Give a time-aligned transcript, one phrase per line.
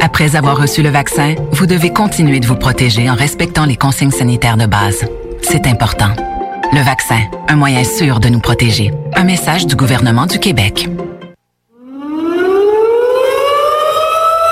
[0.00, 4.10] Après avoir reçu le vaccin, vous devez continuer de vous protéger en respectant les consignes
[4.10, 5.04] sanitaires de base.
[5.42, 6.10] C'est important.
[6.72, 8.92] Le vaccin, un moyen sûr de nous protéger.
[9.14, 10.88] Un message du gouvernement du Québec.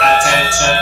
[0.02, 0.74] Attention.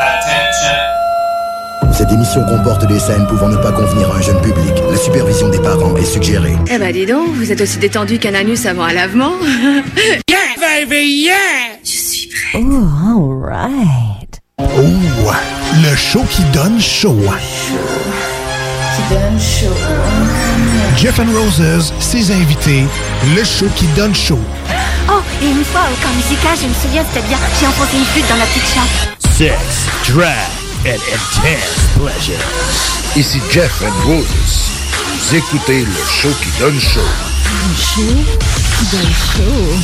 [0.00, 1.92] Attention.
[1.92, 4.74] Cette émission comporte des scènes pouvant ne pas convenir à un jeune public.
[4.90, 6.54] La supervision des parents est suggérée.
[6.68, 9.32] Eh ben dis donc, vous êtes aussi détendu qu'un anus avant un lavement.
[10.28, 11.78] Yeah, baby, yeah!
[11.84, 12.60] Je suis prêt.
[12.62, 14.40] Oh, alright.
[14.58, 15.32] Oh,
[15.82, 17.16] le show qui donne chaud.
[18.94, 19.74] Qui donne chaud.
[20.96, 22.84] Jeff and Roses, ses invités,
[23.34, 24.38] le show qui donne chaud.
[25.08, 28.04] Oh, et une fois au camp musical, je me souviens, c'était bien, j'ai enfoncé une
[28.04, 29.08] flûte dans la petite chatte.
[29.36, 29.56] Sex,
[30.08, 30.28] drag
[30.86, 32.38] and intense pleasure.
[33.16, 34.70] Ici Jeff and Roses.
[35.18, 37.00] Vous écoutez le show qui donne chaud.
[37.00, 38.14] Le show
[38.78, 39.74] qui donne chaud.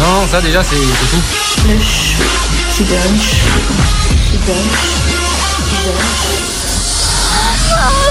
[0.00, 1.22] Non, ça déjà, c'est tout.
[1.68, 2.24] Le show
[2.76, 3.74] qui donne chaud.
[4.30, 5.14] Qui donne chaud.
[5.68, 6.34] Qui donne
[7.74, 8.03] Showtime.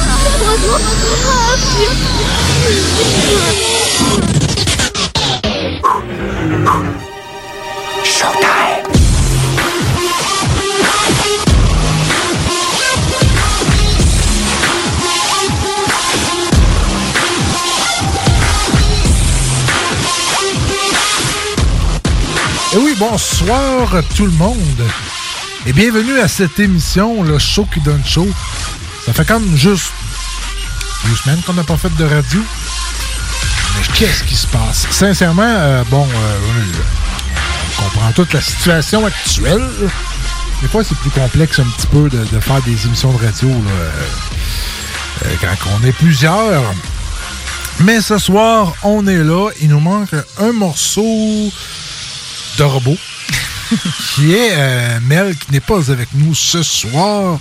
[22.74, 24.58] Et oui, bonsoir tout le monde.
[25.68, 28.28] Et bienvenue à cette émission, le show qui donne chaud.
[29.06, 29.92] Ça fait comme juste
[31.06, 32.41] deux semaines qu'on n'a pas fait de radio.
[33.75, 34.88] Mais qu'est-ce qui se passe?
[34.91, 36.40] Sincèrement, euh, bon, euh,
[37.78, 39.68] on comprend toute la situation actuelle.
[40.62, 45.36] Des fois, c'est plus complexe un petit peu de, faire des émissions de radio euh,
[45.42, 46.63] quand on est plusieurs.
[47.81, 49.50] Mais ce soir, on est là.
[49.62, 51.52] Il nous manque un morceau
[52.58, 52.97] de robot
[54.16, 57.40] qui est Mel qui n'est pas avec nous ce soir.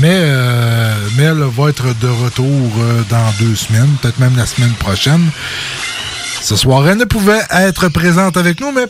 [0.00, 2.46] Mais euh, Mel va être de retour
[2.80, 5.30] euh, dans deux semaines, peut-être même la semaine prochaine.
[6.42, 8.86] Ce soir, elle ne pouvait être présente avec nous, mais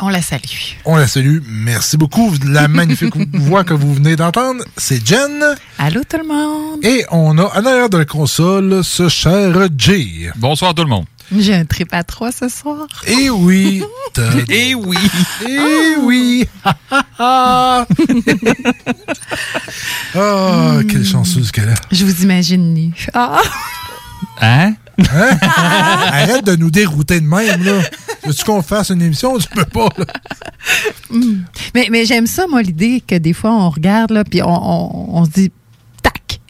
[0.00, 0.78] On la salue.
[0.86, 1.38] on la salue.
[1.46, 2.32] Merci beaucoup.
[2.48, 5.44] La magnifique voix que vous venez d'entendre, c'est Jen.
[5.78, 6.84] Allô tout le monde.
[6.84, 10.30] Et on a en arrière de la console ce cher Jay.
[10.36, 11.04] Bonsoir tout le monde.
[11.36, 12.86] J'ai un trip à trois ce soir.
[13.06, 13.82] Et oui.
[14.48, 14.96] Et oui.
[15.48, 16.48] Et oui.
[20.14, 21.94] Ah, quelle chanceuse qu'elle est.
[21.94, 22.92] Je vous imagine nu.
[23.14, 23.40] Ah.
[24.40, 24.74] Hein?
[24.98, 25.38] Hein?
[25.56, 27.80] Arrête de nous dérouter de même, là.
[28.26, 29.38] Veux-tu qu'on fasse une émission?
[29.38, 30.04] Tu peux pas, là.
[31.10, 31.42] Mm.
[31.74, 35.18] Mais, mais j'aime ça, moi, l'idée que des fois, on regarde, là, puis on, on-
[35.20, 35.52] on se dit,
[36.02, 36.40] tac,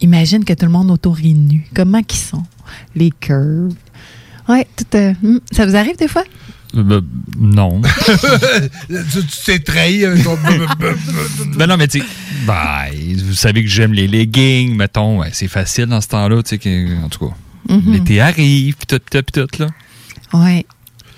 [0.00, 1.66] imagine que tout le monde autour est nu.
[1.74, 2.44] Comment qu'ils sont?
[2.94, 3.74] Les curves.
[4.48, 5.38] Ouais, tout, euh, mm.
[5.52, 6.24] ça vous arrive des fois?
[6.76, 7.02] Euh, ben,
[7.38, 7.80] non.
[8.88, 10.36] tu tu t'es trahi avec ton...
[11.56, 12.06] ben non, mais tu sais,
[12.46, 12.86] ben,
[13.24, 15.20] vous savez que j'aime les leggings, mettons.
[15.20, 17.34] ouais, c'est facile dans ce temps-là, tu sais, que- en tout cas.
[17.74, 17.92] Mhm.
[17.92, 19.68] L'été arrive, puis tout, puis tout, tout, là.
[20.32, 20.66] Ouais.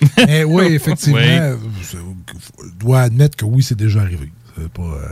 [0.28, 1.18] Eh oui, effectivement.
[1.18, 1.58] Oui.
[1.92, 1.98] Je
[2.78, 4.30] dois admettre que oui, c'est déjà arrivé.
[4.56, 4.82] C'est pas...
[4.82, 5.06] euh,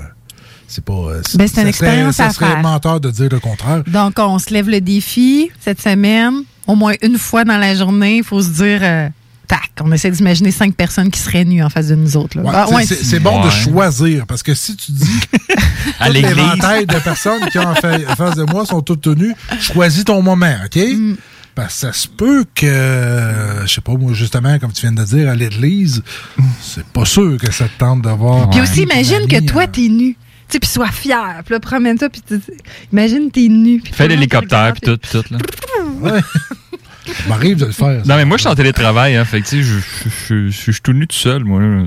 [0.67, 0.93] c'est pas...
[0.93, 2.63] euh, Ben, c'est une ça expérience serait, à Ça serait faire.
[2.63, 3.83] menteur de dire le contraire.
[3.87, 6.43] Donc, on se lève le défi cette semaine.
[6.69, 9.09] Au moins une fois dans la journée, il faut se dire, euh,
[9.49, 12.39] tac, on essaie d'imaginer cinq personnes qui seraient nues en face de nous autres.
[12.39, 15.21] Ouais, Ah, c'est- ouais, c'est c'est bon de choisir parce que si tu dis
[15.99, 19.35] À l'éventail de personnes qui ont en fa- en face de moi sont toutes tenues,
[19.61, 20.77] choisis ton moment, OK?
[20.77, 21.15] Mm.
[21.55, 25.03] Parce que ça se peut que, je sais pas, moi, justement, comme tu viens de
[25.03, 26.03] dire, à l'église,
[26.63, 28.49] c'est pas sûr que ça te tente de voir.
[28.51, 30.17] Puis aussi, imagine que toi, euh, t'es nu.
[30.49, 31.43] Tu sais, puis sois fier.
[31.45, 32.41] Puis là, promène-toi, puis tu-
[32.93, 33.83] imagine, t'es nu.
[33.93, 35.39] Fais l'hélicoptère, puis tout, puis tout, là.
[36.01, 36.21] Ouais.
[37.29, 38.05] m'arrive de le faire.
[38.05, 38.09] ça.
[38.11, 39.25] Non, mais moi, je suis en télétravail, hein.
[39.25, 41.61] Fait que, tu sais, je- je- je je- je suis tout nu tout seul, moi,
[41.61, 41.85] là.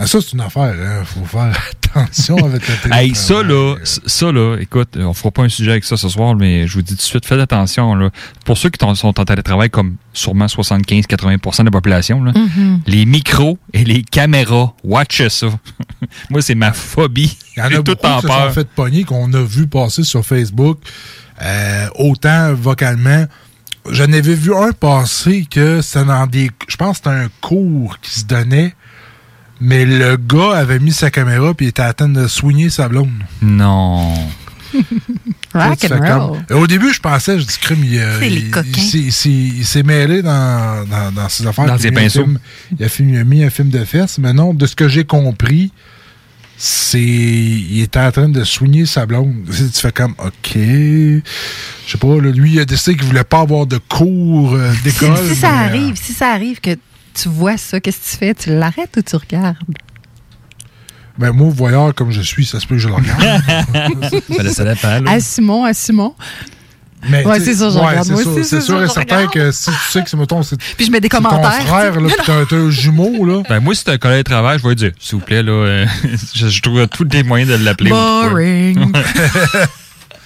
[0.00, 0.74] Ah, ça, c'est une affaire.
[0.80, 1.02] Hein.
[1.04, 1.52] faut faire
[1.96, 2.92] attention avec le téléphone.
[2.92, 6.08] Hey, ça là, c- ça là, écoute, on fera pas un sujet avec ça ce
[6.08, 8.10] soir, mais je vous dis tout de suite, faites attention là.
[8.44, 12.80] Pour ceux qui sont en télétravail, comme sûrement 75-80% de la population, là, Mhm.
[12.86, 15.48] les micros et les caméras, watch ça.
[16.30, 17.36] Moi, c'est ma phobie.
[17.56, 18.52] Il y en a tout beaucoup en qui se sont peur.
[18.52, 20.78] fait pogner, qu'on a vu passer sur Facebook,
[21.42, 23.24] euh, autant vocalement.
[23.90, 26.50] J'en avais vu un passer que c'était dans des.
[26.68, 28.74] Je pense que c'était un cours qui se donnait,
[29.60, 32.88] mais le gars avait mis sa caméra puis il était à train de soigner sa
[32.88, 33.10] blonde.
[33.42, 34.12] Non.
[35.54, 35.96] Rock and
[36.28, 36.38] roll.
[36.46, 38.52] comme- Au début, je pensais, je dis crime, il, euh, il-
[38.82, 41.64] s'est- il s'est- il s'est mêlé dans, dans, dans ses affaires.
[41.66, 42.24] Dans ses il a mis un pinceaux.
[42.24, 42.38] film-
[42.78, 44.86] Il a, film- il a mis un film de fesses, mais non, de ce que
[44.88, 45.72] j'ai compris,
[46.58, 47.00] c'est.
[47.00, 49.34] Il était en train de soigner sa blonde.
[49.50, 50.54] Tu fais comme, OK.
[50.54, 51.20] Je
[51.86, 54.82] sais pas, là, lui, il a décidé qu'il voulait pas avoir de cours euh, Si,
[54.82, 55.16] d'école.
[55.28, 56.76] si ça mais, euh, arrive, si ça arrive que
[57.22, 58.34] tu vois ça, qu'est-ce que tu fais?
[58.34, 59.56] Tu l'arrêtes ou tu regardes?
[61.18, 63.42] Ben, moi, voyeur comme je suis, ça se peut que je le regarde.
[64.36, 65.10] ça, ça dépend, là.
[65.12, 66.14] Assumons, assumons.
[67.08, 68.06] Mais, Ouais, tu sais, c'est sûr, je ouais, regarde.
[68.06, 70.10] c'est Moi sûr, aussi, c'est c'est sûr sûr, et certain que si tu sais que
[70.10, 70.56] c'est, mettons, c'est.
[70.76, 71.58] Puis je mets des commentaires.
[71.58, 73.42] ton frère, là, puis t'as, t'as un jumeau, là.
[73.48, 75.42] Ben, moi, si c'est un collègue de travail, je vais lui dire, s'il vous plaît,
[75.42, 75.86] là, euh,
[76.34, 77.90] je, je trouve tous les moyens de l'appeler.
[77.90, 78.92] Boring.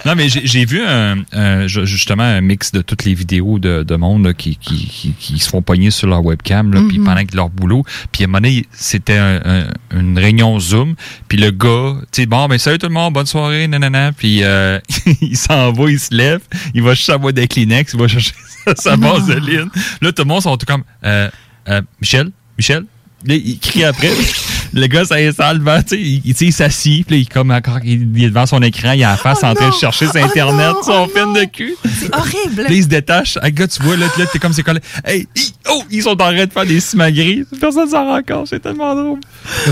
[0.05, 3.59] Non, mais j'ai j'ai vu un, un- ju- justement un mix de toutes les vidéos
[3.59, 6.81] de, de monde là, qui, qui, qui, qui se font pogner sur leur webcam, là,
[6.89, 7.05] puis Mhm.
[7.05, 7.85] pendant que leur boulot.
[8.11, 9.67] Puis à un moment donné, c'était un- un-
[9.99, 10.95] une réunion Zoom.
[11.29, 14.13] Puis le gars, tu sais, bon, ben salut tout le monde, bonne soirée, nanana.
[14.13, 14.81] Puis euh,
[15.21, 16.41] il s'en va, il se lève,
[16.75, 18.33] il va chercher sa boîte de Kleenex, il va chercher
[18.67, 19.19] sa, sa Non.
[19.19, 19.69] vaseline.
[20.01, 21.31] Là, tout le monde sont tout comme, euh,
[21.69, 22.85] euh, Michel, Michel?
[23.25, 24.11] Là, il crie après.
[24.75, 27.21] Le gars, ça installe devant, tu sais, il, il- tu sais, il s'assit, puis là,
[27.21, 29.55] il, comme encore, il, il est devant son écran, il a la face Oh en
[29.55, 30.83] train de chercher sur Oh Internet non!
[30.83, 31.33] son Oh film non!
[31.41, 31.75] de cul.
[31.85, 32.63] C'est horrible.
[32.63, 33.37] Là, il se détache.
[33.43, 34.83] Hey, gars, tu vois, là, là t'es comme ses collègues.
[35.05, 37.45] Hey, hi, oh, ils sont en train de faire des simagrées.
[37.61, 38.47] Personne s'en rend compte.
[38.49, 39.21] C'est tellement drôle.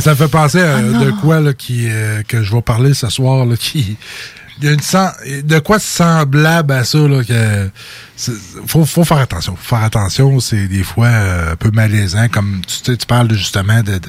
[0.00, 2.92] Ça, me fait penser à Ah de quoi là, qui, euh, que je vais parler
[2.92, 3.46] ce soir.
[3.46, 3.96] Là, qui,
[4.60, 5.12] il y a une sen-
[5.44, 6.98] de quoi semblable à ça.
[6.98, 7.70] Là, que,
[8.66, 9.56] faut, faut faire attention.
[9.56, 12.28] Faut faire attention, c'est des fois euh, un peu malaisant.
[12.28, 14.08] Comme tu, sais, tu parles de, justement de, de,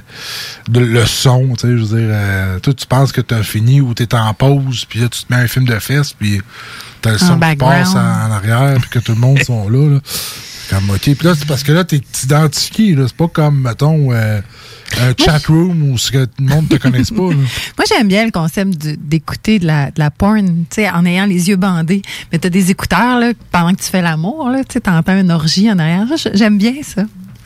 [0.69, 1.53] de le son.
[1.57, 4.03] Tu sais, je veux dire, euh, toi, tu penses que tu as fini ou tu
[4.03, 6.41] es en pause, puis là, tu te mets un film de fesses, puis
[7.01, 7.99] tu as le son qui passe en,
[8.29, 9.89] en arrière, puis que tout le monde sont là.
[9.95, 9.99] là.
[10.71, 11.01] Comme, OK.
[11.01, 12.95] Puis là, c'est parce que là, t'es identifié.
[12.95, 13.03] là.
[13.07, 14.39] C'est pas comme, mettons, euh,
[15.01, 17.29] un chat room où ce que tout le monde te connaisse pas.
[17.29, 17.35] là.
[17.77, 21.25] Moi, j'aime bien le concept d'écouter de la, de la porn, tu sais, en ayant
[21.25, 22.01] les yeux bandés.
[22.31, 25.31] Mais t'as des écouteurs, là, pendant que tu fais l'amour, là, tu sais, t'entends une
[25.31, 26.07] orgie en arrière.
[26.33, 27.03] J'aime bien ça.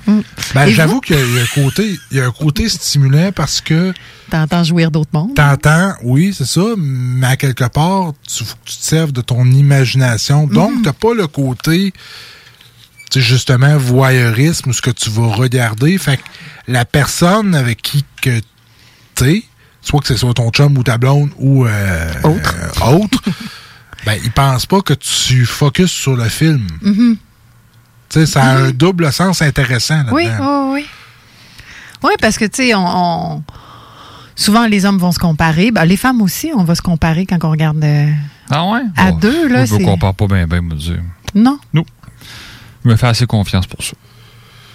[0.08, 0.20] Mm.
[0.54, 2.70] Ben, j'avoue qu'il y a il y a un côté, il y a un côté
[2.70, 3.92] stimulant parce que
[4.30, 5.34] T'entends jouir d'autres mondes.
[5.34, 9.22] t'entends, oui, c'est ça, mais à quelque part, tu, faut que tu te serves de
[9.22, 10.46] ton imagination.
[10.46, 10.82] Donc, Mhm.
[10.84, 11.92] t'as pas le côté,
[13.14, 15.98] sais, justement, voyeurisme ce que tu vas regarder.
[15.98, 16.24] Fait que
[16.68, 18.40] la personne avec qui que
[19.16, 19.44] tu
[19.82, 22.56] soit que ce soit ton chum ou ta blonde ou euh, Autre.
[22.82, 23.22] euh, autre,
[24.06, 26.66] ben, il pense pas que tu focuses sur le film.
[26.82, 27.18] Mhm.
[28.10, 30.14] Tu sais, ça a un double sens intéressant là-dedans.
[30.16, 30.86] Oui, oui, oui.
[32.04, 33.44] Oui, parce que, tu sais, on, on-
[34.36, 35.72] souvent, les hommes vont se comparer.
[35.72, 38.12] Ben, les femmes aussi, on va se comparer quand on regarde euh,
[38.50, 38.82] Ah ouais?
[38.96, 39.66] à Bon, deux, là.
[39.66, 41.02] Je c'est- compare pas bien, bien, me dire.
[41.34, 41.60] Non.
[42.86, 43.94] Je me fais assez confiance pour ça.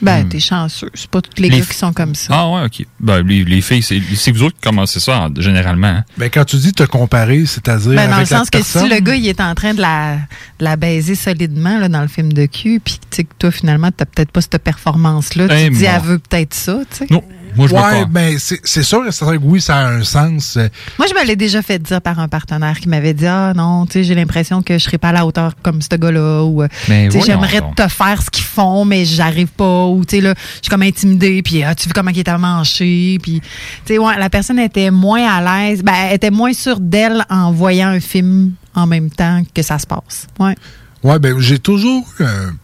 [0.02, 0.88] Ben, t'es chanceux.
[0.94, 2.28] C'est pas tous les, Les gars qui sont comme ça.
[2.34, 2.86] Ah ouais, ok.
[3.00, 4.00] Ben, les, les filles, c'est
[4.32, 5.88] vous autres qui commencez ça, en- généralement.
[5.88, 6.04] hein.
[6.16, 7.90] Ben, quand tu dis te comparer, c'est-à-dire.
[7.92, 9.74] Ben, dans le avec la sens que personne, si le gars il est en train
[9.74, 10.14] de la,
[10.58, 13.50] de la baiser solidement là, dans le film de cul, puis tu sais que toi
[13.50, 15.92] finalement t'as peut-être pas cette performance-là, tu Eh, te dis moi.
[15.94, 17.06] elle veut peut-être ça, tu sais.
[17.10, 17.22] Non,
[17.56, 20.02] moi, je me Ouais, ben, c'est c'est sûr et certain que oui, ça a un
[20.02, 20.58] sens.
[20.98, 23.86] Moi je me l'ai déjà fait dire par un partenaire qui m'avait dit ah non,
[23.86, 26.62] tu sais j'ai l'impression que je serai pas à la hauteur comme ce gars-là ou
[26.62, 30.60] euh, j'aimerais te faire ce qu'ils font mais j'arrive pas ou tu sais là je
[30.62, 34.18] suis comme intimidée puis ah, tu vu comment il était manché puis tu sais ouais
[34.18, 38.00] la personne était moins à l'aise, ben elle était moins sûre d'elle en voyant un
[38.00, 40.26] film en même temps que ça se passe.
[40.38, 40.54] Ouais.
[41.02, 42.54] Ouais, ben, j'ai toujours eu un,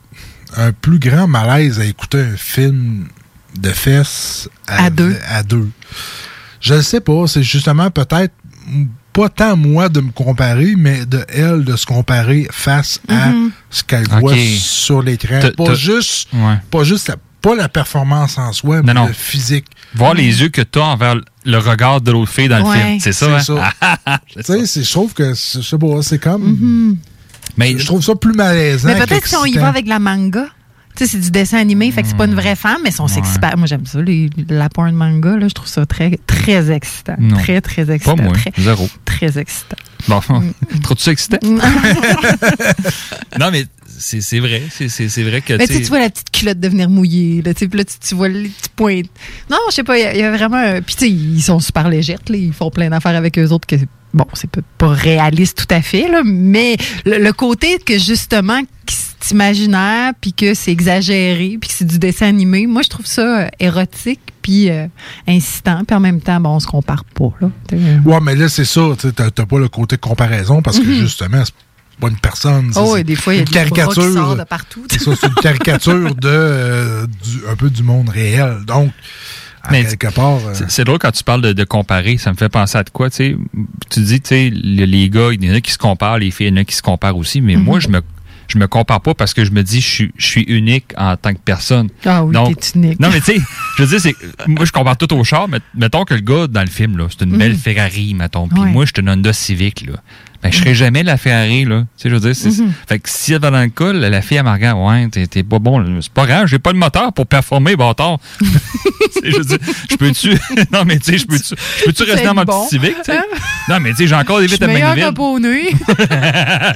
[0.57, 3.09] un plus grand malaise à écouter un film
[3.59, 5.17] de fesses À deux.
[5.29, 5.69] À deux.
[6.61, 8.35] Je ne sais pas, c'est justement peut-être
[9.13, 13.51] pas tant moi de me comparer, mais de elle de se comparer face à Mhm.
[13.71, 15.41] ce qu'elle voit sur l'écran.
[15.57, 16.57] Pas juste, Ouais.
[16.71, 19.67] pas juste, la- pas la performance en soi, mais le physique.
[19.95, 22.77] Voir les yeux que tu as envers le regard de l'autre fille dans Ouais.
[22.77, 23.01] le film.
[23.01, 23.69] C'est ça, C'est hein?
[24.05, 24.21] ça.
[24.27, 26.43] Tu sais, c'est- je trouve que, c'est- je sais pas, c'est comme.
[26.43, 26.97] Mhm.
[27.57, 28.89] Mais je trouve ça plus malaisant.
[28.89, 30.47] Mais peut-être si on y va avec la manga.
[30.99, 33.39] Sais, c'est du dessin animé, fait que c'est pas une vraie femme, mais son sexy
[33.57, 37.17] Moi, j'aime ça, les- la porn manga, là, je trouve ça très, très excitant.
[37.19, 37.37] Non.
[37.37, 38.17] Très, très excitant.
[38.17, 38.89] Pas moi, Très, zéro.
[39.05, 39.77] très excitant.
[40.09, 40.53] Bon, Mm.
[40.83, 41.39] trop-tu excité?
[43.39, 43.65] non, mais
[43.99, 44.63] c'est vrai.
[44.71, 45.55] C'est- vrai que.
[45.55, 48.49] Mais tu vois la petite culotte devenir mouillée, là, puis là, tu, tu vois les
[48.49, 49.03] petits points.
[49.51, 50.57] Non, je sais pas, il y a- il y, a vraiment.
[50.57, 53.49] un- Puis, tu sais, ils sont super légers, là, ils font plein d'affaires avec eux
[53.51, 53.77] autres que.
[54.15, 58.63] Bon, c'est pas, pas réaliste tout à fait, là, mais le, le côté que justement,
[58.63, 58.93] que
[59.29, 63.07] c'est imaginaire, puis que c'est exagéré, puis que c'est du dessin animé, moi, je trouve
[63.07, 64.87] ça euh, érotique, puis euh,
[65.27, 67.51] incitant, puis en même temps, bon, on se compare pas, là.
[68.05, 68.83] Ouais, mais là, c'est ça.
[68.99, 70.95] tu t'as pas le côté comparaison parce que Mhm.
[71.01, 71.55] justement, c'est
[72.01, 72.71] pas une personne.
[72.73, 74.13] c'est- Oh, oui, des fois, il y a une des qui caricature.
[74.13, 74.85] sortent de partout.
[74.91, 78.59] C'est ça, c'est une caricature de, euh, du- un peu du monde réel.
[78.67, 78.91] Donc,
[79.63, 80.39] à Mais quelque part.
[80.47, 82.91] euh, C'est- drôle quand tu parles de, de comparer, ça me fait penser à de
[82.91, 83.37] quoi, tu sais.
[83.91, 86.31] Tu dis, tu sais, le- les gars, il y en a qui se comparent, les
[86.31, 87.63] filles, il y en a qui se comparent aussi, mais Mhm.
[87.65, 88.01] moi, je me
[88.49, 91.17] je me compare pas parce que je me dis je suis, je suis unique en
[91.17, 91.89] tant que personne.
[92.05, 93.01] Ah oui, Donc- t'es unique.
[93.01, 93.41] Non, mais tu sais,
[93.79, 96.47] je veux dire, c'est moi, je compare tout au char, mais mettons que le gars
[96.47, 97.39] dans le film, là, c'est une Mhm.
[97.39, 98.71] belle Ferrari, mettons, puis Ouais.
[98.71, 99.95] moi, je suis une Honda Civic, là.
[100.51, 101.81] Je serais jamais la Ferrari, là.
[101.97, 102.63] Tu sais, je veux dire, c'est.
[102.63, 102.73] Mhm.
[102.89, 105.27] Fait que si elle va dans le cas, la fille, elle me regarde, ouais, t'es
[105.27, 108.19] t'es pas bon, c'est pas grave, j'ai pas le moteur pour performer, bâtard.
[109.25, 109.59] Je veux dire,
[109.91, 110.31] je peux-tu.
[110.73, 112.67] non, mais tu sais, je peux-tu je peux-tu Tu rester dans ma bon.
[112.67, 113.19] petite Civic, tu sais?
[113.19, 113.25] Hein?
[113.69, 115.69] Non, mais tu sais, j'ai encore des que pour nuit.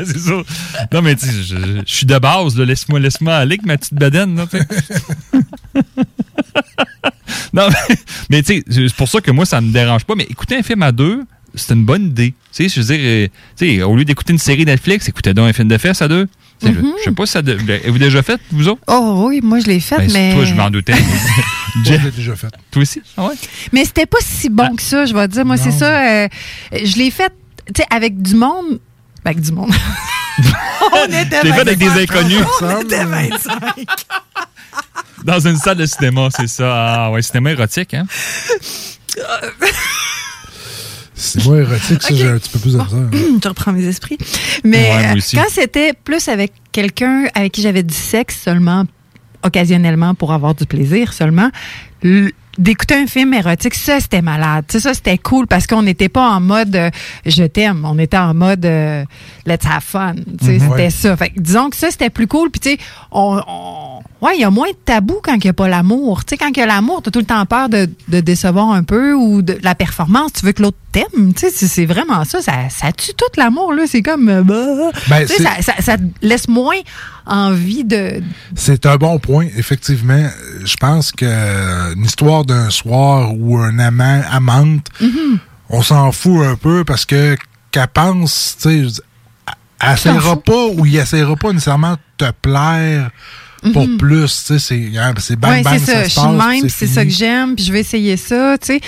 [0.05, 0.33] c'est ça.
[0.93, 2.65] Non, mais tu sais, je, je suis de base, là.
[2.65, 4.47] Laisse-moi laisse aller avec ma petite bedaine, là,
[7.53, 7.97] non, mais,
[8.31, 10.15] mais tu sais, c'est pour ça que moi, ça me dérange pas.
[10.15, 12.35] Mais écouter un film à deux, c'est une bonne idée.
[12.53, 15.35] Tu sais, je veux dire, euh, tu sais, au lieu d'écouter une série Netflix, écoutez
[15.35, 16.27] donc un film de fesses à deux.
[16.63, 16.81] Sais, je-.
[16.99, 17.43] Je sais pas si ça.
[17.43, 18.83] de- Avez-vous déjà fait, vous autres?
[18.87, 20.35] Oh oui, moi je l'ai faite, Ben, mais.
[20.35, 20.93] Toi, je m'en doutais.
[21.85, 22.49] je l'ai déjà fait.
[22.71, 23.01] Toi aussi?
[23.17, 23.35] Ah ouais?
[23.73, 25.45] Mais c'était pas si bon que ça, je vais te dire.
[25.47, 26.25] Moi, c'est ça.
[26.25, 26.29] euh,
[26.73, 27.33] je l'ai faite,
[27.67, 28.79] tu sais, avec du monde.
[29.25, 29.71] ben, Avec du monde.
[30.93, 32.01] On était Je l'ai fait avec des 25.
[32.17, 32.45] inconnus.
[32.63, 33.53] On était 25.
[35.25, 37.05] Dans une salle de cinéma, c'est ça.
[37.07, 38.07] Ah ouais, cinéma érotique, hein?
[41.23, 42.87] C'est moi érotique, ça, j'ai un petit peu plus de ça.
[43.43, 44.17] je reprends mes esprits.
[44.65, 48.85] Mais Ouais, euh, quand c'était plus avec quelqu'un avec qui j'avais du sexe seulement,
[49.43, 51.51] occasionnellement pour avoir du plaisir seulement,
[52.59, 54.65] d'écouter un film érotique, ça c'était malade.
[54.69, 56.91] Tu sais, ça c'était cool parce qu'on n'était pas en mode euh,
[57.25, 59.05] je t'aime, on était en mode euh,
[59.47, 60.15] let's have fun.
[60.39, 60.61] Tu sais, Mhm.
[60.61, 60.91] c'était Ouais.
[60.91, 61.17] ça.
[61.17, 62.51] Fait que disons que ça c'était plus cool.
[62.51, 62.79] Puis tu sais,
[63.13, 63.90] on, on-
[64.23, 66.25] ouais, il y a moins de tabou quand il n'y a pas l'amour.
[66.25, 68.71] Tu sais, quand il y a l'amour, t'as tout le temps peur de, de décevoir
[68.73, 70.33] un peu ou de la performance.
[70.39, 71.33] Tu veux que l'autre t'aime.
[71.35, 72.41] Tu sais, c'est- vraiment ça.
[72.43, 73.85] Ça, ça tue tout l'amour là.
[73.87, 74.91] C'est comme euh, bah.
[75.09, 76.77] Ben, tu sais, ça, ça, ça te laisse moins
[77.27, 78.23] envie de.
[78.55, 80.29] C'est un bon point, effectivement.
[80.65, 85.39] Je pense que une histoire d'un soir ou un amant, amante, Mhm.
[85.69, 87.37] on s'en fout un peu parce que
[87.71, 89.03] qu'elle pense, tu sais,
[89.81, 93.11] elle essaiera pas ou il essaiera pas nécessairement de te plaire
[93.73, 93.97] pour Mhm.
[93.99, 95.93] plus, tu sais, c'est hein, c'est bang Ouais, bang, c'est ça.
[95.93, 97.81] ça Je se suis passe, de puis même, c'est ça que j'aime, puis je vais
[97.81, 98.81] essayer ça, tu sais.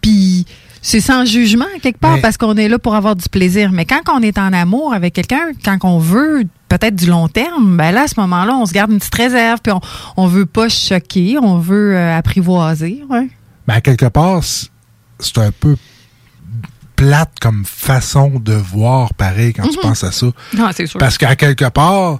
[0.00, 0.46] Puis
[0.82, 3.72] c'est sans jugement, quelque part, Mais- parce qu'on est là pour avoir du plaisir.
[3.72, 7.76] Mais quand on est en amour avec quelqu'un, quand on veut peut-être du long terme,
[7.76, 9.80] ben là, à ce moment-là, on se garde une petite réserve, puis on,
[10.16, 13.28] on veut pas choquer, on veut euh, apprivoiser, ouais.
[13.66, 14.68] Mais à quelque part, c'est-
[15.38, 15.76] un peu
[16.96, 19.82] plate comme façon de voir pareil quand tu Mhm.
[19.82, 20.26] penses à ça.
[20.56, 20.98] Non, c'est sûr.
[20.98, 22.18] Parce qu'à quelque part,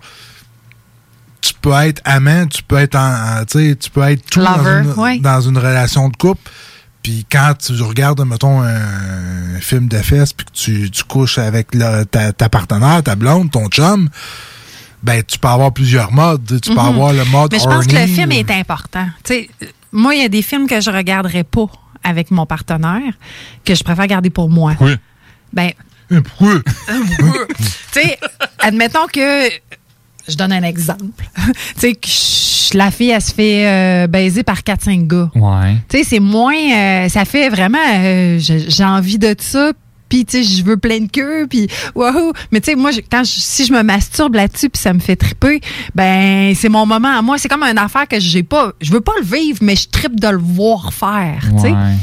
[1.41, 4.41] tu peux être amant, tu peux être en, en- tu sais, tu peux être tout
[4.43, 5.19] dans une, ouais.
[5.19, 6.51] dans une relation de couple.
[7.03, 11.75] Puis quand tu regardes, mettons, un film de fesses, puis que tu, tu couches avec
[11.75, 14.09] la- ta, ta partenaire, ta blonde, ton chum,
[15.03, 16.61] ben tu peux avoir plusieurs modes.
[16.61, 16.87] Tu peux Mhm.
[16.89, 19.07] avoir le mode Mais je pense que le film ou- est important.
[19.23, 21.67] Tu sais, euh, moi, il y a des films que je regarderais pas
[22.03, 23.13] avec mon partenaire,
[23.65, 24.75] que je préfère garder pour moi.
[24.81, 24.97] Oui.
[25.53, 25.71] Ben,
[26.25, 26.61] Pourquoi?
[26.67, 28.19] tu sais,
[28.59, 29.49] admettons que.
[30.29, 31.05] Je donne un exemple.
[31.81, 35.31] tu sais, la fille, elle se fait euh, baiser par 4-5 gars.
[35.35, 35.77] Ouais.
[35.89, 36.55] Tu sais, c'est moins.
[36.55, 37.79] euh, ça fait vraiment.
[37.97, 39.73] euh, j'ai j'ai envie de ça.
[40.09, 41.47] Puis, tu sais, je veux plein de queue.
[41.49, 42.33] Puis, waouh.
[42.51, 45.01] Mais, tu sais, moi, je- quand je- si je me masturbe là-dessus, puis ça me
[45.01, 45.61] fait triper,
[45.95, 47.37] ben, c'est mon moment à moi.
[47.37, 48.73] C'est comme une affaire que j'ai pas.
[48.81, 51.41] Je veux pas le vivre, mais je tripe de le voir faire.
[51.57, 51.69] tu sais.
[51.73, 51.95] Ouais.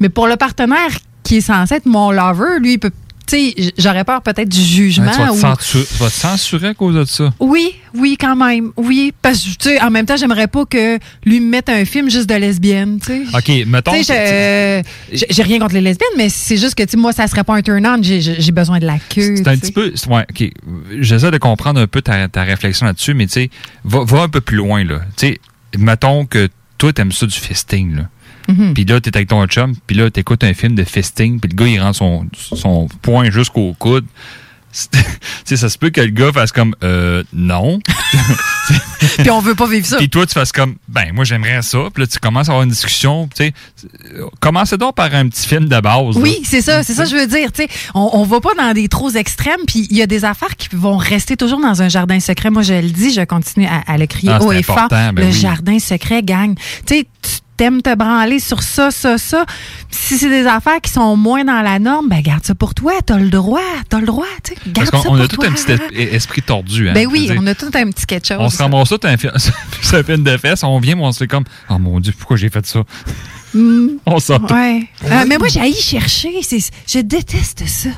[0.00, 0.90] Mais pour le partenaire
[1.22, 2.90] qui est censé être mon lover, lui, il peut.
[3.26, 5.06] Tu sais, j'aurais peur peut-être du jugement.
[5.06, 7.32] Ouais, tu, vas te ou- censurer, tu vas te censurer à cause de ça.
[7.40, 8.72] oui, oui, quand même.
[8.76, 11.84] Oui, parce que, tu sais, en même temps, j'aimerais pas que lui me mette un
[11.84, 13.36] film juste de lesbienne, tu sais.
[13.36, 13.92] OK, mettons.
[13.92, 17.26] Tu sais, j'ai rien contre les lesbiennes, mais c'est juste que, tu sais, moi, ça
[17.26, 18.02] serait pas un turn-on.
[18.02, 19.34] J'ai- besoin de la queue.
[19.36, 19.92] C'est un petit peu.
[20.08, 20.50] Ouais, OK.
[21.00, 23.50] J'essaie de comprendre un peu ta, ta réflexion là-dessus, mais tu sais,
[23.84, 25.00] va, va un peu plus loin, là.
[25.16, 25.40] Tu sais,
[25.78, 28.02] mettons que toi, t'aimes ça du fisting, là.
[28.48, 28.74] Mhm.
[28.74, 31.56] Puis là, t'es avec ton chum, puis là, t'écoutes un film de fisting, puis le
[31.56, 34.06] gars, il rend son, son poing jusqu'au coude.
[34.72, 34.90] C'est-
[35.44, 37.78] Tu sais, ça se peut que le gars fasse comme, euh, non.
[39.18, 39.98] Puis on veut pas vivre ça.
[39.98, 41.78] Puis toi, tu fasses comme, ben, moi, j'aimerais ça.
[41.92, 43.28] Puis là, tu commences à avoir une discussion.
[43.36, 43.54] Tu sais,
[44.40, 46.16] commencez donc par un petit film de base.
[46.16, 47.52] Oui, c'est ça, c'est ça que je veux dire.
[47.52, 47.68] tu sais.
[47.94, 50.68] On, on va pas dans des trop extrêmes, puis il y a des affaires qui
[50.74, 52.50] vont rester toujours dans un jardin secret.
[52.50, 54.88] Moi, je le dis, je continue à, à le crier haut et fort.
[54.90, 55.32] le oui.
[55.32, 56.54] jardin secret gagne.
[56.86, 57.06] Tu sais,
[57.56, 59.44] t'aimes te branler sur ça, ça, ça.
[59.90, 62.92] Si c'est des affaires qui sont moins dans la norme, ben garde ça pour toi.
[63.06, 64.26] T'as le droit, t'as le droit.
[64.42, 64.60] tu sais.
[64.74, 65.46] Parce qu'on ça on pour a tout toi.
[65.48, 66.88] un petit es- esprit tordu.
[66.88, 68.36] Hein, Ben oui, on a tout un petit quelque chose.
[68.40, 69.28] On se ramasse tout un, fi-
[69.82, 72.12] c'est un film de fesses, on vient, mais on se fait comme, oh mon Dieu,
[72.18, 72.80] pourquoi j'ai fait ça?
[73.54, 73.88] Mm.
[74.06, 74.40] On sort.
[74.50, 74.88] Ouais.
[75.04, 76.32] Euh, mais moi, j'ai haï chercher.
[76.42, 77.90] C'est- Je déteste ça.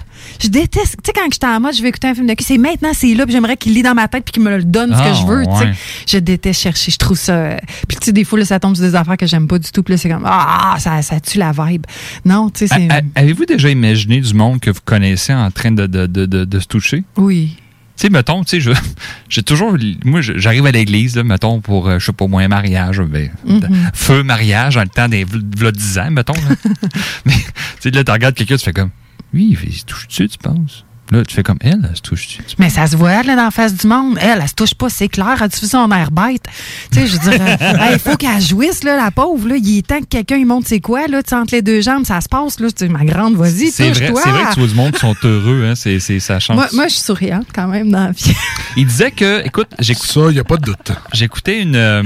[0.43, 0.97] Je déteste.
[1.03, 2.91] Tu sais, quand j'étais en mode, je vais écouter un film de cul, c'est maintenant,
[2.93, 4.99] c'est là, puis j'aimerais qu'il lit dans ma tête, puis qu'il me le donne ce
[5.01, 5.45] Ah, que je veux.
[5.45, 5.75] tu sais.
[6.07, 6.91] Je déteste chercher.
[6.93, 7.33] Je trouve ça.
[7.35, 7.57] euh,
[7.89, 9.71] Puis, tu sais, des fois, là, ça tombe sur des affaires que j'aime pas du
[9.71, 11.87] tout, puis là, c'est comme, ah, ça, ça tue la vibe.
[12.25, 12.89] Non, tu sais, c'est.
[13.15, 16.61] Avez-vous déjà imaginé du monde que vous connaissez en train de, de, de, de, de
[16.61, 17.05] se toucher?
[17.17, 17.57] Oui.
[17.97, 18.71] Tu sais, mettons, tu sais, je-
[19.31, 19.75] j'ai toujours.
[20.05, 23.31] Moi, j'arrive à l'église, là, mettons, pour, euh, je sais pas moi, un mariage, ben,
[23.47, 23.63] Mhm.
[23.95, 26.35] feu mariage, dans le temps des v'là v'là 10 ans, mettons.
[26.35, 26.57] Là.
[27.25, 27.41] Mais, tu
[27.81, 28.91] sais, là, tu regardes quelqu'un, tu fais comme,
[29.37, 30.87] oui, il se touche-tu, tu penses?
[31.11, 32.43] Là, tu fais comme, elle, elle se touche-tu?
[32.43, 34.19] Tu Mais ça se voit, là, dans la face du monde.
[34.21, 35.37] Elle, elle se touche pas, c'est clair.
[35.41, 36.43] Elle fait son air bête?
[36.91, 39.57] Tu sais, je veux dire, euh, il faut qu'elle jouisse, là, la pauvre, là.
[39.57, 42.05] Il est temps que quelqu'un, il monte c'est quoi, là, tu entre les deux jambes,
[42.05, 42.69] ça se passe, là.
[42.71, 44.21] Tu sais, ma grande, vas-y, C'est vrai, touche-toi.
[44.25, 46.57] c'est vrai que tu vois du monde qui sont heureux, hein, c'est, c'est, ça change.
[46.57, 48.35] Moi, moi, je suis souriante quand même dans la vie.
[48.77, 50.07] Il disait que, écoute, j'écoute.
[50.07, 50.93] Ça, il n'y a pas de doute.
[51.13, 52.03] J'écoutais une, euh,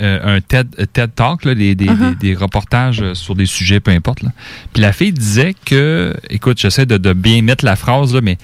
[0.00, 2.18] euh, un TED, euh, TED Talk, là, des, des, Uh-huh.
[2.18, 4.22] des, des reportages euh, sur des sujets, peu importe.
[4.22, 4.30] Là.
[4.72, 8.35] Puis la fille disait que, écoute, j'essaie de, de bien mettre la phrase, là, mais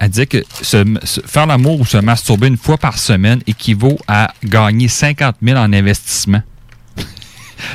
[0.00, 3.98] elle disait que se, se- faire l'amour ou se masturber une fois par semaine équivaut
[4.08, 6.42] à gagner 50 000 en investissement.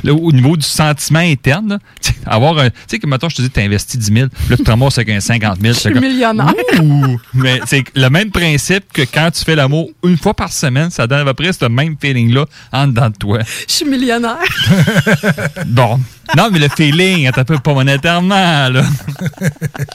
[0.04, 1.80] Là, au niveau du sentiment interne, là,
[2.26, 2.70] avoir un.
[2.70, 4.98] Tu sais, que maintenant, je te dis, tu investis 10 000, là, tu te ramasses
[4.98, 5.74] avec un 50 000.
[5.74, 6.54] Je suis millionnaire.
[6.82, 7.20] Ouh!
[7.34, 11.08] Mais c'est le même principe que quand tu fais l'amour une fois par semaine, ça
[11.08, 13.40] donne à peu près ce même feeling-là en dedans de toi.
[13.68, 14.38] Je suis millionnaire.
[15.66, 16.00] Bon.
[16.36, 18.84] Non, mais le feeling, t'as peu pas monétairement, là.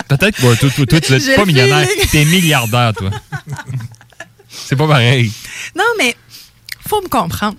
[0.08, 1.86] Peut-être que bon, toi, toi, toi, tu n'es pas millionnaire.
[2.10, 3.10] T'es milliardaire, toi.
[4.48, 5.32] C'est pas pareil.
[5.76, 6.16] Non, mais
[6.86, 7.56] faut me comprendre.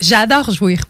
[0.00, 0.80] J'adore jouir.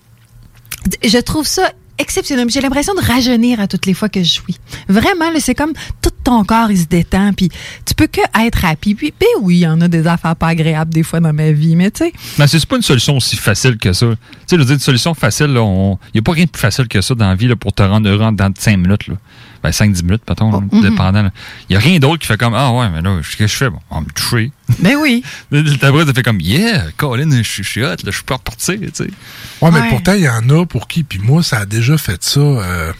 [1.04, 2.48] Je trouve ça exceptionnel.
[2.50, 4.58] J'ai l'impression de rajeunir à toutes les fois que je jouis.
[4.88, 7.48] Vraiment, c'est comme tout ton corps, il se détend, puis
[7.84, 8.94] tu peux que être happy.
[8.94, 11.52] Puis, ben oui, il y en a des affaires pas agréables des fois dans ma
[11.52, 14.06] vie, mais tu sais, Mais c'est pas une solution aussi facile que ça.
[14.46, 17.00] Tu sais, je une solution facile, il n'y a pas rien de plus facile que
[17.00, 19.08] ça dans la vie pour te rendre heureux dans 5 minutes.
[19.08, 19.14] Là.
[19.62, 20.82] Ben, 5-10 minutes, mettons, là, mhm.
[20.82, 21.30] dépendant.
[21.68, 23.56] Il n'y a rien d'autre qui fait comme Ah ouais, mais là, qu'est-ce que je
[23.56, 23.70] fais?
[23.70, 24.50] Bon, on me toucher.
[24.80, 25.22] ben oui.
[25.80, 28.78] Ta bras, ça fait comme Yeah, Colin, je suis hot, là, je suis pas repartir,
[28.80, 29.04] tu sais.
[29.60, 29.88] Ouais, mais Ouais.
[29.90, 32.92] pourtant, il y en a pour qui, puis moi, ça a déjà fait ça, euh,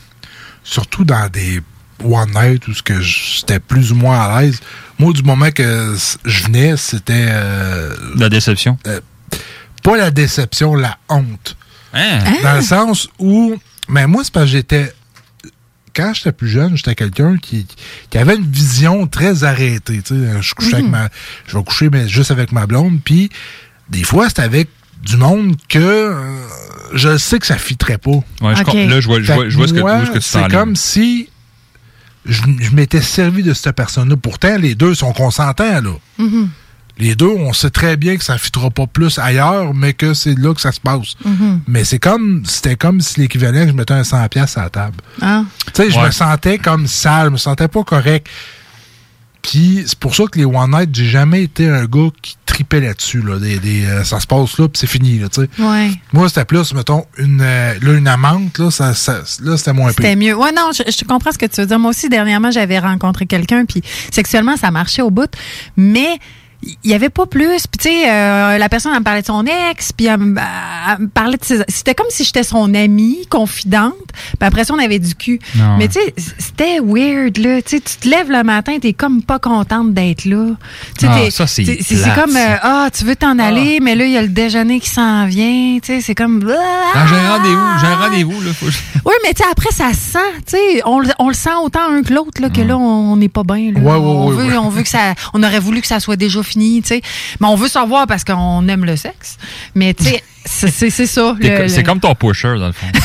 [0.63, 1.61] surtout dans des
[2.05, 4.61] one night où ce que j'étais plus ou moins à l'aise.
[4.99, 5.95] Moi, du moment que
[6.25, 8.79] je venais, c'était euh, La déception?
[9.83, 11.57] pas la déception, la honte.
[11.93, 12.19] Hein?
[12.43, 13.57] Dans le sens où,
[13.89, 14.93] mais moi, c'est parce que j'étais,
[15.95, 17.67] quand j'étais plus jeune, j'étais quelqu'un qui,
[18.11, 20.03] qui avait une vision très arrêtée.
[20.03, 20.43] tu sais.
[20.43, 20.91] Je couchais avec Mhm.
[20.93, 21.09] ma,
[21.47, 23.31] je vais coucher mais juste avec ma blonde, puis
[23.89, 24.69] des fois, c'était avec
[25.03, 26.21] du monde que euh,
[26.95, 28.11] je sais que ça fitterait pas.
[28.41, 28.67] Ouais, je Ok.
[28.71, 30.51] com- là, je vois, je Fait vois, je vois ce que, moi, tu C'est t'enlignes.
[30.59, 31.29] comme si
[32.25, 34.17] je, je m'étais servi de cette personne-là.
[34.17, 35.93] Pourtant, les deux sont consentants, là.
[36.19, 36.49] Mhm.
[36.99, 40.15] Les deux, on sait très bien que ça ne fitera pas plus ailleurs, mais que
[40.15, 41.15] c'est là que ça se passe.
[41.25, 41.61] Mhm.
[41.67, 44.97] Mais c'est comme, c'était comme si l'équivalent, je mettais un 100$ piastres à la table.
[45.21, 45.43] Ah.
[45.67, 46.07] Tu sais, je Ouais.
[46.07, 48.29] me sentais comme sale, je me sentais pas correct.
[49.43, 52.81] Puis c'est pour ça que les One Night, j'ai jamais été un gars qui tripait
[52.81, 53.23] là-dessus.
[53.23, 55.19] Là, des, des, euh, ça se passe là, puis c'est fini.
[55.19, 55.49] Là, tu sais.
[55.59, 55.91] Ouais.
[56.13, 59.91] Moi, c'était plus, mettons, une, euh, là, une amante, là, ça, ça- là c'était moins
[59.91, 60.35] C'était mieux.
[60.37, 61.79] Ouais, non, je, je comprends ce que tu veux dire.
[61.81, 65.31] Moi aussi, dernièrement, j'avais rencontré quelqu'un, puis sexuellement, ça marchait au bout,
[65.77, 66.19] mais
[66.63, 67.67] il y avait pas plus.
[67.67, 70.41] Puis tu sais, euh, la personne elle me parlait de son ex, puis elle, me-
[70.41, 71.63] elle me parlait de ses...
[71.69, 73.95] C'était comme si j'étais son amie, confidente,
[74.39, 75.41] puis après ça, on avait du cul.
[75.57, 75.77] Non.
[75.79, 77.61] Mais tu sais, c'était weird, là.
[77.63, 80.47] Tu tu te lèves le matin, t'es comme pas contente d'être là.
[80.99, 84.05] Tu sais, Ah, ça, c'est c'est- comme, euh, ah, tu veux t'en aller, mais là,
[84.05, 85.79] il y a le déjeuner qui s'en vient.
[85.83, 86.49] Tu sais, c'est comme...
[86.95, 88.53] Ah, j'ai un rendez-vous, j'ai un rendez-vous, là.
[88.53, 88.67] Faut...
[89.05, 90.19] Oui, mais tu sais, après, ça se sent.
[90.47, 93.17] Tu sais, on, le- on le sent autant un que l'autre, là, que là, on
[93.17, 93.73] n'est pas bien.
[93.73, 93.81] là.
[93.81, 95.15] Ouais, ouais, on, veut, on veut que ça.
[95.35, 96.52] On aurait voulu que ça soit déjà fini,
[96.83, 97.03] tu sais.
[97.41, 99.37] Mais on veut savoir parce qu'on aime le sexe.
[99.75, 101.35] Mais tu sais, c'est ça.
[101.41, 102.87] C'est le- comme ton pusher, dans le fond.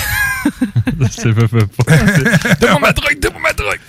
[1.11, 3.79] C'est pas, pas, ma donne-moi ma drogue.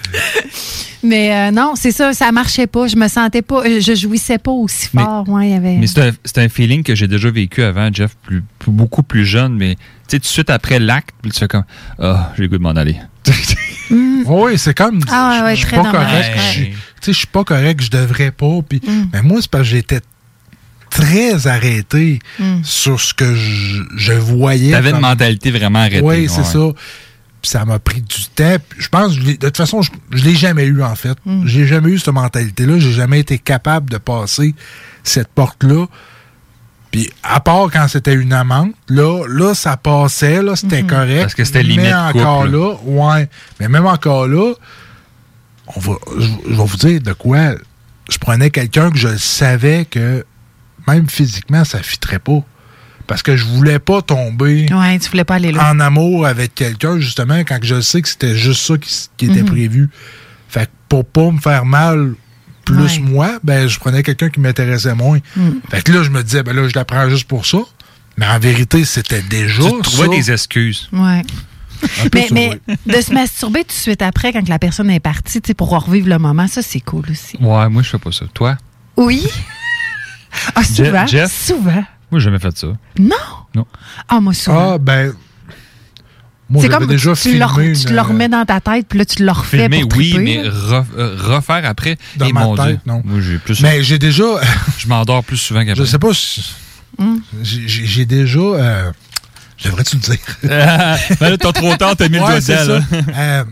[1.04, 2.88] Mais euh, non, c'est ça, ça marchait pas.
[2.88, 5.28] Je me sentais pas, euh, je jouissais pas aussi Mais- fort.
[5.28, 5.76] Ouais, y avait.
[5.76, 9.04] Mais c'est un, c'est un feeling que j'ai déjà vécu avant, Jeff, plus, plus- beaucoup
[9.04, 11.64] plus jeune, mais tu sais, tout de suite après l'acte, tu fais comme
[12.00, 12.96] Ah, j'ai le goût de m'en aller.
[13.90, 15.00] Oui, c'est comme.
[15.10, 16.38] Ah, ouais, je suis pas correct.
[16.54, 18.58] je- Tu sais, je suis pas correct, je devrais pas.
[18.68, 19.08] Puis, Mm.
[19.12, 20.00] Mais moi, c'est parce que j'étais
[20.90, 22.62] très arrêté Mm.
[22.64, 24.72] sur ce que je, je voyais.
[24.72, 26.00] T'avais une comme- mentalité vraiment arrêtée.
[26.00, 26.44] Oui, c'est ouais.
[26.44, 26.80] ça.
[27.40, 28.56] Puis ça m'a pris du temps.
[28.68, 31.16] Puis Je pense, je de toute façon, je, je l'ai jamais eu, en fait.
[31.24, 31.46] Mm.
[31.46, 32.78] J'ai jamais eu cette mentalité-là.
[32.78, 34.54] J'ai jamais été capable de passer
[35.04, 35.86] cette porte-là.
[36.90, 40.86] Puis à part quand c'était une amende, là, là, ça passait, là, c'était Mm-hmm.
[40.86, 41.20] correct.
[41.20, 43.28] Parce que c'était Mais limite encore couple, là, ouais.
[43.60, 44.54] Mais même encore là,
[45.76, 47.52] on va, je, vais vous dire de quoi.
[48.10, 50.24] Je prenais quelqu'un que je savais que
[50.86, 52.42] même physiquement, ça fitterait pas.
[53.06, 55.70] Parce que je voulais pas tomber Ouais, tu voulais pas aller là.
[55.70, 58.74] en amour avec quelqu'un, justement, quand je sais que c'était juste ça
[59.16, 59.46] qui était Mhm.
[59.46, 59.90] prévu.
[60.48, 62.14] Fait que pour pas me faire mal
[62.72, 62.98] plus Ouais.
[63.00, 65.18] moi, ben je prenais quelqu'un qui m'intéressait moins.
[65.36, 65.50] Mm.
[65.70, 67.58] Fait que là, je me disais, ben là, je la prends juste pour ça.
[68.16, 69.62] Mais en vérité, c'était déjà.
[69.62, 70.14] Tu trouvais ça.
[70.14, 70.88] des excuses.
[70.92, 71.22] Ouais.
[72.12, 72.74] Mais, ça, mais oui.
[72.86, 75.70] de se masturber tout de suite après, quand la personne est partie, tu sais, pour
[75.70, 77.36] revivre le moment, ça, c'est cool aussi.
[77.40, 78.24] Ouais, moi, je fais pas ça.
[78.34, 78.56] Toi?
[78.96, 79.24] Oui.
[80.54, 81.06] Ah, souvent.
[81.06, 81.32] Jeff?
[81.32, 81.84] Souvent.
[82.10, 82.66] Moi, j'ai jamais fait ça.
[82.98, 83.16] Non?
[83.54, 83.66] Non.
[84.08, 84.72] Ah, moi, souvent.
[84.74, 85.14] Ah, ben.
[86.50, 87.38] Moi, c'est j'avais comme déjà tu, filmé.
[87.38, 90.10] le, tu le remets dans ta tête, puis là, tu le refais Filmer, pour oui,
[90.12, 91.98] triper, mais re- euh, refaire après.
[92.16, 92.78] Dans eh, ma mon tête, Dieu.
[92.86, 93.02] non.
[93.04, 93.60] Moi, j'ai plus.
[93.60, 94.24] Mais j'ai déjà.
[94.78, 95.84] Je m'endors plus souvent qu'après.
[95.84, 96.42] je sais pas si.
[96.98, 97.18] Hmm.
[97.42, 98.38] J'ai j'ai- j'ai déjà.
[98.38, 98.90] euh,
[99.64, 100.18] Devrais-tu le dire?
[101.20, 102.84] Ben là, t'as trop tard, t'as mis le Ouais, doigt dedans.
[103.16, 103.44] Euh,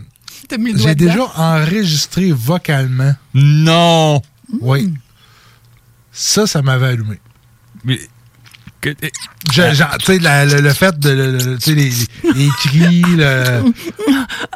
[0.49, 1.11] le doigt J'ai dedans.
[1.11, 3.13] déjà enregistré vocalement.
[3.33, 4.21] Non!
[4.61, 4.93] Oui.
[6.11, 7.19] Ça, ça m'avait allumé.
[7.83, 7.99] Mais.
[8.81, 9.11] Que- eh,
[9.51, 11.09] Je- genre, tu sais, la- le, le fait de.
[11.09, 11.91] le- le- tu sais, les,
[12.35, 13.63] les cris, le.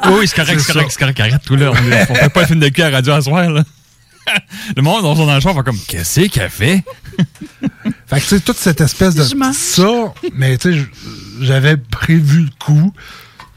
[0.06, 1.20] Oui, oui, c'est correct, c'est correct, c'est correct.
[1.20, 1.70] Arrête tout là.
[1.70, 3.62] On, on fait pas un film de cul à radio à soir, là.
[4.76, 6.82] Le monde, on dans le char, fait comme, qu'est-ce qu'elle fait?
[8.06, 9.22] Fait que, tu sais, toute cette espèce de.
[9.52, 9.88] Ça,
[10.34, 10.86] mais tu sais,
[11.40, 12.92] j'avais prévu le coup.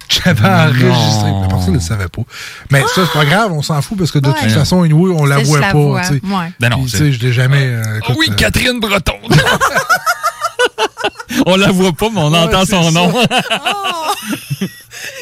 [0.08, 1.32] J'avais enregistré.
[1.42, 2.22] La personne ne le savait pas.
[2.72, 4.36] Mais ça, c'est pas grave, on s'en fout parce que de Ouais.
[4.40, 6.02] toute façon, anyway, on la voit pas.
[6.08, 6.22] tu sais.
[6.60, 7.66] Ben non, Puis, tu c'est- sais, je l'ai jamais.
[7.66, 9.18] euh, Ah écoute, oui, euh, Catherine Breton!
[11.46, 12.92] on la voit pas, mais on Ouais, entend c'est son ça.
[12.92, 13.12] nom.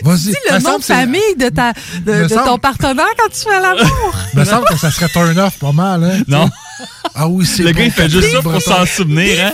[0.04, 0.30] Vas-y.
[0.30, 1.74] Me le nom de c'est- famille de, ta,
[2.06, 4.16] de, ton partenaire quand tu fais l'amour.
[4.34, 6.22] me semble que ça serait turn off pas mal, hein?
[6.28, 6.50] non.
[7.16, 9.52] Ah oui, c'est Le bon, gars, il fait juste ça pour s'en souvenir, hein?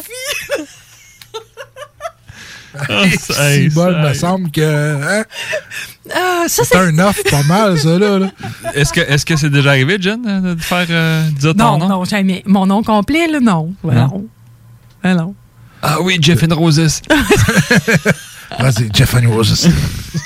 [2.77, 4.61] Ah, Si hey, bol, ça- me semble que.
[4.61, 5.23] Hein?
[6.07, 6.77] Ça, C'est c'est.
[6.77, 8.19] un off pas mal, ça, là.
[8.19, 8.31] là.
[8.73, 11.77] Est-ce que est-ce que c'est déjà arrivé, Jen, de de faire euh, dire ton Non,
[11.79, 11.89] nom?
[11.89, 12.43] non, jamais.
[12.45, 13.73] Mon nom complet, là, non?
[13.83, 13.93] Non.
[15.03, 15.13] non.
[15.15, 15.35] Non.
[15.81, 17.01] Ah oui, Jeff and Roses.
[18.59, 19.69] Vas-y, Jeff and Roses.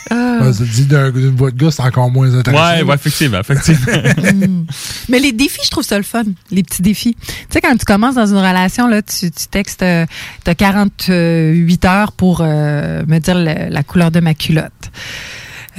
[0.10, 0.38] Ah.
[0.42, 2.78] Vas-y, dis d'un- d'une voix de gars, c'est encore moins intéressant.
[2.78, 3.86] Ouais, ouais, effectivement, effectivement.
[5.10, 7.16] Mais les défis, je trouve ça le fun, les petits défis.
[7.20, 10.06] Tu sais, quand tu commences dans une relation, là, tu, tu textes, euh,
[10.46, 14.72] t'as 48 heures pour euh, me dire le- la couleur de ma culotte.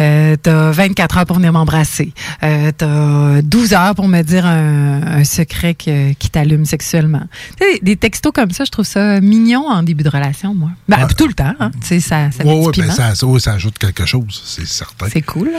[0.01, 2.13] Euh, t'as 24 heures pour venir m'embrasser.
[2.43, 7.23] Euh, t'as 12 heures pour me dire un, un secret que- qui t'allume sexuellement.
[7.61, 10.71] Tu sais, des textos comme ça, je trouve ça mignon en début de relation, moi.
[10.89, 11.15] Ben, Ouais.
[11.17, 11.71] tout le temps, hein.
[11.81, 15.07] Tu sais, ça, ça Ouais, ben, ça, ça, ouais, ça ajoute quelque chose, c'est certain.
[15.13, 15.51] C'est cool.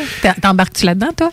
[0.41, 1.31] T'embarques-tu là-dedans, toi?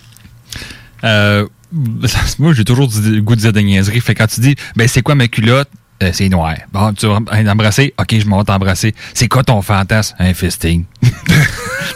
[1.04, 1.46] Euh,
[2.38, 4.00] moi, j'ai toujours du- le goût de dire des niaiseries.
[4.00, 5.68] Fait que quand tu dis, ben, c'est quoi ma culotte?
[6.02, 6.56] Euh, c'est noir.
[6.72, 7.94] Bon, tu vas m'embrasser?
[7.98, 8.92] Ok, je m'en vais t'embrasser.
[9.14, 10.16] C'est quoi ton fantasme?
[10.18, 10.84] Un fisting.
[11.02, 11.08] tu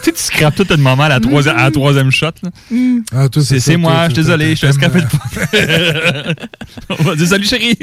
[0.02, 2.30] sais, tu scrapes tout le moment à la troisième, à la troisième shot.
[2.42, 2.50] là.
[3.12, 6.34] Ah, toi, C'est ça, c'est toi, moi, je suis désolé, je te scrapé le
[6.98, 7.76] On va dire salut chérie.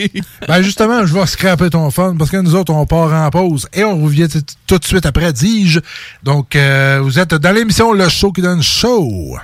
[0.48, 3.68] Ben justement, je vais scraper ton fun parce que nous autres, on part en pause
[3.74, 4.28] et on revient
[4.66, 5.82] tout de suite après, dis-je.
[6.24, 9.38] Donc, euh, vous êtes dans l'émission Le Show qui donne show.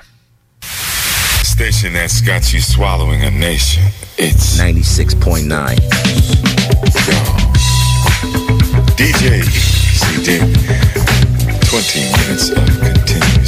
[1.59, 3.83] Station that's got you swallowing a nation.
[4.17, 5.75] It's 96.9.
[8.95, 9.43] DJ
[9.99, 10.39] CD.
[11.67, 13.38] 20 minutes of continuous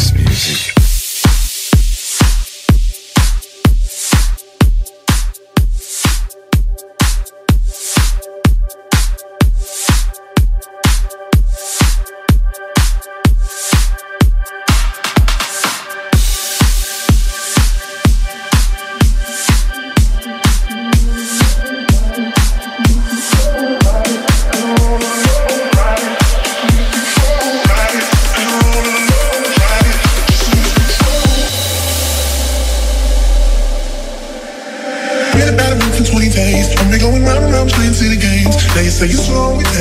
[39.31, 39.80] slow me down,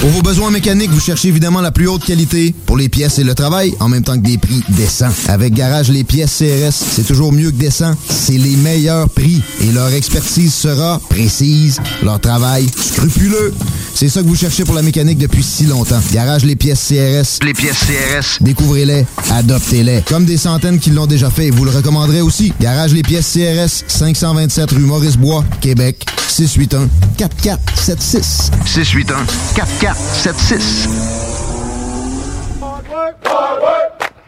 [0.00, 3.24] Pour vos besoins mécaniques, vous cherchez évidemment la plus haute qualité pour les pièces et
[3.24, 5.08] le travail, en même temps que des prix décents.
[5.28, 7.94] Avec Garage Les Pièces CRS, c'est toujours mieux que décent.
[8.10, 13.54] C'est les meilleurs prix et leur expertise sera précise, leur travail scrupuleux.
[13.94, 16.00] C'est ça que vous cherchez pour la mécanique depuis si longtemps.
[16.12, 17.44] Garage Les Pièces CRS.
[17.44, 18.42] Les pièces CRS.
[18.42, 20.02] Découvrez-les, adoptez-les.
[20.02, 22.52] Comme des centaines qui l'ont déjà fait, vous le recommanderez aussi.
[22.60, 28.50] Garage Les Pièces CRS, 527 rue Maurice-Bois, Québec, 681 4476.
[28.66, 30.88] 681 4476.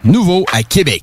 [0.04, 1.02] Nouveau à Québec.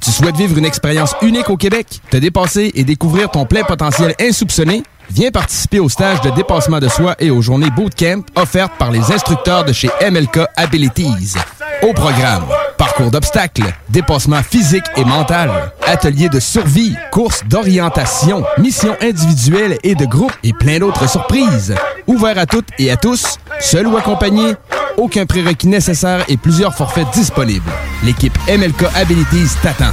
[0.00, 4.14] Tu souhaites vivre une expérience unique au Québec, te dépasser et découvrir ton plein potentiel
[4.20, 4.82] insoupçonné?
[5.10, 9.12] Viens participer au stage de dépassement de soi et aux journées bootcamp offertes par les
[9.12, 11.34] instructeurs de chez MLK Abilities.
[11.82, 12.44] Au programme,
[12.76, 15.50] parcours d'obstacles, dépassement physique et mental,
[15.86, 21.74] ateliers de survie, courses d'orientation, missions individuelles et de groupe et plein d'autres surprises.
[22.06, 24.54] Ouvert à toutes et à tous, seul ou accompagné,
[24.96, 27.70] aucun prérequis nécessaire et plusieurs forfaits disponibles.
[28.04, 29.92] L'équipe MLK Abilities t'attend.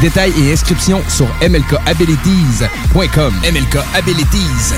[0.00, 3.34] Détails et inscriptions sur mlkabilities.com.
[3.44, 4.74] MLK Abilities.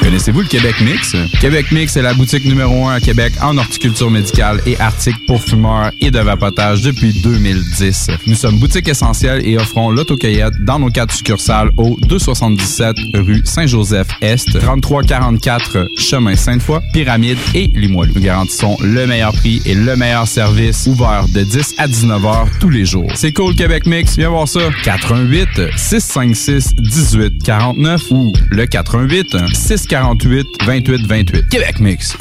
[0.00, 1.16] Connaissez-vous le Québec Mix?
[1.40, 5.42] Québec Mix est la boutique numéro 1 à Québec en horticulture médicale et articles pour
[5.42, 8.06] fumeurs et de vapotage depuis 2010.
[8.26, 14.58] Nous sommes boutique essentielle et offrons l'autocueillette dans nos quatre succursales au 277 rue Saint-Joseph-Est,
[14.58, 18.12] 3344 chemin Sainte-Foy, Pyramide et Limoilou.
[18.14, 22.48] Nous garantissons le meilleur prix et le meilleur service ouvert de 10 à 19 heures
[22.60, 23.10] tous les jours.
[23.16, 24.60] C'est cool Québec Mix, viens voir ça.
[24.84, 31.48] 88 656 18 49 ou le 88 648 28 28.
[31.48, 32.16] Québec Mix.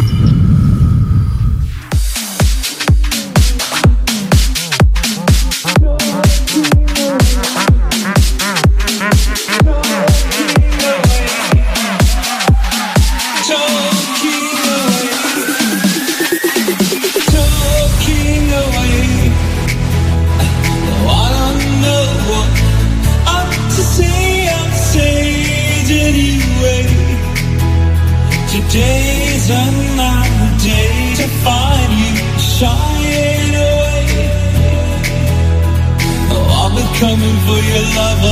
[37.46, 38.24] For your love,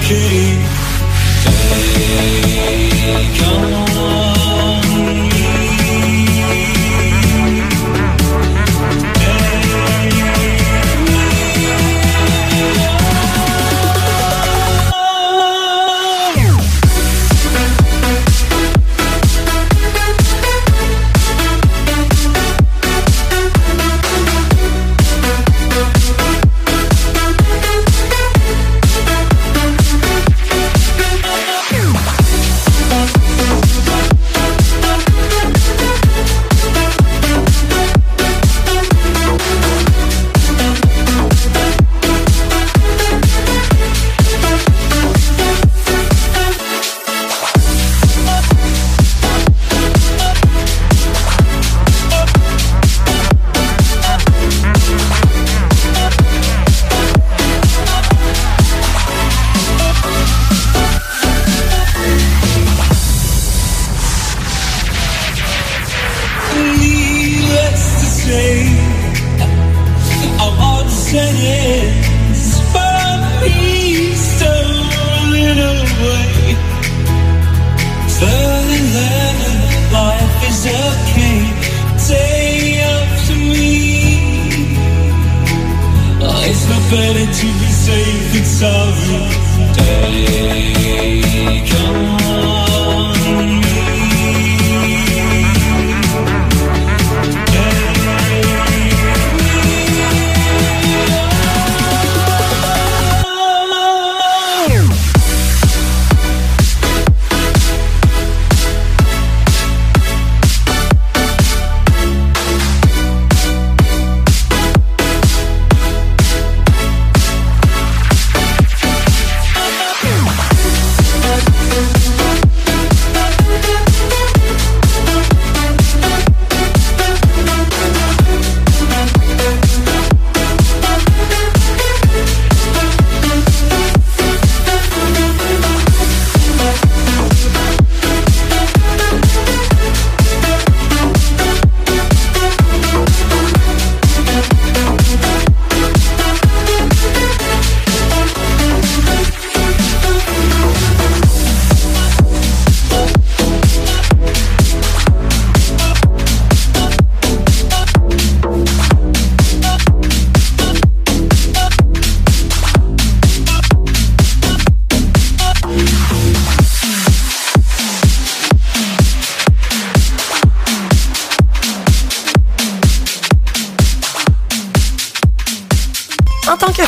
[0.00, 0.34] okay?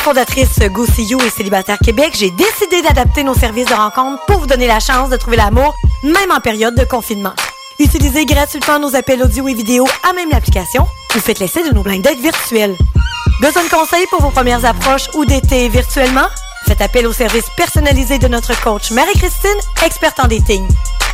[0.07, 4.39] Fondatrice Go See You et Célibataire Québec, j'ai décidé d'adapter nos services de rencontre pour
[4.39, 7.33] vous donner la chance de trouver l'amour, même en période de confinement.
[7.77, 11.83] Utilisez gratuitement nos appels audio et vidéo à même l'application ou faites l'essai de nos
[11.83, 12.77] blind dates virtuels.
[13.41, 16.29] Besoin de conseils pour vos premières approches ou d'été virtuellement?
[16.65, 20.65] Faites appel au service personnalisé de notre coach Marie-Christine, experte en dating.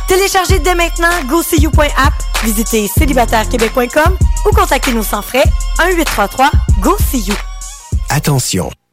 [0.06, 2.14] Téléchargez dès maintenant GoSeeYou.app,
[2.44, 4.16] visitez célibatairequebec.com
[4.46, 5.44] ou contactez-nous sans frais
[5.80, 7.34] 1-833-GO-SEE-YOU.
[8.08, 8.70] Attention,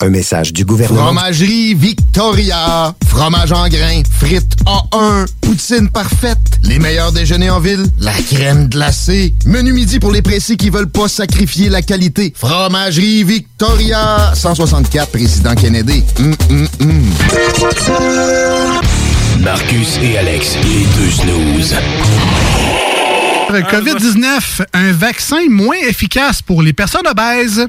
[0.00, 1.04] Un message du gouvernement.
[1.04, 2.94] Fromagerie Victoria.
[3.06, 4.02] Fromage en grains.
[4.18, 5.26] Frites A1.
[5.40, 6.38] Poutine parfaite.
[6.62, 7.84] Les meilleurs déjeuners en ville.
[8.00, 9.32] La crème glacée.
[9.46, 12.32] Menu midi pour les pressés qui veulent pas sacrifier la qualité.
[12.36, 14.32] Fromagerie Victoria.
[14.34, 16.02] 164 Président Kennedy.
[16.18, 17.02] Hum, hum, hum.
[19.40, 21.74] Marcus et Alex, les deux snooze.
[23.60, 27.66] COVID-19, un vaccin moins efficace pour les personnes obèses.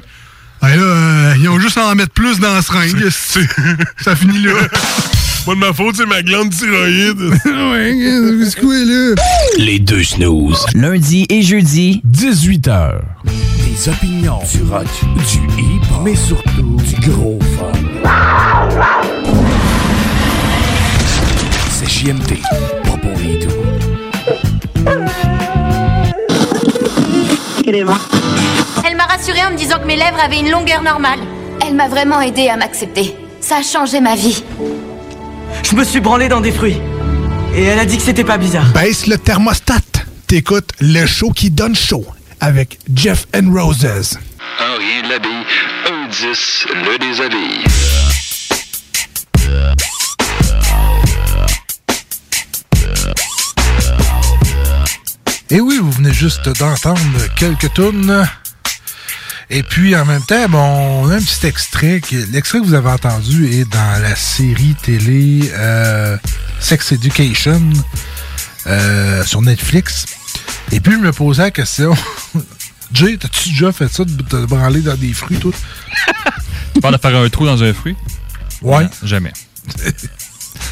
[0.64, 3.06] Ben là, euh, ils ont juste à en mettre plus dans la seringue.
[3.10, 4.52] Ça finit là.
[5.44, 7.20] Pas de ma faute, c'est ma glande thyroïde.
[7.44, 9.14] ouais, c'est quoi là?
[9.58, 10.64] Les deux snooze.
[10.74, 12.92] Lundi et jeudi, 18h.
[13.26, 14.86] Des opinions, du rock,
[15.30, 17.72] du hip, mais surtout du gros fun.
[21.72, 22.40] C'est JMT,
[22.84, 23.50] pas pour les doux.
[29.14, 31.20] Elle m'a rassurée en me disant que mes lèvres avaient une longueur normale.
[31.64, 33.14] Elle m'a vraiment aidé à m'accepter.
[33.40, 34.42] Ça a changé ma vie.
[35.62, 36.78] Je me suis branlé dans des fruits.
[37.54, 38.66] Et elle a dit que c'était pas bizarre.
[38.72, 39.78] Baisse le thermostat.
[40.26, 42.04] T'écoutes le show qui donne chaud
[42.40, 44.18] avec Jeff and Roses.
[44.58, 45.44] Un rien de l'habille,
[45.88, 47.64] un 10 le déshabille.
[55.50, 57.00] Et oui, vous venez juste d'entendre
[57.36, 58.26] quelques tunes.
[59.50, 62.00] Et puis, en même temps, bon, on a un petit extrait.
[62.30, 66.16] L'extrait que vous avez entendu est dans la série télé euh,
[66.60, 67.60] Sex Education
[68.66, 70.06] euh, sur Netflix.
[70.72, 71.94] Et puis, je me posais la question.
[72.92, 75.52] Jay, t'as-tu déjà fait ça de te branler dans des fruits, toi?
[76.74, 77.96] Tu parles de faire un trou dans un fruit?
[78.62, 78.84] Ouais.
[78.84, 79.32] Non, jamais.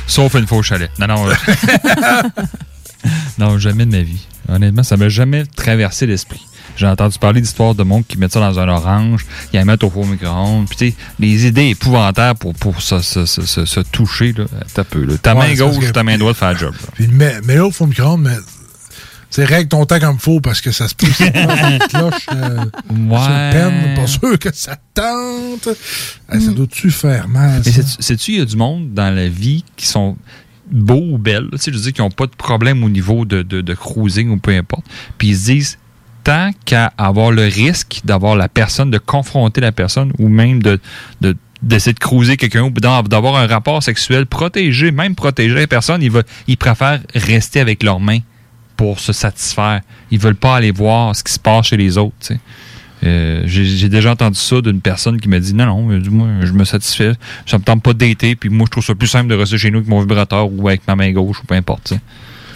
[0.06, 0.90] Sauf une fois au chalet.
[0.98, 1.28] Non, non.
[1.28, 1.34] euh,
[3.38, 4.26] non, jamais de ma vie.
[4.48, 6.44] Honnêtement, ça m'a jamais traversé l'esprit.
[6.76, 9.84] J'ai entendu parler d'histoires de monde qui mettent ça dans un orange, qui la mettent
[9.84, 10.66] au four micro-ondes.
[10.68, 14.44] Puis, tu sais, les idées épouvantables pour, pour se, se- se- se- se toucher, là.
[14.72, 15.14] T'as peu, là.
[15.18, 16.74] Ta Ouais, main gauche, que- ta main droite fait le job.
[16.94, 18.36] Puis, là au fond micro-ondes, mais.
[19.34, 22.26] C'est règle ton temps comme faut parce que ça se peut que ça une cloche
[22.34, 23.94] euh, sur le pen.
[23.96, 25.68] Pas sûr que ça tente.
[26.30, 27.62] Ça doit-tu faire mal?
[27.64, 30.18] Mais sais-tu, il y a du monde dans la vie qui sont
[30.70, 32.88] beaux ou belles, là, tu sais, je veux dire, qui n'ont pas de problème au
[32.88, 34.84] niveau de, de, cruising ou peu importe.
[35.18, 35.78] Puis ils se disent,
[36.24, 40.80] tant qu'à avoir le risque d'avoir la personne, de confronter la personne ou même de,
[41.20, 46.02] de d'essayer de cruiser quelqu'un ou d'avoir un rapport sexuel protégé, même protéger la personne,
[46.02, 48.18] ils, préfèrent rester avec leurs mains
[48.76, 49.80] pour se satisfaire.
[50.10, 52.16] Ils veulent pas aller voir ce qui se passe chez les autres.
[52.20, 52.40] tu sais.
[53.04, 56.52] Euh, J'ai déjà entendu ça d'une personne qui m'a dit non, non, du moins, je
[56.52, 57.12] me satisfais.
[57.46, 59.70] Ça me tente pas dater, puis moi, je trouve ça plus simple de rester chez
[59.70, 61.94] nous avec mon vibrateur ou avec ma main gauche ou peu importe.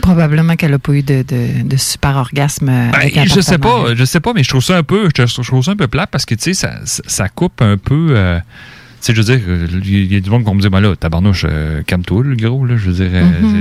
[0.03, 3.95] Probablement qu'elle n'a pas eu de, de- de super orgasme avec Ben, je sais pas,
[3.95, 5.89] je sais pas, mais je trouve ça un peu, je, je trouve ça un peu
[5.89, 8.09] plat parce que tu sais, ça, ça, coupe un peu.
[8.11, 8.39] euh,
[9.01, 9.41] sais, je veux dire,
[9.85, 12.65] il y a du monde qui me dire, ben là, tabarnouche, euh, calme-toi, le gros,
[12.65, 13.11] là, je veux dire.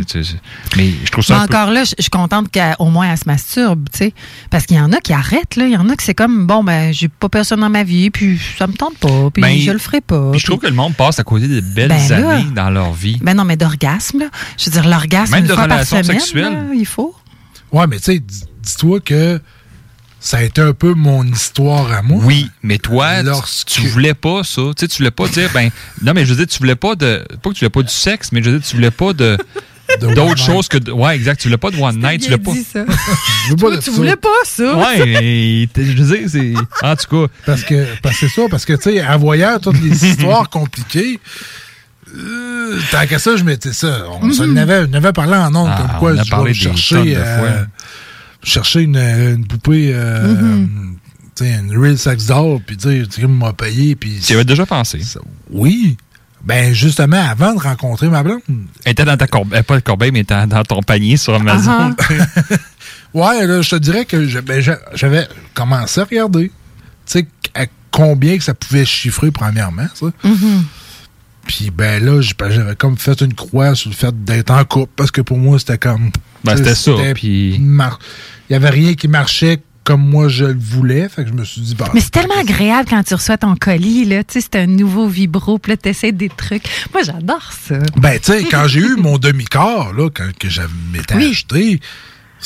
[0.07, 0.37] c'est- c'est-
[0.77, 1.55] mais je trouve ça Mais un peu.
[1.55, 4.13] encore là, je suis contente qu'au moins elle se masturbe, tu sais.
[4.49, 5.65] Parce qu'il y en a qui arrêtent, là.
[5.65, 8.09] Il y en a qui c'est comme, bon, ben, j'ai pas personne dans ma vie,
[8.09, 10.31] puis ça me tente pas, puis Ben, je le ferai pas.
[10.31, 12.29] Puis je trouve que le monde passe à côté de belles Ben là.
[12.29, 13.17] années dans leur vie.
[13.21, 14.25] Ben non, mais d'orgasme, là.
[14.57, 17.13] Je veux dire, l'orgasme, Même une de fois par semaine, là, il faut.
[17.71, 19.39] Ouais, mais tu sais, dis- dis-toi que
[20.27, 22.19] ça a été un peu mon histoire à moi.
[22.23, 24.61] Oui, mais toi, tu- Lorsque- tu voulais pas ça.
[24.75, 25.69] Tu sais, tu voulais pas dire, ben,
[26.01, 27.93] non, mais je veux dire, tu voulais pas de, pas que tu voulais pas du
[27.93, 29.37] sexe, mais je veux dire, tu voulais pas de,
[30.01, 32.53] d'autres choses que, de- ouais, exact, tu voulais pas de one night, tu voulais pas.
[32.55, 32.85] ça.
[33.45, 33.91] Je veux pas tu ça.
[33.91, 34.75] voulais pas ça.
[34.75, 37.33] Ouais, mais t- je veux dire, c'est, en tout cas.
[37.45, 40.49] Parce que parce que c'est ça, parce que tu sais, en voyant toutes les histoires
[40.49, 41.19] compliquées,
[42.15, 44.05] euh, tant qu'à ça, je m'étais ça.
[44.21, 44.57] On s'en Mhm.
[44.57, 47.19] avait, on avait parlé en ondes Ah, comme quoi on a je parlé chercher, de
[47.19, 47.65] euh, fois.
[48.45, 50.97] Chercher une, une poupée, euh, Mhm.
[51.35, 54.19] tu sais, une real sex doll, puis tu sais, tu m'as payé, puis.
[54.23, 55.01] Tu y avais déjà pensé.
[55.49, 55.97] Oui.
[56.43, 58.39] Ben justement, avant de rencontrer ma blonde.
[58.85, 61.95] Elle était dans ta corbeille, pas le corbeille, mais était dans ton panier sur Amazon.
[63.13, 66.51] Ouais, là, je te dirais que je- ben, j'a- j'avais commencé à regarder.
[67.05, 70.07] Tu sais, à combien que ça pouvait chiffrer, premièrement, ça.
[71.45, 74.91] Puis ben là, ben, j'avais comme fait une croix sur le fait d'être en couple,
[74.95, 76.11] parce que pour moi, c'était comme...
[76.43, 77.99] Ben, c'était ça, puis- mar-
[78.49, 81.45] Il y avait rien qui marchait comme moi je le voulais, fait que je me
[81.45, 81.75] suis dit...
[81.75, 84.23] Bah, Mais c'est tellement agréable quand tu reçois ton colis, là.
[84.23, 86.63] Tu sais, c'est un nouveau vibro, puis là, t'essaies des trucs.
[86.91, 87.77] Moi, j'adore ça.
[87.97, 91.29] Ben, tu sais, quand j'ai eu mon demi-corps, là, quand, que j'avais m'étais Oui.
[91.29, 91.79] acheté,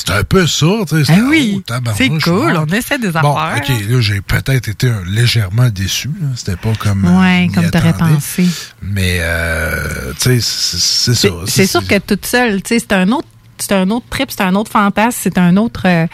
[0.00, 1.12] c'était un peu ça, tu sais.
[1.12, 1.62] Ah oui,
[1.96, 3.62] c'est cool, on essaie des Bon, affaires.
[3.62, 6.10] OK, là, j'ai peut-être été un- légèrement déçu.
[6.36, 7.04] C'était pas comme.
[7.04, 8.46] euh, m'y comme t'aurais pensé.
[8.82, 11.28] Mais, euh, tu sais, c'est c'est ça.
[11.46, 13.28] C'est sûr que toute seule, tu sais, c'est un autre
[13.58, 15.82] c'est un autre trip, c'est un autre fantasme, c'est un autre.
[15.84, 16.06] euh,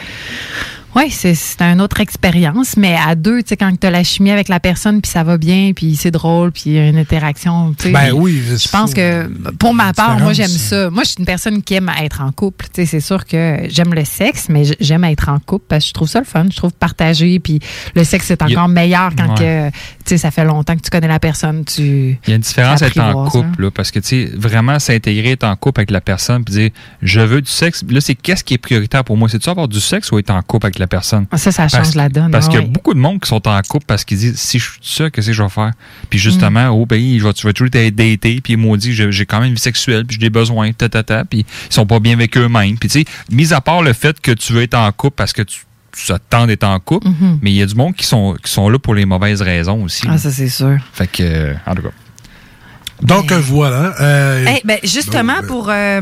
[0.97, 4.03] oui, c'est c'est une autre expérience, mais à deux, tu sais, quand tu as la
[4.03, 6.89] chimie avec la personne, puis ça va bien, puis c'est drôle, puis il y a
[6.89, 7.91] une interaction, tu sais.
[7.93, 9.27] Ben oui, Je pense que,
[9.59, 10.91] pour ma part, moi, j'aime ça.
[10.91, 12.67] Moi, je suis une personne qui aime être en couple.
[12.73, 15.89] Tu sais, c'est sûr que j'aime le sexe, mais j'aime être en couple parce que
[15.89, 16.47] je trouve ça le fun.
[16.51, 17.61] Je trouve partager, puis
[17.95, 19.71] le sexe est Il y a- encore meilleur quand Ouais.
[19.71, 19.77] que,
[20.11, 21.65] sais, ça fait longtemps que tu connais la personne.
[21.65, 24.31] Tu, Il y a une différence à être en couple, là, parce que, tu sais,
[24.37, 26.71] vraiment s'intégrer, être en couple avec la personne, puis dire,
[27.03, 27.85] je veux du sexe.
[27.89, 29.29] Là, c'est qu'est-ce qui est prioritaire pour moi?
[29.29, 31.27] C'est-tu avoir du sexe ou être en couple avec la personne?
[31.37, 32.31] Ça, ça Parce- change la donne.
[32.31, 34.37] Parce ah qu'il y a beaucoup de monde qui sont en couple parce qu'ils disent,
[34.39, 35.73] si je suis ça, qu'est-ce que je vais faire?
[36.11, 36.81] Puis justement, Mm.
[36.81, 39.27] au pays, je vais, tu vas toujours être daté, puis ils m'ont dit, j'ai j'ai
[39.27, 41.41] quand même une vie sexuelle, puis j'ai des besoins, ta, ta, ta, puis
[41.71, 42.79] ils sont pas bien avec eux-mêmes.
[42.79, 45.33] Puis, tu sais, mis à part le fait que tu veux être en couple parce
[45.33, 45.61] que tu,
[46.05, 47.39] ça te tente d'être en couple, Mhm.
[47.43, 49.83] mais il y a du monde qui sont, qui sont là pour les mauvaises raisons
[49.85, 50.07] aussi.
[50.09, 50.77] Ah, ça, c'est sûr.
[50.93, 51.89] Fait que, euh, en tout cas.
[53.03, 53.95] Donc, voilà.
[54.01, 56.01] euh, Eh ben, justement, pour euh,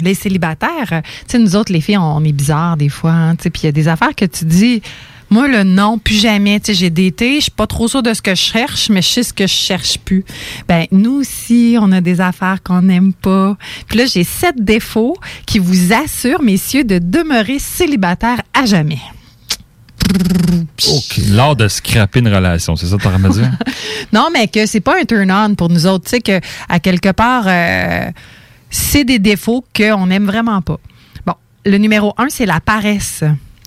[0.00, 3.10] les célibataires, euh, tu sais, nous autres, les filles, on, on est bizarres des fois.
[3.10, 4.80] hein, tu sais, Puis il y a des affaires que tu dis,
[5.28, 6.60] moi, le non, plus jamais.
[6.60, 9.02] Tu sais, J'ai d'été, je suis pas trop sûre de ce que je cherche, mais
[9.02, 10.24] je sais ce que je cherche plus.
[10.68, 13.56] Ben, nous aussi, on a des affaires qu'on n'aime pas.
[13.88, 15.16] Puis là, j'ai sept défauts
[15.46, 19.00] qui vous assurent, messieurs, de demeurer célibataire à jamais.
[21.30, 23.50] L'art de scraper une relation, c'est ça tu dire?
[24.12, 26.04] Non, mais que c'est pas un turn-on pour nous autres.
[26.04, 28.10] Tu sais, que à quelque part, euh,
[28.70, 30.78] c'est des défauts qu'on n'aime vraiment pas.
[31.26, 31.34] Bon,
[31.64, 33.24] le numéro un, c'est la paresse.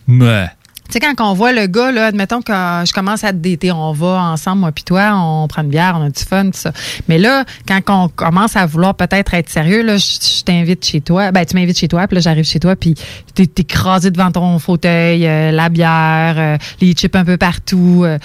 [0.07, 0.47] Mais.
[0.89, 3.71] Tu sais, quand on voit le gars, là, admettons que je commence à te dater,
[3.71, 6.57] on va ensemble, moi puis toi, on prend une bière, on a du fun, tout
[6.57, 6.71] ça.
[7.07, 11.31] Mais là, quand on commence à vouloir peut-être être sérieux, là, je, t'invite chez toi.
[11.31, 12.95] Ben, tu m'invites chez toi, puis là, j'arrive chez toi, puis
[13.35, 18.01] t'es écrasé devant ton fauteuil, euh, la bière, euh, les chips un peu partout.
[18.05, 18.17] euh.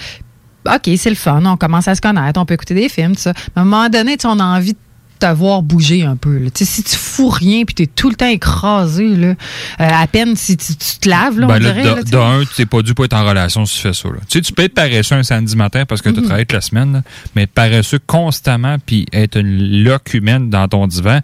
[0.67, 3.21] OK, c'est le fun, on commence à se connaître, on peut écouter des films, tout
[3.21, 3.33] ça.
[3.55, 4.79] Mais à un moment donné, on a envie de
[5.19, 6.37] te voir bouger un peu.
[6.37, 6.49] là.
[6.53, 9.33] Si tu fous rien puis t'es tout le temps écrasé, là, euh,
[9.79, 11.83] à peine si tu, tu te laves, là, on Ben là, dirait.
[11.83, 12.17] de, là, tu de sais.
[12.17, 14.07] un, tu n'es pas dû pour être en relation si tu fais ça.
[14.09, 14.15] Là.
[14.29, 16.25] Tu sais, tu peux être paresseux un samedi matin parce que tu as Mhm.
[16.25, 17.01] travaillé toute la semaine, là,
[17.35, 21.19] mais être paresseux constamment puis être une loque humaine dans ton divan,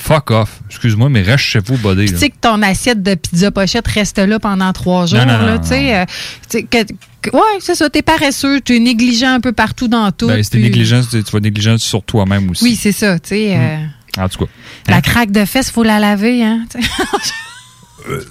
[0.00, 0.60] fuck off.
[0.68, 2.06] Excuse-moi, mais reste chez vous, buddy.
[2.06, 5.18] Tu sais que ton assiette de pizza pochette reste là pendant trois jours.
[5.18, 6.04] Non, non, là, non, tu sais, euh,
[6.48, 6.84] que-
[7.22, 7.88] que- ouais, c'est ça.
[7.90, 10.26] T'es paresseux, t'es négligent un peu partout dans tout.
[10.28, 12.64] Ben, si t'es puis- négligent, tu vas négligent sur toi-même aussi.
[12.64, 13.18] Oui, c'est ça.
[13.18, 13.76] Tu sais, euh,
[14.18, 14.50] En tout cas.
[14.88, 16.64] la craque de fesses, faut la laver, hein.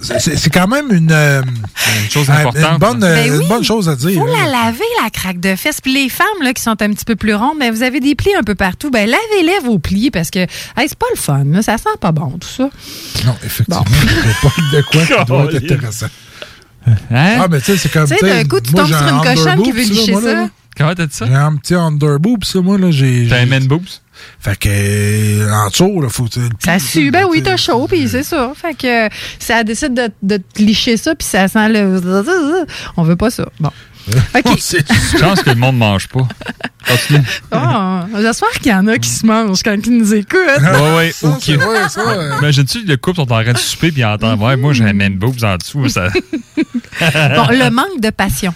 [0.02, 0.36] sais.
[0.36, 1.42] c'est quand même une, euh,
[2.08, 2.72] chose euh, importante.
[2.72, 3.42] Une bonne, euh, Ben oui.
[3.42, 4.20] une bonne chose à dire.
[4.20, 4.44] Faut hein.
[4.44, 5.80] la laver, la craque de fesses.
[5.80, 8.14] Puis les femmes là, qui sont un petit peu plus rondes, ben, vous avez des
[8.14, 8.90] plis un peu partout.
[8.90, 10.48] Ben, lavez-les vos plis parce que hey,
[10.88, 11.44] c'est pas le fun.
[11.44, 11.62] là.
[11.62, 12.70] Ça sent pas bon, tout ça.
[13.24, 16.06] Non, effectivement, il pas de quoi qui doit être intéressant.
[17.12, 18.08] Ah, mais tu sais, c'est comme.
[18.08, 20.48] Tu sais, d'un coup, tu tombes sur un une cochonne qui veut licher ça.
[20.76, 21.26] Comment t'as dit ça?
[21.26, 22.90] J'ai un petit underboob, ça, moi, là.
[22.90, 23.26] j'ai.
[23.28, 24.00] T'as un man boobs?
[24.38, 26.24] Fait que, euh, en dessous, là, faut.
[26.24, 28.52] que Ça sue, ben oui, t'as chaud, puis c'est ça.
[28.54, 29.08] Fait que
[29.38, 32.00] ça décide de, de te licher ça, puis ça sent le...
[32.96, 33.48] On veut pas ça.
[33.60, 33.70] Bon.
[34.34, 34.44] OK.
[34.58, 36.26] Je pense que le monde mange pas.
[36.88, 37.20] Continue.
[37.52, 40.38] Ah, J'espère qu'il y en a qui se mangent quand ils nous écoutent.
[40.58, 41.12] Ça, Ouais.
[41.22, 42.38] ouais.
[42.38, 44.92] Imagine-tu, le couple sont en train de souper puis ils entendent, ouais, moi j'ai un
[44.94, 45.88] man boobs en dessous.
[45.88, 46.08] Ça...
[46.58, 48.54] Bon, le manque de passion.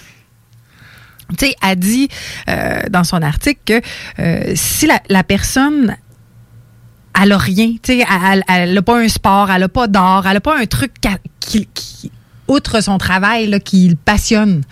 [1.39, 2.09] Tu sais, elle dit
[2.49, 3.81] euh, dans son article que
[4.19, 5.97] euh, si la, la personne
[7.21, 9.87] elle a rien, tu sais, elle- elle elle a pas un sport, elle a pas
[9.87, 10.93] d'art, elle a pas un truc
[11.41, 12.11] qui, qui-
[12.49, 14.63] outre son travail là, qui le passionne.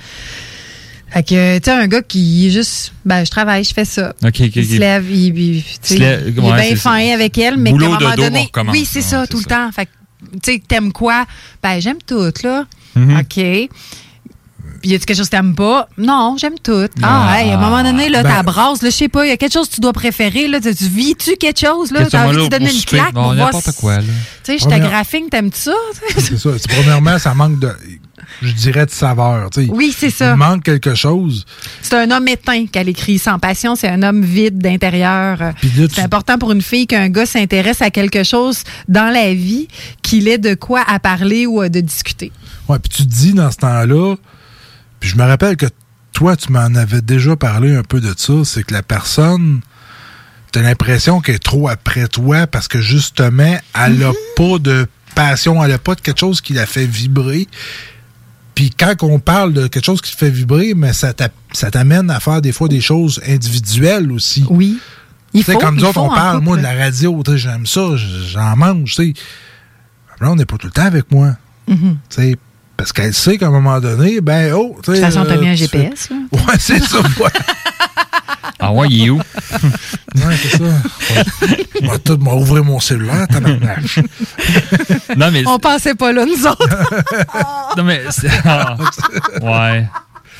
[1.11, 4.14] Fait que, tu sais, un gars qui est juste, ben, je travaille, je fais ça.
[4.62, 7.14] Il se lève, il, il- tu sais, se lève, il ouais, est bien fin ça.
[7.14, 9.70] avec elle, mais Boulot un moment dos, donné, oui, c'est Ouais, ça, tout le temps.
[9.72, 9.90] Fait que,
[10.42, 11.26] tu sais, t'aimes quoi?
[11.62, 12.64] Ben, j'aime tout, là.
[12.96, 13.18] Mhm.
[13.20, 13.68] OK.
[14.85, 15.89] Y a-tu quelque chose que t'aimes pas?
[15.99, 16.87] Non, j'aime tout.
[17.03, 17.41] Ah, Ah.
[17.43, 19.33] hey, à un moment donné, là, Ben- t'as brasse, là, je sais pas, il y
[19.33, 20.61] a quelque chose que tu dois préférer, là.
[20.61, 22.07] Tu tu vis-tu quelque chose, là?
[22.11, 24.03] T'as envie a de te donner une claque Bon, pour voir n'importe quoi, là.
[24.45, 25.72] Tu sais, je graphing, t'aimes ça?
[26.18, 26.51] C'est ça.
[26.68, 27.70] Premièrement, ça manque de.
[28.41, 29.51] Je dirais de saveur.
[29.51, 29.70] tu sais.
[29.70, 30.33] Oui, c'est ça.
[30.33, 31.45] Il manque quelque chose.
[31.83, 33.18] C'est un homme éteint qu'elle écrit.
[33.18, 35.39] Sans passion, c'est un homme vide d'intérieur.
[35.93, 39.68] C'est important pour une fille qu'un gars s'intéresse à quelque chose dans la vie
[40.03, 42.33] qu'il ait de quoi à parler ou à de discuter.
[42.68, 44.16] Ouais, puis tu te dis dans ce temps-là,
[45.03, 45.66] puis je me rappelle que
[46.12, 49.61] toi, tu m'en avais déjà parlé un peu de ça, c'est que la personne,
[50.53, 54.86] t'as l'impression qu'elle est trop après toi parce que justement, elle n'a pas de
[55.16, 57.48] passion, elle n'a pas de quelque chose qui la fait vibrer.
[58.55, 61.70] Puis quand on parle de quelque chose qui te fait vibrer, mais ça t'a- ça
[61.70, 64.44] t'amène à faire des fois des choses individuelles aussi.
[64.48, 64.78] Oui.
[65.34, 67.22] Tu Il sais, faut, comme nous il autres, faut on parle, moi, de la radio,
[67.24, 69.20] tu sais, j'aime ça, j'en mange, tu sais.
[70.20, 71.34] Là, on n'est pas tout le temps avec moi.
[71.66, 71.96] Mhm.
[72.11, 72.36] Tu sais,
[72.77, 75.03] parce qu'elle sait qu'à un moment donné, ben, oh, tu De sais.
[75.03, 76.16] toute façon, t'as mis un GPS, là.
[76.33, 77.31] Ouais, c'est ça, ouais.
[78.59, 79.20] Ah ouais, il est où?
[80.14, 80.64] Ouais, c'est ça.
[81.83, 83.81] On va tout m'ouvrir mon cellulaire, tabarnak.
[85.16, 85.43] Non, mais.
[85.47, 86.68] On pensait pas là, nous autres.
[87.77, 88.03] Non, mais.
[88.45, 88.77] ah,
[89.41, 89.87] ouais.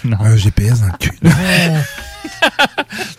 [0.05, 0.19] Non.
[0.21, 1.13] Un GPS dans le cul.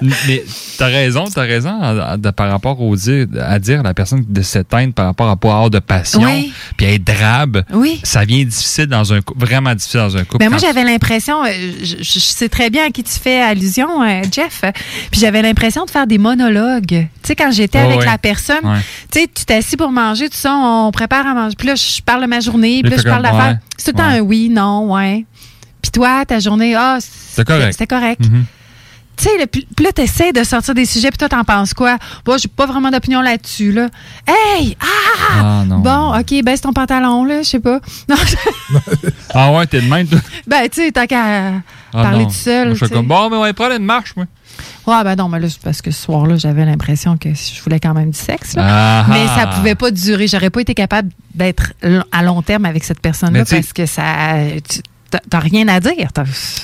[0.01, 0.43] Mais
[0.78, 3.93] t'as raison, t'as raison à- à- de- par rapport au dire, à dire à la
[3.93, 6.53] personne de s'éteindre par rapport à pas avoir de passion, Oui.
[6.78, 7.63] puis être drabe.
[7.74, 7.99] Oui.
[8.03, 10.39] Ça vient difficile dans un couple, vraiment difficile dans un couple.
[10.39, 11.49] Ben moi, j'avais l'impression, euh,
[11.82, 14.63] je, sais très bien à qui tu fais allusion, euh, Jeff,
[15.11, 16.88] puis j'avais l'impression de faire des monologues.
[16.88, 18.61] Tu sais, quand j'étais avec la personne,
[19.11, 21.55] tu sais, tu pour manger, tout ça, on prépare à manger.
[21.57, 23.47] Puis là, je parle de ma journée, puis là, je parle d'affaires.
[23.53, 24.19] ouais, C'est tout le temps ouais.
[24.19, 25.26] un oui, non, ouais.
[25.82, 27.74] Puis toi, ta journée, ah, C'est correct.
[27.74, 28.21] C'était correct.
[28.21, 28.45] Mhm.
[29.16, 31.97] Tu sais, puis là, t'essaies de sortir des sujets, puis toi, t'en penses quoi?
[32.26, 33.88] Bon, j'ai pas vraiment d'opinion là-dessus, là.
[34.28, 34.76] Hey!
[34.82, 34.86] Ah!
[35.39, 35.80] Ah, non.
[35.80, 37.80] Bon, OK, baisse ton pantalon, là, je sais pas.
[38.09, 38.16] Non,
[39.34, 40.20] Ah ouais, t'es de même, toi?
[40.47, 41.61] ben, tu sais, tant qu'à Ah,
[41.91, 42.30] parler non.
[42.30, 42.68] tout seul.
[42.70, 42.91] Moi, je sais.
[42.93, 44.26] comme, bon, mais on va prendre une marche, moi.
[44.86, 47.80] Ouais, ben non, mais là, c'est parce que ce soir-là, j'avais l'impression que je voulais
[47.80, 48.66] quand même du sexe, là.
[48.68, 50.28] Ah, mais ça pouvait pas durer.
[50.28, 51.74] J'aurais pas été capable d'être
[52.11, 54.03] à long terme avec cette personne-là parce que ça.
[54.68, 54.82] tu-
[55.30, 56.09] t'as- rien à dire.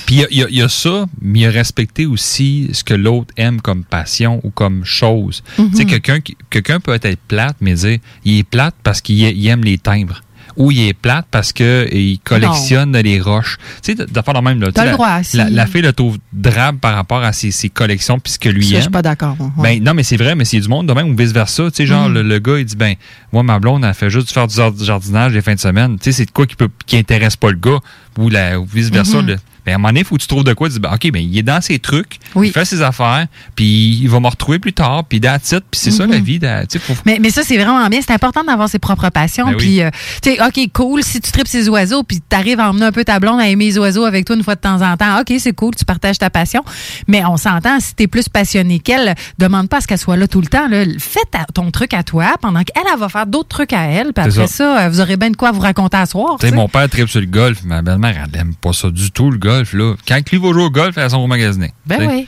[0.06, 2.94] Puis il y a- y, y ça, mais il y a respecter aussi ce que
[2.94, 5.42] l'autre aime comme passion ou comme chose.
[5.58, 5.70] Mhm.
[5.70, 9.18] Tu sais, quelqu'un qui- quelqu'un peut être plate, mais dire il est plate parce qu'il
[9.18, 10.22] il aime les timbres.
[10.56, 13.56] Ou il est plate parce qu'il collectionne les roches.
[13.82, 14.60] Tu sais, de, de faire le même.
[14.60, 14.66] là.
[14.66, 17.68] Le la- droit, si- La, la fille le trouve drabe par rapport à ses, ses
[17.70, 18.82] collections puis ce que lui Ça, je aime.
[18.82, 19.36] suis pas d'accord.
[19.56, 19.78] Ouais.
[19.78, 21.70] Ben, non, mais c'est vrai, mais c'est du monde de même ou vice-versa.
[21.70, 22.14] Tu sais, genre, Mhm.
[22.14, 22.94] le, le gars, il dit, ben,
[23.32, 25.96] moi, ma blonde, elle fait juste faire du jard- jardinage les fins de semaine.
[25.98, 27.78] Tu sais, c'est de quoi qui peut, qui intéresse pas le gars
[28.18, 29.22] ou, la, ou vice-versa.
[29.22, 29.36] Mhm.
[29.66, 30.68] Ben, à un moment donné, il faut que tu trouves de quoi.
[30.68, 32.46] Tu dis, ben, OK, ben, il est dans ses trucs, Oui.
[32.48, 35.78] il fait ses affaires, puis il va me retrouver plus tard, puis that's it, puis
[35.78, 36.12] c'est ça Mhm.
[36.12, 36.38] la vie.
[36.38, 38.00] de- Tu sais, faut- Mais, mais ça, c'est vraiment bien.
[38.00, 39.48] C'est important d'avoir ses propres passions.
[39.50, 39.56] Ben.
[39.58, 39.90] Puis, euh,
[40.22, 42.92] tu sais, OK, cool, si tu tripes ces oiseaux, puis tu arrives à emmener un
[42.92, 45.20] peu ta blonde à aimer les oiseaux avec toi une fois de temps en temps,
[45.20, 46.64] OK, c'est cool, tu partages ta passion.
[47.06, 50.16] Mais on s'entend, si tu es plus passionné qu'elle, demande pas à ce qu'elle soit
[50.16, 50.68] là tout le temps.
[50.68, 50.84] Là.
[50.98, 54.14] Fais ta- ton truc à toi pendant qu'elle, elle va faire d'autres trucs à elle.
[54.14, 54.46] Puis après ça.
[54.46, 56.36] ça, euh, vous aurez bien de quoi vous raconter à soir.
[56.40, 59.30] Tu sais, mon père tripe sur le golf, ma elle aime pas ça du tout,
[59.30, 59.94] le golf, là.
[60.06, 61.72] Quand lui va jouer au golf, elle s'en va magasiner.
[61.86, 62.26] Ben oui.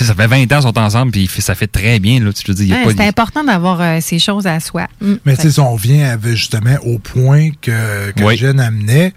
[0.00, 2.32] Ça fait 20 ans qu'ils sont ensemble, puis ça fait très bien, là.
[2.32, 4.86] Tu dis, c'est important d'avoir euh, ces choses à soi.
[5.00, 5.14] Mm.
[5.24, 8.36] Mais tu sais, si on revient avec, justement au point que, que Oui.
[8.36, 9.12] Jen amenait,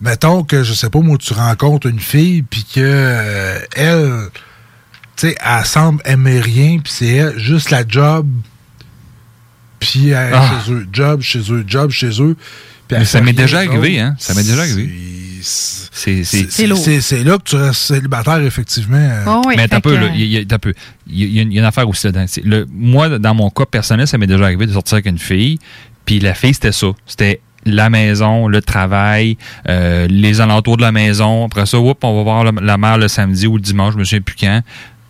[0.00, 4.28] mettons que, je sais pas, moi, tu rencontres une fille, puis que euh, elle,
[5.16, 8.26] tu sais, elle semble aimer rien, puis c'est juste la job,
[9.78, 10.62] puis elle est Ah.
[10.64, 12.34] chez eux, job chez eux, job chez eux.
[12.90, 14.14] Mais ça m'est déjà arrivé, hein.
[14.18, 14.90] Ça m'est déjà arrivé.
[15.92, 19.10] C'est là que tu restes célibataire, effectivement.
[19.26, 20.72] Oh oui, mais t'as peu, que- là, il y a- t'as peu.
[21.08, 22.08] Il y, y a une- il y a une affaire aussi
[22.44, 25.58] le- moi, dans mon cas personnel, ça m'est déjà arrivé de sortir avec une fille.
[26.04, 26.88] Puis la fille, c'était ça.
[27.06, 29.36] C'était la maison, le travail,
[29.68, 31.46] euh, les alentours de la maison.
[31.46, 33.98] Après ça, oups, on va voir la, la mère le samedi ou le dimanche, je
[33.98, 34.62] me souviens plus quand.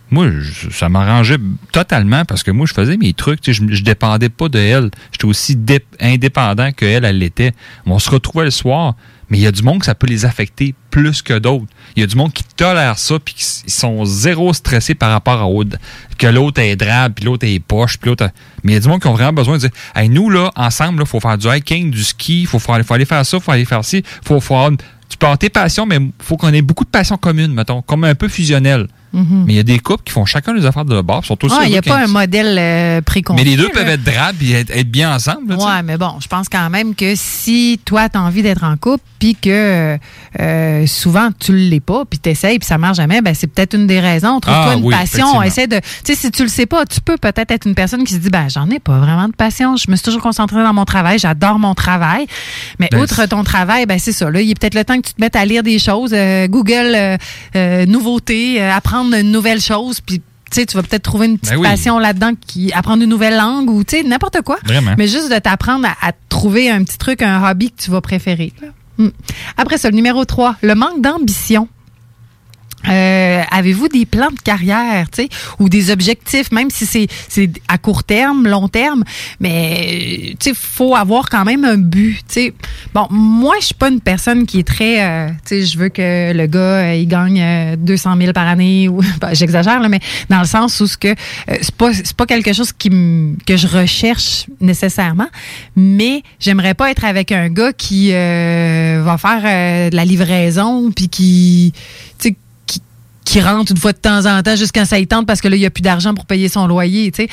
[0.09, 0.29] Moi,
[0.71, 1.37] ça m'arrangeait
[1.73, 3.39] totalement parce que moi, je faisais mes trucs.
[3.45, 4.89] Je, je dépendais pas de elle.
[5.11, 7.51] J'étais aussi dé- indépendant qu'elle, elle l'était.
[7.85, 8.95] On se retrouvait le soir,
[9.29, 11.65] mais il y a du monde que ça peut les affecter plus que d'autres.
[11.97, 15.41] Il y a du monde qui tolère ça puis qui sont zéro stressés par rapport
[15.41, 15.77] à autre.
[16.17, 18.29] Que l'autre est drabe, puis l'autre est poche, puis l'autre...
[18.63, 20.51] Mais il y a du monde qui ont vraiment besoin de dire hey, nous, là,
[20.55, 23.43] ensemble, il faut faire du hiking, du ski, il faut, faire- aller faire ça, il
[23.43, 24.71] faut aller faire ci, faut, faut avoir-
[25.09, 27.81] Tu peux avoir tes passions, mais il faut qu'on ait beaucoup de passions communes, mettons,
[27.81, 28.87] comme un peu fusionnelles.
[29.13, 29.43] Mhm.
[29.45, 31.37] Mais il y a des couples qui font chacun les affaires de leur bord, sont
[31.51, 33.41] Ah, il n'y a pas un modèle euh, préconçu.
[33.41, 33.69] Mais les deux là.
[33.73, 35.53] peuvent être drabes et être, être bien ensemble.
[35.53, 38.75] Ouais, mais bon, je pense quand même que si toi, tu as envie d'être en
[38.77, 39.97] couple, puis que
[40.39, 43.73] euh, souvent tu l'es pas, puis tu essayes, puis ça marche jamais, ben c'est peut-être
[43.73, 44.39] une des raisons.
[44.39, 45.41] Trouve-toi Ah, une oui, passion.
[45.41, 45.77] Essaie de.
[45.79, 48.19] Tu sais, si tu le sais pas, tu peux peut-être être une personne qui se
[48.19, 49.75] dit, ben j'en ai pas vraiment de passion.
[49.77, 51.17] Je me suis toujours concentrée dans mon travail.
[51.19, 52.27] J'adore mon travail.
[52.79, 54.29] Mais Ben, outre ton travail, ben c'est ça.
[54.29, 56.47] Là, il est peut-être le temps que tu te mettes à lire des choses, euh,
[56.47, 57.17] Google
[57.55, 58.71] euh, nouveautés, euh,
[59.07, 60.21] apprendre une nouvelle chose, puis.
[60.49, 61.67] Tu sais, tu vas peut-être trouver une petite Ben oui.
[61.67, 64.57] passion là-dedans qui apprendre une nouvelle langue ou tu sais n'importe quoi.
[64.63, 64.95] Vraiment.
[64.97, 67.99] Mais juste de t'apprendre à, à trouver un petit truc, un hobby que tu vas
[67.99, 68.53] préférer.
[68.61, 68.69] là.
[68.97, 69.09] Hmm.
[69.57, 71.67] Après ça, le numéro 3, le manque d'ambition.
[72.87, 77.49] Euh, Avez-vous des plans de carrière, tu sais, ou des objectifs, même si c'est c'est
[77.67, 79.03] à court terme, long terme,
[79.39, 82.53] mais tu sais, faut avoir quand même un but, tu sais.
[82.93, 85.89] Bon, moi, je suis pas une personne qui est très, euh, tu sais, je veux
[85.89, 89.89] que le gars euh, il gagne euh, 200 000 par année ou, ben, j'exagère là,
[89.89, 89.99] mais
[90.29, 91.13] dans le sens où ce que euh,
[91.61, 95.27] c'est pas c'est pas quelque chose qui m- que je recherche nécessairement,
[95.75, 100.91] mais j'aimerais pas être avec un gars qui euh, va faire euh, de la livraison
[100.95, 101.73] puis qui
[102.19, 102.35] tu sais,
[103.27, 105.55] qui, rentre une fois de temps en temps jusqu'à ça y tente parce que là,
[105.55, 107.11] il n'y a plus d'argent pour payer son loyer.
[107.11, 107.29] tu sais.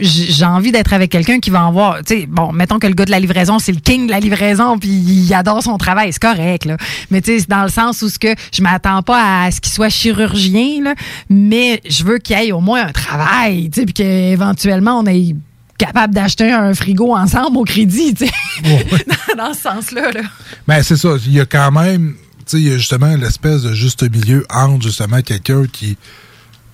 [0.00, 1.98] J'ai envie d'être avec quelqu'un qui va en voir.
[2.04, 4.20] tu sais, Bon, mettons que le gars de la livraison, c'est le king de la
[4.20, 6.12] livraison, puis il adore son travail.
[6.12, 6.64] C'est correct.
[6.64, 6.76] Là.
[7.10, 9.60] Mais tu sais, c'est dans le sens où ce que je m'attends pas à ce
[9.60, 10.94] qu'il soit chirurgien, là,
[11.28, 15.34] mais je veux qu'il ait au moins un travail, tu sais, puis qu'éventuellement, on ait
[15.78, 18.32] capable d'acheter un frigo ensemble au crédit, tu sais.
[19.36, 20.12] dans, dans ce sens-là.
[20.12, 20.20] Là.
[20.66, 21.10] Ben, c'est ça.
[21.26, 22.14] Il y a quand même,
[22.46, 25.96] tu sais, il y a justement l'espèce de juste milieu entre justement quelqu'un qui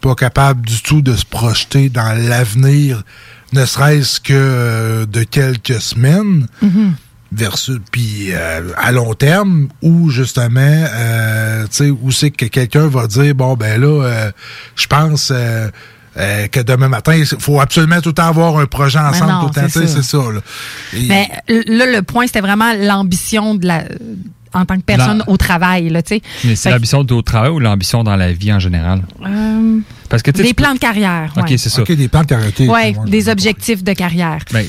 [0.01, 3.05] pas capable du tout de se projeter dans l'avenir,
[3.53, 6.47] ne serait-ce que euh, de quelques semaines.
[7.35, 12.89] Versus, puis euh, à long terme, où justement, euh, tu sais, où c'est que quelqu'un
[12.89, 14.31] va dire, bon, ben là,
[14.77, 15.70] je pense euh,
[16.14, 19.53] que demain matin, il faut absolument tout le temps avoir un projet ensemble, non, tout
[19.61, 20.18] le temps, c'est ça.
[20.18, 20.41] Là.
[20.93, 23.85] Et- Mais là, le point, c'était vraiment l'ambition de la
[24.55, 26.23] en tant que personne La- au travail, là, tu sais.
[26.45, 29.03] Mais c'est Fait que, l'ambition au travail ou l'ambition dans la vie en général?
[29.27, 29.79] euh,
[30.09, 31.33] Parce que, tu sais, des tu peux- plans de carrière.
[31.37, 31.57] OK, ouais.
[31.57, 31.83] c'est ça.
[31.83, 32.69] OK, des plans de caractère.
[32.71, 34.39] Ouais, des objectifs de carrière.
[34.53, 34.67] Ben,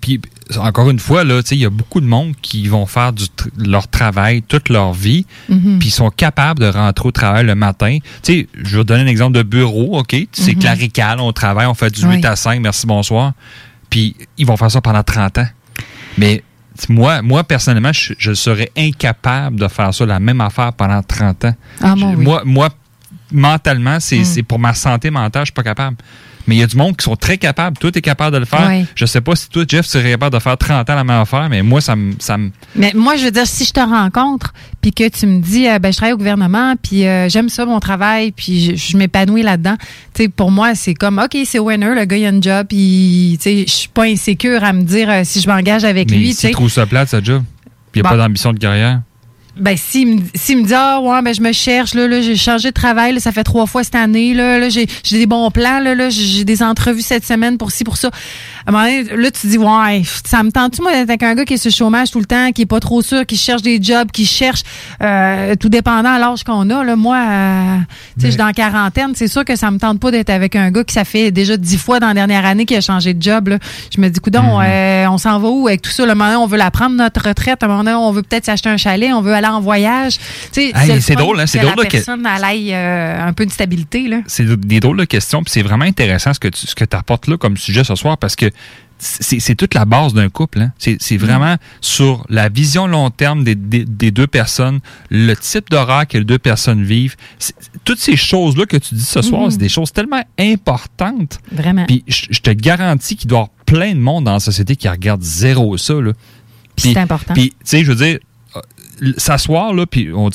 [0.00, 0.20] puis,
[0.58, 3.12] encore une fois, là, tu sais, il y a beaucoup de monde qui vont faire
[3.12, 3.24] du
[3.56, 5.78] leur travail toute leur vie, Mhm.
[5.78, 7.98] puis ils sont capables de rentrer au travail le matin.
[8.22, 10.16] Tu sais, je vais vous donner un exemple de bureau, OK?
[10.32, 10.58] C'est Mhm.
[10.60, 12.16] clarical, on travaille, on fait du Oui.
[12.16, 13.32] 8 à 5, merci, bonsoir.
[13.88, 15.46] Puis ils vont faire ça pendant 30 ans.
[16.18, 16.42] Mais
[16.88, 21.44] moi, moi personnellement, je, je serais incapable de faire ça, la même affaire pendant 30
[21.46, 21.54] ans.
[21.80, 22.24] Ah, moi, Je- oui.
[22.24, 22.68] moi, moi,
[23.32, 24.24] mentalement, c'est Mm.
[24.24, 25.96] c'est pour ma santé mentale, je suis pas capable.
[26.46, 27.76] Mais il y a du monde qui sont très capables.
[27.78, 28.66] Toi, tu es capable de le faire.
[28.66, 28.84] Ouais.
[28.94, 31.20] Je sais pas si toi, Jeff, tu serais capable de faire 30 ans la même
[31.20, 32.14] affaire, mais moi, ça me.
[32.18, 35.40] Ça me Mais moi, je veux dire, si je te rencontre, puis que tu me
[35.40, 38.90] dis, euh, ben, je travaille au gouvernement, puis euh, j'aime ça, mon travail, puis je,
[38.92, 39.76] je m'épanouis là-dedans,
[40.14, 42.66] tu sais, pour moi, c'est comme, OK, c'est winner, le gars, il a une job,
[42.68, 46.10] puis, tu sais, je suis pas insécure à me dire euh, si je m'engage avec
[46.10, 46.50] mais lui, sais.
[46.52, 47.42] trouve ça plate, sa job,
[47.92, 48.16] puis il n'y a Bon.
[48.16, 49.02] pas d'ambition de carrière.
[49.56, 52.36] Ben, s'il me, s'il me dit, ah, ouais, ben, je me cherche, là, là j'ai
[52.36, 55.26] changé de travail, là, ça fait trois fois cette année, là, là j'ai, j'ai des
[55.26, 58.10] bons plans, là, là, j'ai des entrevues cette semaine pour ci, pour ça.
[58.66, 61.34] À un moment donné, là, tu dis, ouais, ça me tente-tu, moi, d'être avec un
[61.34, 63.36] gars qui est sur le chômage tout le temps, qui est pas trop sûr, qui
[63.36, 64.62] cherche des jobs, qui cherche,
[65.02, 67.76] euh, tout dépendant à l'âge qu'on a, là, moi, euh,
[68.14, 70.30] tu sais, je suis dans la quarantaine, c'est sûr que ça me tente pas d'être
[70.30, 72.80] avec un gars qui, ça fait déjà dix fois dans la dernière année qui a
[72.80, 73.58] changé de job, là.
[73.94, 76.06] Je me dis, coudon, euh, on s'en va où avec tout ça?
[76.06, 77.62] Le moment donné, on veut la prendre, notre retraite.
[77.62, 80.18] À un moment donné, on veut peut-être s'acheter un chalet, on veut aller en voyage.
[80.52, 83.26] Tu sais, Hey, le c'est drôle, hein, c'est drôle, la que- personne, elle aille euh,
[83.26, 84.20] un peu de stabilité, là.
[84.26, 87.26] c'est des drôles de questions, puis c'est vraiment intéressant ce que tu ce que apportes
[87.28, 88.50] là comme sujet ce soir parce que
[89.02, 90.60] c'est toute la base d'un couple.
[90.60, 90.72] Hein.
[90.78, 95.70] C'est c'est vraiment sur la vision long terme des, des, des deux personnes, le type
[95.70, 97.16] d'horaire que les deux personnes vivent.
[97.86, 99.50] Toutes ces choses-là que tu dis ce soir, Mhm.
[99.52, 101.38] c'est des choses tellement importantes.
[101.50, 101.86] Vraiment.
[101.86, 104.76] Puis je je te garantis qu'il doit y avoir plein de monde dans la société
[104.76, 105.94] qui regarde zéro ça.
[105.94, 106.12] Là.
[106.76, 107.32] Puis c'est important.
[107.34, 108.18] Puis, tu sais, je veux dire,
[109.16, 110.34] s'asseoir, là, puis on, dit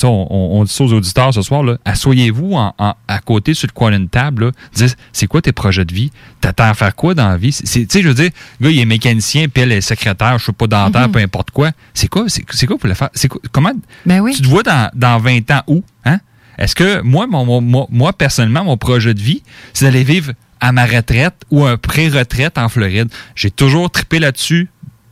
[0.72, 4.08] ça aux auditeurs ce soir, là, asseyez-vous en- en- à côté sur le coin d'une
[4.08, 6.10] table, là, c'est quoi tes projets de vie?
[6.40, 7.52] T'attends à faire quoi dans la vie?
[7.52, 10.46] Tu sais, je veux dire, le gars, il est mécanicien, puis elle est secrétaire, je
[10.46, 11.12] sais pas, dentaire, Mhm.
[11.12, 11.70] peu importe quoi.
[11.94, 13.10] C'est quoi, c'est c'est quoi pour le faire?
[13.14, 13.72] C'est quoi, comment,
[14.04, 14.34] Ben oui.
[14.34, 15.82] tu te vois dans, dans 20 ans où?
[16.04, 16.18] Hein?
[16.58, 19.42] Est-ce que moi, mon, mon- moi, moi, personnellement, mon projet de vie,
[19.74, 23.08] c'est d'aller vivre à ma retraite ou un pré-retraite en Floride?
[23.34, 24.68] J'ai toujours trippé là-dessus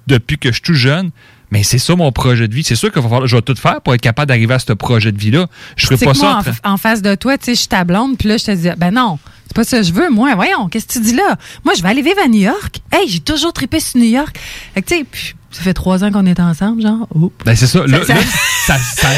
[0.06, 1.10] depuis que je suis tout jeune.
[1.54, 2.64] Mais c'est ça mon projet de vie.
[2.64, 5.18] C'est sûr que je vais tout faire pour être capable d'arriver à ce projet de
[5.18, 5.46] vie-là.
[5.76, 6.26] Je ferai pas que ça.
[6.26, 8.38] moi, en en, en face de toi, tu sais, je suis ta blonde, puis là,
[8.38, 10.34] je te dis, ben non, c'est pas ça que je veux, moi.
[10.34, 11.36] Voyons, qu'est-ce que tu dis là?
[11.64, 12.80] Moi, je vais aller vivre à New York.
[12.90, 14.36] Hey, j'ai toujours trippé sur New York.
[14.74, 17.06] Fait que, tu sais, puis ça fait trois ans qu'on est ensemble, genre.
[17.14, 17.32] Oups.
[17.44, 17.86] Ben, c'est ça.
[17.86, 18.20] Là, Ça- là,
[18.66, 19.08] ça, ça,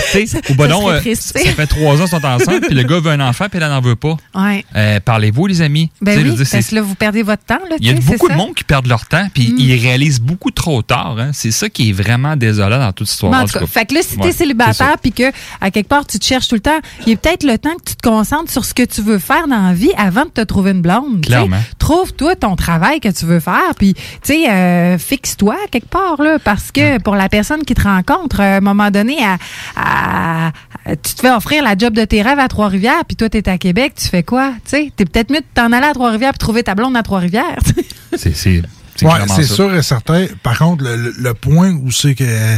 [0.50, 3.10] au bon serait euh, ça fait trois ans qu'ils sont ensemble, puis le gars veut
[3.10, 4.16] un enfant, puis elle n'en veut pas.
[4.34, 4.64] Ouais.
[4.74, 5.90] Euh, Parlez-vous, les amis.
[6.00, 8.28] Ben oui, dire, parce que là, vous perdez votre temps, là, Il y a beaucoup
[8.28, 9.56] de monde qui perdent leur temps, puis Mm.
[9.58, 11.16] ils réalisent beaucoup trop tard.
[11.18, 11.30] Hein.
[11.32, 13.32] C'est ça qui est vraiment désolant dans toute cette histoire.
[13.32, 15.30] Mais en tout cas, fait que là, si t'es célibataire puis que
[15.60, 17.90] à quelque part tu te cherches tout le temps, il est peut-être le temps que
[17.90, 20.40] tu te concentres sur ce que tu veux faire dans la vie avant de te
[20.42, 21.24] trouver une blonde.
[21.24, 21.60] Clairement.
[21.78, 26.38] Trouve-toi ton travail que tu veux faire, puis tu sais, euh, fixe-toi quelque part là,
[26.42, 29.38] parce que pour la personne qui te rencontre, à un moment donné, à,
[29.76, 30.46] à-
[30.84, 33.48] à- tu te fais offrir la job de tes rêves à Trois-Rivières, puis toi t'es
[33.48, 34.52] à Québec, tu fais quoi?
[34.64, 37.02] Tu sais, t'es peut-être mieux de t'en aller à Trois-Rivières puis trouver ta blonde à
[37.02, 37.56] Trois-Rivières.
[38.16, 38.62] C'est
[39.02, 40.26] Ouais, sûr et certain.
[40.42, 42.56] Par contre, le, point où c'est que,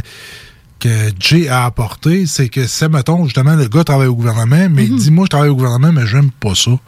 [0.78, 0.88] que
[1.18, 4.94] Jay a apporté, c'est que c'est, mettons, justement, le gars travaille au gouvernement, mais il
[4.96, 6.70] dit, moi, je travaille au gouvernement, mais j'aime pas ça.
[6.70, 6.78] Tu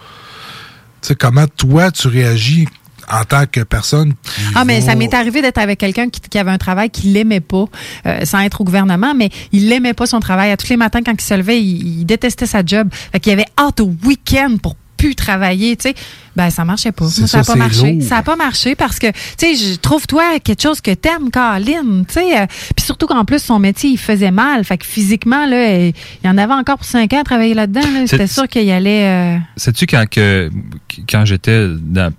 [1.02, 2.68] sais, comment toi, tu réagis
[3.12, 4.14] en tant que personne
[4.54, 7.40] Ah, mais ça m'est arrivé d'être avec quelqu'un qui, qui avait un travail qu'il l'aimait
[7.40, 7.64] pas,
[8.06, 10.50] euh, sans être au gouvernement, mais il l'aimait pas son travail.
[10.50, 12.88] À tous les matins, quand il se levait, il, il détestait sa job.
[13.12, 15.94] Fait qu'il avait hâte au week-end pour plus travailler, tu sais.
[16.40, 17.06] Ben, ça marchait pas.
[17.06, 17.92] Ça n'a pas marché.
[17.92, 18.02] lourd.
[18.02, 21.30] Ça n'a pas marché parce que, tu sais, je trouve toi quelque chose que t'aimes,
[21.30, 22.06] Caroline.
[22.08, 24.64] Tu sais, euh, puis surtout qu'en plus, son métier, il faisait mal.
[24.64, 25.92] Fait que physiquement, là, il
[26.24, 27.82] y en avait encore pour cinq ans à travailler là-dedans.
[27.82, 28.06] là.
[28.06, 29.36] C'était sûr qu'il y allait.
[29.36, 30.50] euh, Sais-tu, quand, que,
[31.10, 31.66] quand j'étais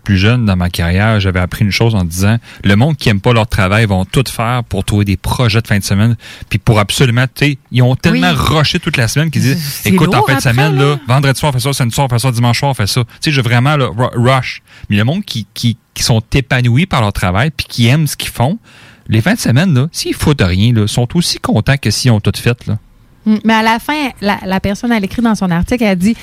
[0.04, 3.22] plus jeune dans ma carrière, j'avais appris une chose en disant le monde qui aime
[3.22, 6.16] pas leur travail vont tout faire pour trouver des projets de fin de semaine.
[6.50, 8.58] Puis pour absolument, tu sais, ils ont tellement Oui.
[8.60, 10.84] rushé toute la semaine qu'ils disent écoute, en fin de semaine, là.
[10.92, 12.86] là, vendredi soir, on fait ça, samedi soir, on fait ça, dimanche soir, on fait
[12.88, 13.02] ça.
[13.04, 14.62] Tu sais, j'ai vraiment là, rush.
[14.90, 18.16] Mais le monde qui, qui, qui sont épanouis par leur travail puis qui aiment ce
[18.16, 18.60] qu'ils font,
[19.08, 22.32] les fins de semaine, s'ils foutent rien, là, sont aussi contents que s'ils ont tout
[22.36, 22.66] fait.
[22.68, 22.78] Là.
[23.26, 23.36] Mm.
[23.44, 26.16] Mais à la fin, la, la personne, elle écrit dans son article, elle a dit,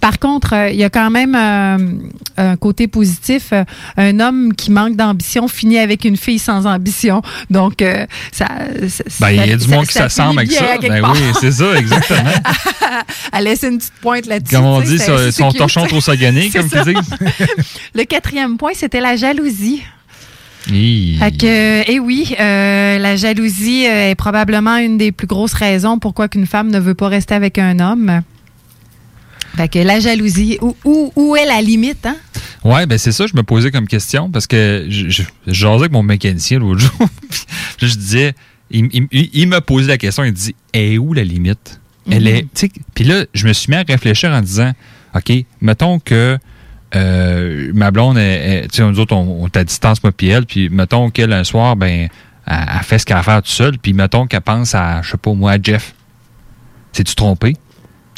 [0.00, 1.98] par contre, euh, il y a quand même euh,
[2.36, 3.50] un côté positif.
[3.52, 3.64] Euh,
[3.96, 7.22] un homme qui manque d'ambition finit avec une fille sans ambition.
[7.50, 7.84] Donc,
[8.32, 8.46] ça,
[9.20, 10.78] Ben, il y a du monde qui ça s'assemble avec ça.
[10.80, 11.12] Ben part.
[11.12, 12.30] oui, c'est ça, exactement.
[13.32, 14.54] elle laisse une petite pointe là-dessus.
[14.54, 16.94] Comme on dit, son torchon trop sagané, comme tu dis.
[17.94, 19.82] Le quatrième point, c'était la jalousie.
[20.68, 21.16] Hi.
[21.18, 25.98] Fait que, eh oui, euh, la jalousie euh, est probablement une des plus grosses raisons
[25.98, 28.22] pourquoi qu'une femme ne veut pas rester avec un homme.
[29.56, 32.16] Fait que la jalousie, où, où, où est la limite, hein?
[32.64, 36.02] Ouais, ben c'est ça, je me posais comme question parce que je, jasais avec mon
[36.02, 37.08] mécanicien l'autre jour.
[37.80, 38.34] je disais,
[38.70, 41.80] il, il- il- me posait la question, il dit, est où la limite?
[42.10, 42.26] Elle Mhm.
[42.28, 42.46] est,
[42.94, 44.72] puis là, je me suis mis à réfléchir en disant,
[45.14, 46.38] OK, mettons que
[46.94, 50.28] euh, ma blonde, est, est- tu sais, nous autres, on, est à distance, moi puis
[50.28, 52.08] elle, puis mettons qu'elle, un soir, ben,
[52.46, 55.02] elle, elle fait ce qu'elle a à faire tout seul, puis mettons qu'elle pense à,
[55.02, 55.94] je sais pas, moi, à Jeff.
[56.92, 57.56] C'est-tu trompé?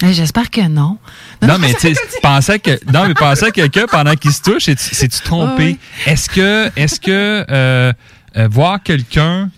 [0.01, 0.99] J'espère que non.
[1.43, 4.65] Non, mais tu sais, pensais que non, mais pensais à quelqu'un pendant qu'il se touche,
[4.65, 5.65] c'est- c'est-tu trompé?
[5.65, 5.79] Oui.
[6.07, 7.93] Est-ce que est-ce que euh,
[8.37, 9.51] euh, voir quelqu'un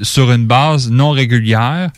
[0.00, 1.90] sur une base non régulière,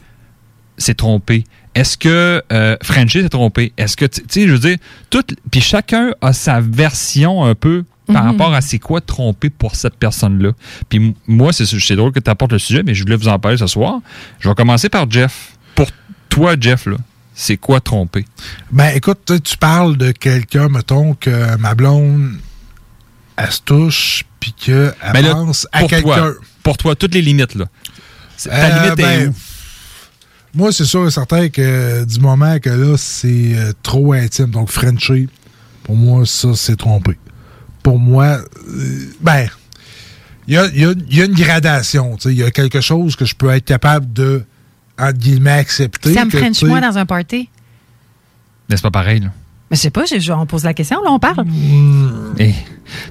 [0.77, 1.45] c'est trompé?
[1.75, 3.73] Est-ce que euh, Frenchie s'est trompé?
[3.77, 4.77] Est-ce que tu sais, je veux dire,
[5.11, 8.31] tout, puis chacun a sa version un peu par Mhm.
[8.33, 10.51] rapport à c'est quoi tromper pour cette personne-là.
[10.89, 13.39] Puis moi, c'est c'est drôle que tu apportes le sujet, mais je voulais vous en
[13.39, 14.01] parler ce soir.
[14.41, 15.53] Je vais commencer par Jeff.
[15.75, 15.89] Pour
[16.29, 16.97] toi, Jeff, là,
[17.35, 18.25] c'est quoi tromper?
[18.71, 22.33] Ben, écoute, tu- tu parles de quelqu'un, mettons, que ma blonde,
[23.37, 26.05] elle se touche, puis qu'elle Ben là, pense à pour quelqu'un.
[26.15, 27.65] toi, pour toi, toutes les limites, là.
[28.45, 29.35] Ta Euh, limite est ben, où?
[30.55, 34.69] Moi, c'est sûr et certain que du moment que là, c'est euh, trop intime, donc
[34.71, 35.29] Frenchie,
[35.83, 37.19] pour moi, ça, c'est trompé.
[37.83, 38.39] Pour moi,
[38.69, 39.49] euh, ben,
[40.47, 42.17] il y a, il y a- il y a une gradation.
[42.17, 42.29] tu sais.
[42.35, 44.45] Il y a quelque chose que je peux être capable de,
[44.99, 46.15] entre guillemets, accepter.
[46.15, 47.49] Sam que, French moi dans un party.
[48.69, 49.29] Mais c'est pas pareil, là.
[49.71, 51.45] Mais je sais pas, je- on pose la question, là, on parle.
[52.39, 52.55] Eh.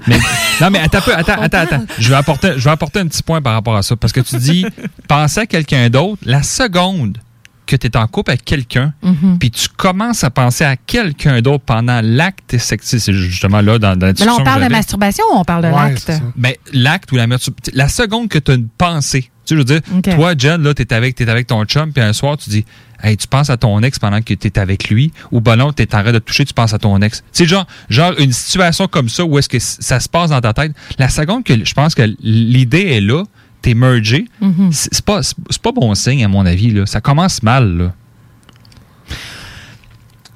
[0.06, 0.18] Mais,
[0.60, 1.84] non, mais attends un peu, attends, attends, attends.
[1.98, 3.96] Je vais, apporter, je vais apporter un petit point par rapport à ça.
[3.96, 4.64] Parce que tu dis,
[5.08, 7.18] penser à quelqu'un d'autre, la seconde
[7.66, 9.38] que tu es en couple avec quelqu'un, Mhm.
[9.38, 13.96] puis tu commences à penser à quelqu'un d'autre pendant l'acte sexuel, c'est justement là dans,
[13.96, 16.12] dans la Mais là, on parle de masturbation ou on parle de l'acte?
[16.36, 17.72] Ben, l'acte ou la masturbation.
[17.74, 19.30] La seconde que tu as une pensée.
[19.46, 20.14] Tu sais, je veux dire, Ok.
[20.14, 22.64] toi, Jen, là, t'es avec, t'es avec ton chum, puis un soir, tu dis,
[23.02, 25.94] hey, tu penses à ton ex pendant que t'es avec lui, ou ben non, t'es
[25.94, 27.22] en train de te toucher, tu penses à ton ex.
[27.30, 30.54] C'est genre, genre une situation comme ça où est-ce que ça se passe dans ta
[30.54, 30.72] tête?
[30.98, 33.24] La seconde que je pense que l'idée est là,
[33.64, 34.70] t'es mergé, Mhm.
[34.72, 36.84] c'est c'est pas, c'est c'est pas bon signe, à mon avis, là.
[36.86, 37.94] Ça commence mal, là.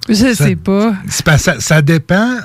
[0.09, 0.95] Je Ça- sais pas.
[1.39, 2.39] ça, ça dépend.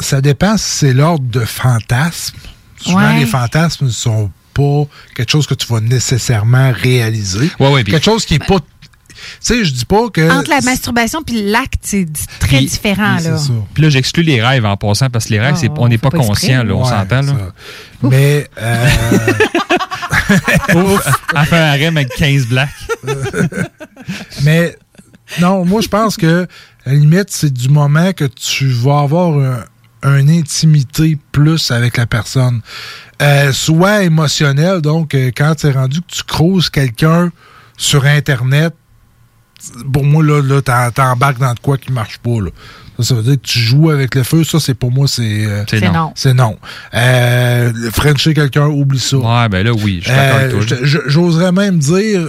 [0.00, 2.36] Ça dépend si c'est l'ordre de fantasme.
[2.78, 3.18] Souvent, Ouais.
[3.20, 7.50] les fantasmes ne sont pas quelque chose que tu vas nécessairement réaliser.
[7.60, 8.58] Ouais, quelque chose qui est pas.
[9.40, 10.30] Tu sais, je dis pas que.
[10.30, 12.06] Entre la masturbation puis l'acte, c'est
[12.40, 13.36] très différent, là.
[13.74, 16.10] Puis là, j'exclus les rêves en passant, parce que les rêves, c'est- on n'est pas
[16.10, 17.32] pas conscient, là, on Ouais, s'entend, là.
[17.32, 18.08] ça.
[18.08, 18.46] Mais.
[18.60, 18.86] euh,
[20.74, 21.42] Ouf, un
[21.72, 22.68] rêve avec 15 blacks.
[24.42, 24.76] Mais
[25.40, 26.46] non, moi je pense que
[26.84, 29.38] à la limite, c'est du moment que tu vas avoir
[30.02, 32.60] un, une intimité plus avec la personne.
[33.20, 37.30] Euh, soit émotionnelle, donc euh, quand tu es rendu que tu creuses quelqu'un
[37.76, 38.74] sur Internet,
[39.92, 42.40] pour moi, là, là t'embarques dans de quoi qui marche pas.
[42.40, 42.50] Là.
[42.98, 44.44] Ça, ça veut dire que tu joues avec le feu.
[44.44, 45.46] Ça, c'est pour moi, c'est.
[45.46, 46.12] euh, C'est non.
[46.14, 46.58] C'est non.
[46.94, 49.16] Euh, Frencher quelqu'un, oublie ça.
[49.16, 52.28] Ouais, ben là, oui, je suis d'accord avec Euh, J'oserais même dire,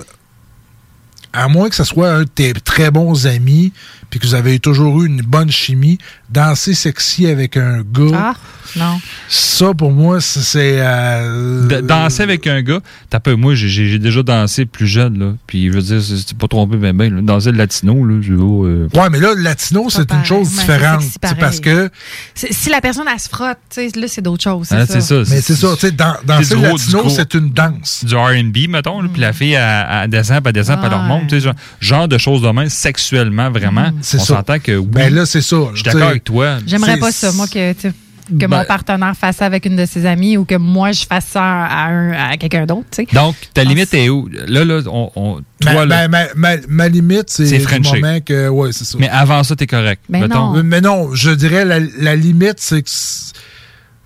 [1.34, 3.74] à moins que ce soit un de tes très bons amis,
[4.14, 5.98] puis que vous avez toujours eu une bonne chimie,
[6.30, 8.34] danser sexy avec un gars, Ah,
[8.76, 9.00] non.
[9.28, 14.66] ça pour moi, c'est- euh, danser avec un gars, t'as peu, moi j'ai- déjà dansé
[14.68, 15.34] plus jeune, là.
[15.48, 17.22] Puis je veux dire, c'est pas trompé ben ben, là.
[17.24, 18.40] Danser le latino, là, je vais.
[18.40, 21.02] euh, Ouais, mais là, le latino, c'est une chose mais différente.
[21.02, 21.90] C'est parce que.
[22.36, 24.68] Si la personne, elle se frotte, tu sais, là, c'est d'autres choses.
[24.70, 25.16] Ah, c'est ça.
[25.28, 28.06] Mais c'est ça, tu sais, dans, danser le gros- latino, c'est une danse.
[28.06, 30.94] Du RB, mettons, là, puis la fille, elle, elle descend, puis elle descend, puis elle
[30.98, 31.02] Ouais.
[31.02, 31.24] remonte.
[31.30, 33.90] tu sais, Genre, genre de choses de même, sexuellement, vraiment.
[33.90, 34.03] Mm.
[34.04, 34.36] C'est on ça.
[34.38, 34.88] s'entend que oui.
[34.88, 35.58] Ben là, c'est ça.
[35.72, 36.58] Je suis d'accord avec toi.
[36.68, 37.88] J'aimerais pas ça, moi, que, que
[38.30, 41.26] Ben- mon partenaire fasse ça avec une de ses amies ou que moi, je fasse
[41.26, 43.08] ça à, un- à quelqu'un d'autre, tu sais.
[43.14, 44.30] Donc, ta limite est où?
[44.48, 48.00] Là, là, on, on- toi, Ma, là, ma- ma- ma- ma limite, c'est Frenché.
[48.02, 48.48] moment que.
[48.50, 48.98] Ouais, c'est ça.
[49.00, 50.02] mais avant ça, t'es correct.
[50.10, 50.62] Ben non.
[50.64, 52.90] Mais non, je dirais la, la limite, c'est que.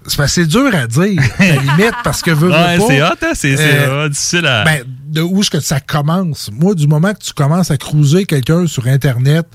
[0.07, 3.31] C'est dur à dire, la limite, parce que veux, veux Ouais, pas, c'est hot, hein?
[3.33, 4.63] C'est c'est, euh, difficile à.
[4.63, 6.49] Ben, de où est-ce que ça commence?
[6.53, 9.45] Moi, du moment que tu commences à cruiser quelqu'un sur Internet,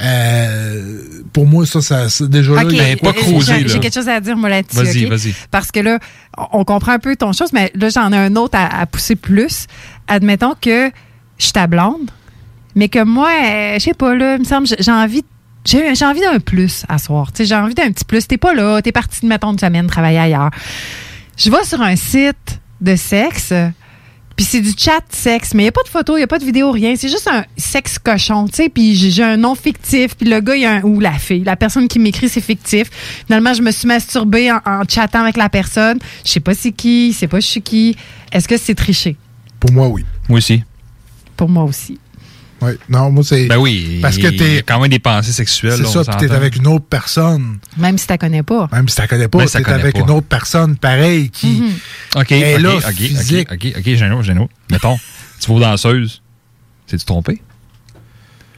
[0.00, 1.02] euh,
[1.32, 2.62] pour moi, ça, ça c'est déjà là.
[2.64, 3.78] OK, il y a- pas cruiser, j'ai- là.
[3.80, 4.76] Quelque chose à dire, moi, là-dessus.
[4.76, 5.34] Vas-y, vas-y.
[5.50, 5.98] Parce que là,
[6.52, 9.16] on comprend un peu ton chose, mais là, j'en ai un autre à, à pousser
[9.16, 9.66] plus.
[10.06, 10.90] Admettons que
[11.38, 12.10] je suis ta blonde,
[12.74, 15.24] mais que moi, euh, je sais pas, là, il me semble, j'ai j'ai envie
[15.68, 17.30] j'ai j'ai envie d'un plus à soir.
[17.32, 18.26] Tu sais, J'ai envie d'un petit plus.
[18.26, 20.50] T'es pas là, t'es parti, mettons, une semaine travailler ailleurs.
[21.36, 23.52] Je vais sur un site de sexe,
[24.34, 26.26] puis c'est du chat sexe, mais il n'y a pas de photo, il n'y a
[26.26, 26.94] pas de vidéo, rien.
[26.96, 30.40] C'est juste un sexe cochon, tu sais, puis j'ai j'ai un nom fictif, puis le
[30.40, 32.88] gars, il y a un, ou la fille, la personne qui m'écrit, c'est fictif.
[33.26, 35.98] Finalement, je me suis masturbée en, en chattant avec la personne.
[36.24, 37.96] Je sais pas c'est qui, je sais pas je suis qui.
[38.32, 39.16] Est-ce que c'est triché?
[39.60, 40.04] Pour moi, oui.
[40.28, 40.62] Moi aussi.
[41.36, 41.98] Pour moi aussi.
[42.60, 42.76] Ouais.
[42.88, 43.46] Non, moi, c'est.
[43.46, 43.98] Ben oui.
[44.02, 44.62] Parce que il y a t'es.
[44.66, 45.76] quand même des pensées sexuelles.
[45.76, 47.58] C'est ça, puis t'es avec une autre personne.
[47.76, 48.68] Même si tu connais pas.
[48.72, 50.00] Même si tu la connais pas, t'es avec pas.
[50.00, 51.60] une autre personne pareille qui.
[51.60, 51.72] Mhm.
[52.16, 53.52] OK, est OK, là, OK, OK, physique.
[53.52, 54.52] OK, OK, j'ai un autre, j'ai un autre.
[54.70, 54.98] Mettons,
[55.40, 56.22] tu vas aux danseuses.
[56.86, 57.40] C'est-tu trompé?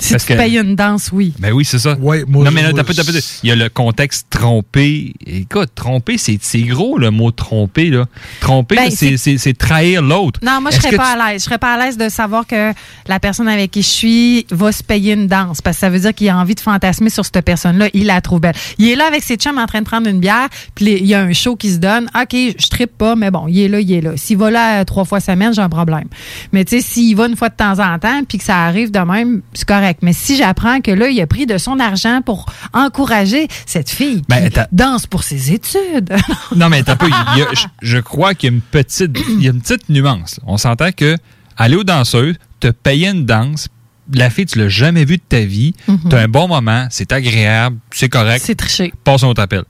[0.00, 1.34] Si Parce tu que- payes une danse, oui.
[1.38, 1.94] Ben oui, c'est ça.
[2.00, 3.10] Ouais, moi, non, mais là, t'as pas, t'as pas-
[3.42, 5.12] il y a le contexte tromper.
[5.26, 7.90] Écoute, tromper, c'est c'est gros le mot tromper.
[7.90, 8.06] Là.
[8.40, 10.40] Tromper, Ben, là, c'est c'est- c'est trahir l'autre.
[10.42, 11.40] Non, moi, je serais pas tu- à l'aise.
[11.42, 12.72] Je serais pas à l'aise de savoir que
[13.06, 15.60] la personne avec qui je suis va se payer une danse.
[15.60, 17.88] Parce que ça veut dire qu'il a envie de fantasmer sur cette personne-là.
[17.92, 18.54] Il la trouve belle.
[18.78, 21.14] Il est là avec ses chums en train de prendre une bière, puis il y
[21.14, 22.06] a un show qui se donne.
[22.20, 24.12] OK, je trippe pas, mais bon, il est là, il est là.
[24.16, 26.08] S'il va là euh, trois fois semaine, j'ai un problème.
[26.52, 28.90] Mais tu sais, s'il va une fois de temps en temps, puis que ça arrive
[28.90, 29.89] de même, c'est correct.
[30.02, 34.22] Mais si j'apprends que là, il a pris de son argent pour encourager cette fille
[34.28, 36.10] Ben, qui danse pour ses études.
[36.56, 36.96] Non, mais t'as
[37.36, 39.88] y a- je, je crois qu'il y a une petite, il y a une petite
[39.88, 40.40] nuance.
[40.46, 41.16] On s'entend que
[41.56, 43.68] aller aux danseuses, te payer une danse,
[44.12, 45.98] la fille, tu l'as jamais vue de ta vie, Mhm.
[46.10, 48.42] t'as un bon moment, c'est agréable, c'est correct.
[48.44, 48.92] C'est triché.
[49.04, 49.62] Passe un autre appel.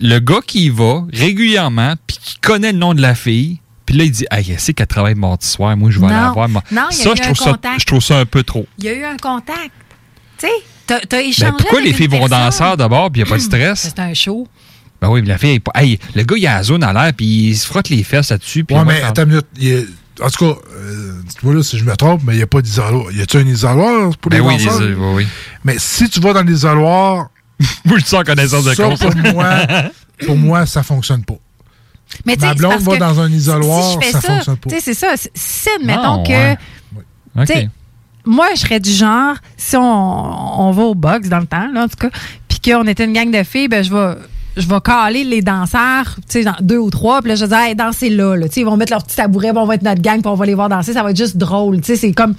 [0.00, 3.96] Le gars qui y va régulièrement, puis qui connaît le nom de la fille, puis
[3.96, 6.12] là, il dit, ah, c'est qu'elle travaille mardi soir, moi, je vais Non.
[6.12, 6.48] aller la voir.
[6.48, 7.80] Moi, Non, il y a ça, eu je un trouve ça, contact.
[7.80, 8.66] je trouve ça un peu trop.
[8.78, 9.70] Il y a eu un contact.
[10.38, 10.52] Tu sais,
[10.86, 11.50] t'as t'as échangé.
[11.50, 13.42] Ben, pourquoi avec les filles une vont danseur d'abord, puis il n'y a pas de
[13.42, 13.80] stress?
[13.80, 14.46] C'est un show.
[15.00, 17.26] Ben oui, mais la fille, hey, le gars, il a la zone à l'air, puis
[17.26, 18.64] il se frotte les fesses là-dessus.
[18.64, 19.46] puis Ouais, mais attends une minute.
[19.58, 19.86] il
[20.22, 22.46] en tout cas, euh, tu vois là, si je me trompe, mais il n'y a
[22.46, 23.10] pas d'isoloir.
[23.10, 24.80] Y a-tu un isoloir pour Ben les oui, danseurs?
[24.82, 25.26] les- oui, oui.
[25.64, 27.28] Mais si tu vas dans l'isoloir.
[27.84, 28.98] Moi, je suis en connaissance de ça, cause.
[28.98, 29.56] pour moi,
[30.26, 31.34] pour moi, ça fonctionne pas.
[32.26, 34.70] Mais Ma blonde parce va que dans un isoloir, si je fais ça fonctionne pas.
[34.70, 35.14] Tu sais, c'est ça.
[35.34, 36.32] Si- admettons Non, que.
[37.38, 37.46] ouais.
[37.46, 37.68] Sais,
[38.24, 39.80] Moi, je serais du genre, si on,
[40.60, 42.10] on va au box dans le temps, là, en tout cas,
[42.48, 44.14] puis qu'on était une gang de filles, ben, je vais.
[44.56, 47.58] Je vais caler les danseurs, tu sais, deux ou trois, puis là, je vais dire,
[47.58, 48.48] hey, dansez là, là.
[48.48, 50.34] Tu sais, ils vont mettre leur petit tabouret, on va être notre gang, puis on
[50.34, 51.80] va les voir danser, ça va être juste drôle.
[51.80, 52.34] Tu sais, c'est comme,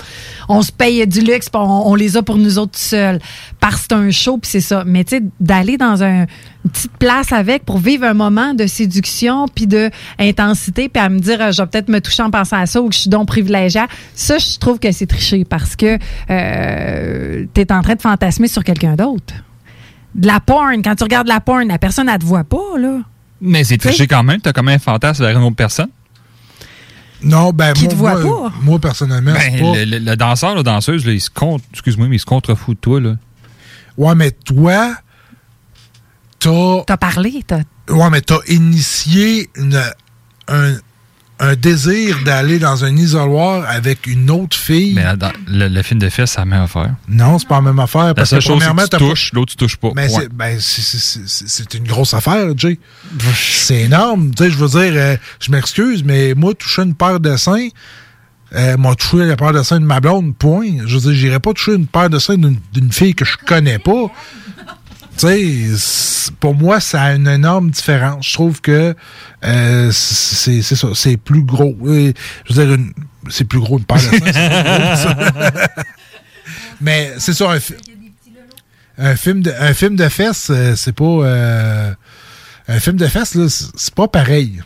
[0.48, 3.20] on se paye du luxe, puis on, on les a pour nous autres tout seuls.
[3.60, 4.84] Parce que c'est un show, puis c'est ça.
[4.86, 6.28] Mais tu sais, d'aller dans un,
[6.66, 9.90] une petite place avec pour vivre un moment de séduction, puis de
[10.20, 12.82] intensité, puis à me dire, euh, je vais peut-être me toucher en pensant à ça,
[12.82, 13.82] ou que je suis donc privilégiée,
[14.14, 15.98] ça, je trouve que c'est triché, parce que
[16.30, 19.34] euh, tu es en train de fantasmer sur quelqu'un d'autre.
[20.16, 23.00] De la porn, quand tu regardes la porn, la personne, elle te voit pas, là.
[23.42, 24.40] Mais c'est triché quand même.
[24.42, 25.90] T'as quand même un fantasme vers une autre personne.
[27.24, 28.56] Non, ben, Qui moi, te voit moi, pas.
[28.62, 29.78] moi, personnellement, c'est Ben, pas.
[29.78, 32.76] le, le- le danseur, la danseuse, là, il se contre, excuse-moi, mais il se contrefout
[32.76, 33.00] de toi.
[33.00, 33.16] Là.
[33.98, 34.96] Ouais, mais toi,
[36.40, 36.84] t'as.
[36.86, 37.62] T'as parlé, t'as.
[37.90, 39.82] Ouais, mais t'as initié une,
[40.48, 40.74] un,
[41.44, 44.94] un désir d'aller dans un isoloir avec une autre fille.
[44.96, 46.96] Mais dans- le, le film de fesses, c'est la même affaire.
[47.08, 48.06] Non, c'est pas la même affaire.
[48.06, 49.90] La Parce seule que chose, premièrement, tu touches, l'autre, tu touches pas.
[49.96, 52.80] Mais c'est ben, c'est- c'est- c'est c'est une grosse affaire, Jay.
[53.36, 54.32] C'est énorme.
[54.36, 57.68] Tu sais, je veux dire, euh, je m'excuse, mais moi, toucher une paire de seins,
[58.56, 60.68] euh, m'a touché la paire de seins de ma blonde, point.
[60.86, 63.36] Je veux dire, j'irais pas toucher une paire de seins d'une d'une fille que je
[63.38, 64.12] connais pas.
[65.18, 65.66] Tu sais,
[66.32, 68.28] pour moi, ça a une énorme différence.
[68.28, 68.96] Je trouve que
[69.44, 71.76] euh, c'est c'est plus gros.
[71.86, 72.14] Euh,
[72.46, 72.86] Je veux dire,
[73.30, 75.16] c'est plus gros une paire de seins.
[76.82, 77.60] Mais c'est ça, un,
[78.98, 81.96] un film de, un film de fesses, euh, c'est pas.
[82.68, 83.38] un film de fesses,
[83.76, 84.62] c'est pas pareil.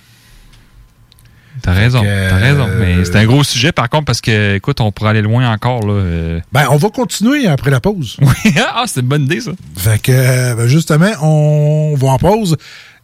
[1.67, 2.65] T'as raison, t'as raison.
[2.69, 5.51] Euh, Mais c'est un gros sujet, par contre, parce que, écoute, on pourrait aller loin
[5.51, 5.85] encore.
[5.85, 5.95] Là.
[5.95, 6.39] Euh.
[6.53, 8.15] Ben, on va continuer après la pause.
[8.21, 9.51] Oui, ah, c'est une bonne idée, ça.
[9.75, 12.55] Fait que, ben, justement, on va en pause.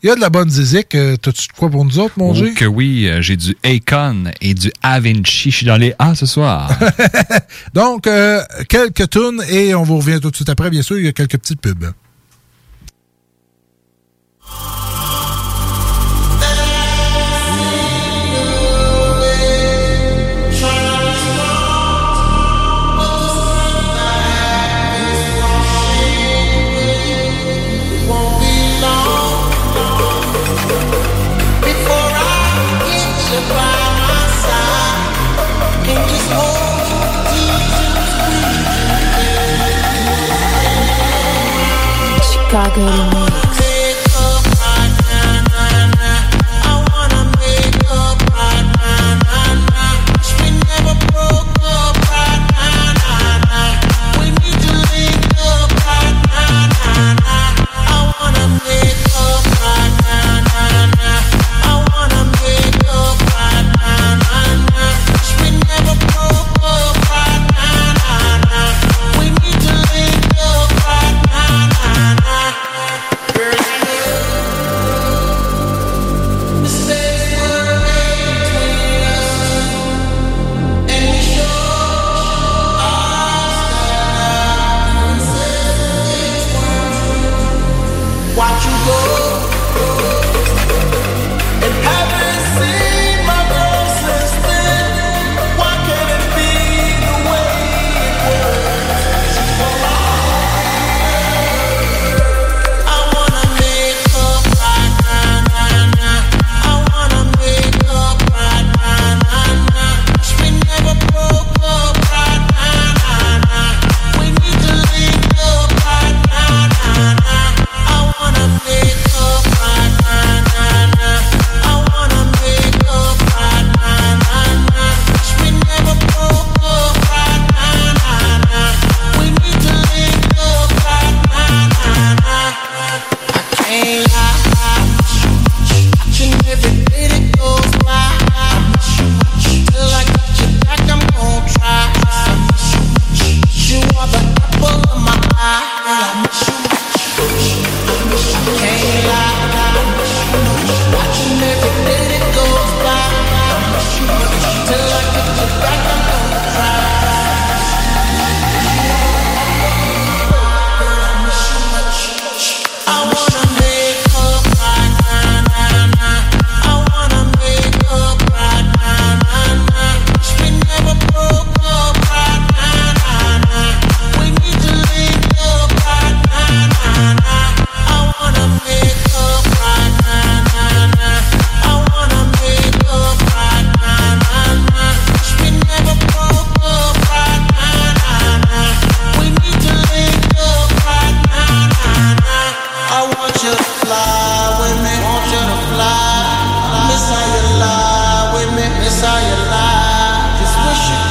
[0.01, 0.95] Il y a de la bonne zizik.
[0.95, 2.53] Euh, t'as-tu de quoi pour nous autres, mon oh Dieu?
[2.55, 5.51] Que oui, j'ai du Akon et du Avinci.
[5.51, 6.72] Je suis dans les A ce soir.
[7.74, 8.07] Donc,
[8.70, 10.70] quelques tunes et on vous revient tout de suite après.
[10.70, 11.91] Bien sûr, il y a quelques petites pubs.
[42.53, 43.22] got good in me.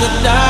[0.03, 0.42] the night.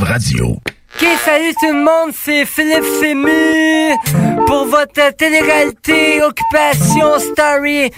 [0.00, 0.60] L'alternative radio.
[0.96, 3.94] Ok, salut tout le monde, c'est Philippe Fému
[4.46, 7.90] pour votre télé-réalité Occupation Story.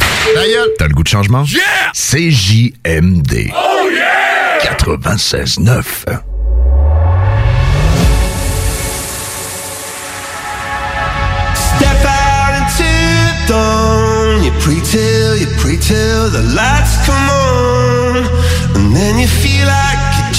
[0.79, 1.45] T'as le goût de changement?
[1.45, 1.61] Yeah!
[1.95, 3.51] CJMD.
[3.55, 4.59] Oh yeah!
[4.63, 5.83] 96.9.
[11.55, 14.45] Step out into the dawn.
[14.45, 18.17] You pray till, you pray till the lights come on.
[18.77, 20.12] And then you feel like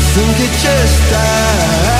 [0.00, 1.99] think I just died.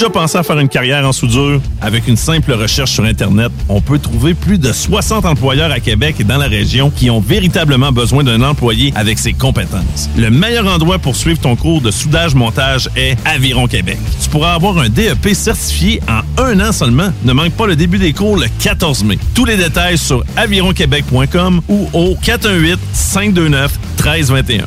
[0.00, 1.60] Déjà pensé à faire une carrière en soudure?
[1.82, 6.16] Avec une simple recherche sur Internet, on peut trouver plus de 60 employeurs à Québec
[6.20, 10.08] et dans la région qui ont véritablement besoin d'un employé avec ses compétences.
[10.16, 13.98] Le meilleur endroit pour suivre ton cours de soudage-montage est Aviron Québec.
[14.22, 17.12] Tu pourras avoir un DEP certifié en un an seulement.
[17.24, 19.18] Ne manque pas le début des cours le 14 mai.
[19.34, 24.62] Tous les détails sur avironquebec.com ou au 418-529-1321.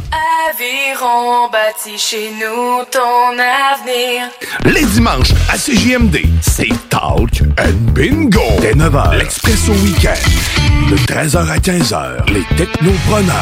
[1.52, 4.30] Bâti chez nous ton avenir.
[4.66, 8.42] Les dimanches à CJMD, c'est Talk and Bingo.
[8.62, 10.90] Dès 9h, l'Expresso Week-end.
[10.90, 13.34] De 13h à 15h, les technopreneurs.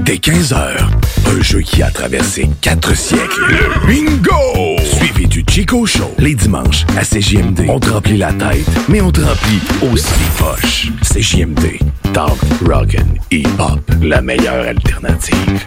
[0.00, 0.76] Dès 15h,
[1.26, 3.44] un jeu qui a traversé quatre siècles.
[3.48, 4.76] Le Bingo!
[4.84, 6.14] Suivi du Chico Show.
[6.18, 7.66] Les dimanches à CJMD.
[7.68, 10.88] On te remplit la tête, mais on te remplit aussi les poches.
[11.02, 11.78] CJMD.
[12.12, 13.80] Talk, Rock'n, Hip-Hop.
[14.02, 15.66] La meilleure alternative.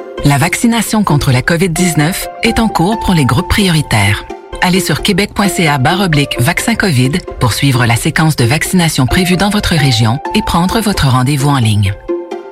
[0.23, 4.23] La vaccination contre la COVID-19 est en cours pour les groupes prioritaires.
[4.61, 9.73] Allez sur québec.ca oblique vaccin COVID pour suivre la séquence de vaccination prévue dans votre
[9.75, 11.95] région et prendre votre rendez-vous en ligne.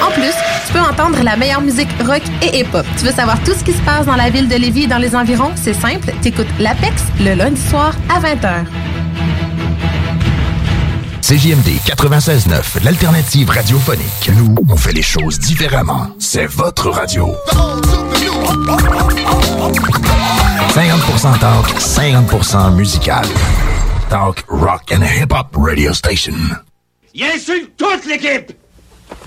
[0.02, 0.34] En plus,
[0.70, 2.86] tu peux entendre la meilleure musique rock et hip-hop.
[2.98, 5.00] Tu veux savoir tout ce qui se passe dans la ville de Lévis et dans
[5.00, 5.52] les environs?
[5.56, 8.66] C'est simple, t'écoutes l'Apex le lundi soir à 20h.
[11.22, 14.30] CJMD 96.9, l'alternative radiophonique.
[14.38, 16.08] Nous, on fait les choses différemment.
[16.20, 17.36] C'est votre radio.
[20.76, 23.26] 50% talk, 50% musical.
[24.08, 26.36] Talk, rock and hip-hop radio station.
[27.16, 28.54] Il insulte toute l'équipe!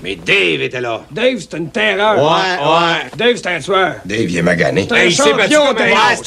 [0.01, 1.01] Mais Dave était là.
[1.11, 2.17] Dave, c'est une terreur.
[2.17, 3.09] Ouais, ouais.
[3.15, 3.95] Dave, c'est un tueur.
[4.05, 4.87] Dave, il est magané.
[4.89, 6.21] C'est un champion, Dave.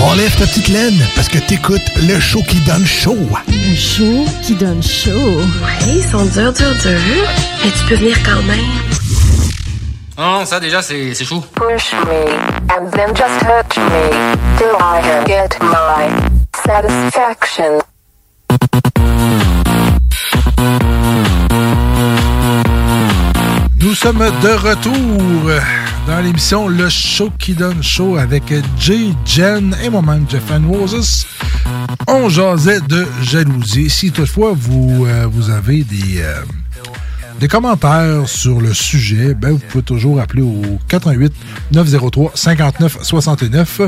[0.00, 3.18] Enlève ta petite laine parce que t'écoutes le show qui donne chaud.
[3.48, 5.10] Le show qui donne chaud.
[5.10, 7.28] Ouais, ils sont durs, durs, durs.
[7.64, 8.64] Mais tu peux venir quand même.
[10.16, 11.44] Non, ça déjà, c'est c'est chaud.
[11.54, 12.32] Push me,
[12.70, 16.35] and then just touch me, till I get my
[16.66, 17.78] satisfaction.
[23.80, 25.50] Nous sommes de retour
[26.06, 31.26] dans l'émission Le Show qui donne chaud avec Jay, Jen et moi-même, Jeff and Roses.
[32.08, 33.88] On jasait de jalousie.
[33.88, 36.42] Si toutefois vous, euh, vous avez des, euh,
[37.38, 41.32] des commentaires sur le sujet, ben, vous pouvez toujours appeler au 88
[41.72, 43.80] 903 59 69.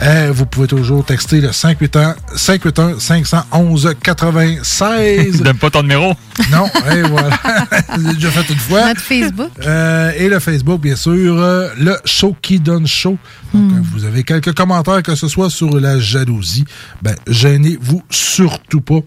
[0.00, 5.42] Euh, vous pouvez toujours texter le 581 581 511 96.
[5.42, 6.14] Donne pas ton numéro.
[6.50, 7.30] Non, et voilà.
[7.96, 8.86] J'ai déjà fait une fois.
[8.88, 9.50] Notre Facebook.
[9.66, 13.18] Euh, et le Facebook, bien sûr, euh, le show qui donne show.
[13.52, 16.64] Donc, euh, vous avez quelques commentaires, que ce soit sur la jalousie,
[17.02, 19.00] ben, gênez-vous surtout pas.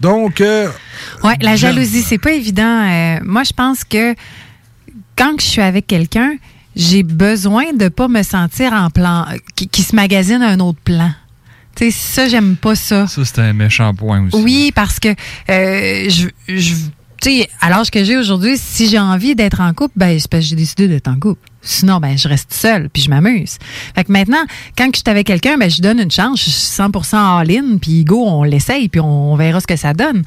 [0.00, 0.68] Donc, euh,
[1.22, 2.62] Ouais, la jalousie, c'est pas évident.
[2.88, 4.14] Euh, moi, je pense que
[5.16, 6.36] quand je suis avec quelqu'un,
[6.74, 11.10] j'ai besoin de pas me sentir en plan, qui, qui se magasine un autre plan.
[11.76, 13.06] Tu sais, ça, j'aime pas ça.
[13.06, 14.42] Ça, c'est un méchant point aussi.
[14.42, 16.74] Oui, parce que euh, je, je
[17.20, 20.30] tu sais, à l'âge que j'ai aujourd'hui, si j'ai envie d'être en couple, ben c'est
[20.30, 21.49] parce que j'ai décidé d'être en couple.
[21.62, 23.58] Sinon, ben je reste seule puis je m'amuse.
[23.94, 24.42] Fait que maintenant,
[24.76, 28.04] quand je suis avec quelqu'un, ben je donne une chance, je suis 100% all-in, puis
[28.04, 30.22] go, on l'essaye puis on, verra ce que ça donne.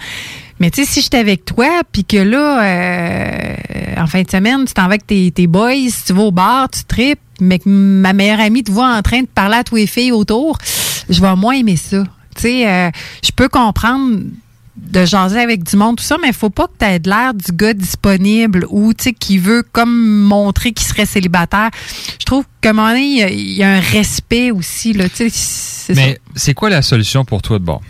[0.59, 3.55] Mais tu sais, si je suis avec toi, puis que là, euh,
[3.97, 6.69] en fin de semaine, tu t'en vas avec tes, tes boys, tu vas au bar,
[6.69, 9.75] tu tripes, mais que ma meilleure amie te voit en train de parler à tous
[9.75, 10.57] les filles autour,
[11.09, 12.03] je vais moins aimer ça.
[12.35, 12.89] Tu sais, euh,
[13.23, 14.19] je peux comprendre
[14.75, 17.09] de jaser avec du monde, tout ça, mais il faut pas que tu aies de
[17.09, 21.69] l'air du gars disponible ou qui veut comme montrer qu'il serait célibataire.
[22.19, 24.93] Je trouve qu'à un moment donné, il y a- il y, a un respect aussi.
[24.93, 25.29] Là, c'est.
[25.95, 27.81] Mais c'est quoi la solution pour toi de bord?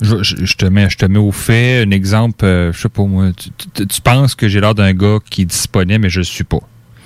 [0.00, 2.88] Je, je- je te mets, je te mets au fait un exemple, euh, je sais
[2.88, 6.10] pas moi, tu, tu- tu penses que j'ai l'air d'un gars qui est disponible, mais
[6.10, 6.60] je le suis pas.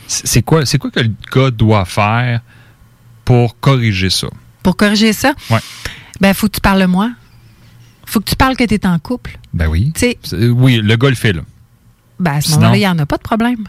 [0.07, 2.41] C'est quoi, c'est quoi que le gars doit faire
[3.25, 4.29] pour corriger ça?
[4.63, 5.59] Pour corriger ça, Ouais.
[6.21, 7.11] ben faut que tu parles de moi.
[8.15, 9.39] Faut que tu parles que tu es en couple.
[9.53, 9.91] Ben oui.
[9.95, 11.43] Tu sais, C'est- Oui, le gars le fait, là.
[12.21, 13.65] ben à ce moment-là, il n'y en a pas de problème.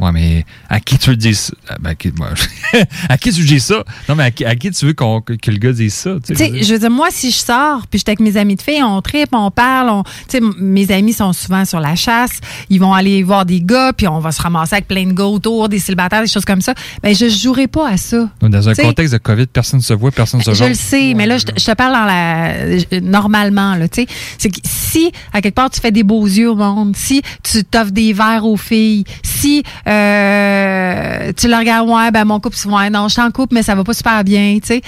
[0.00, 1.52] Ouais, mais à qui tu veux dire ça?
[1.68, 2.28] Ah, Ben, à, qui, moi,
[3.08, 3.84] à qui tu dis ça?
[4.08, 6.12] Non, mais à qui, à qui tu veux qu'on- que, que le gars dise ça?
[6.26, 8.62] Tu sais, je veux dire, moi, si je sors, puis j'étais avec mes amis de
[8.62, 12.40] filles, on tripe, on parle, on, tu sais, mes amis sont souvent sur la chasse,
[12.70, 15.26] ils vont aller voir des gars, puis on va se ramasser avec plein de gars
[15.26, 16.72] autour, des célibataires, des choses comme ça.
[17.02, 18.28] Ben, je jouerai pas à ça.
[18.40, 20.68] Donc, Dans un contexte de COVID, personne ne se voit, personne ne se Je voit.
[20.70, 24.02] le sais, mais là, je te, je te parle dans la, euh, normalement, là, tu
[24.02, 24.06] sais.
[24.38, 27.64] C'est que si, à quelque part, tu fais des beaux yeux au monde, si tu
[27.64, 29.04] t'offres des verres aux filles,
[29.40, 33.30] si, euh, tu le regardes, ouais, ben, mon couple, c'est, ouais, non, je suis en
[33.30, 34.82] couple, mais ça va pas super bien, tu sais.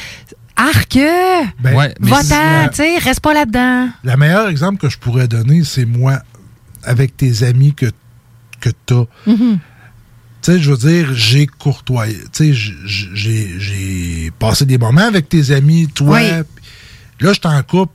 [0.56, 0.98] Arc!
[1.60, 3.88] Ben, Ouais, Va-t'en, tu sais, reste pas là-dedans.
[4.04, 6.20] Le meilleur exemple que je pourrais donner, c'est moi,
[6.84, 7.86] avec tes amis que,
[8.60, 9.04] que tu as.
[9.26, 9.58] Mhm.
[10.42, 12.18] tu sais, je veux dire, j'ai courtoyé.
[12.32, 16.18] Tu sais, j'ai j'ai passé des moments avec tes amis, toi.
[16.20, 16.28] Oui.
[17.20, 17.92] Là, je t'en coupe,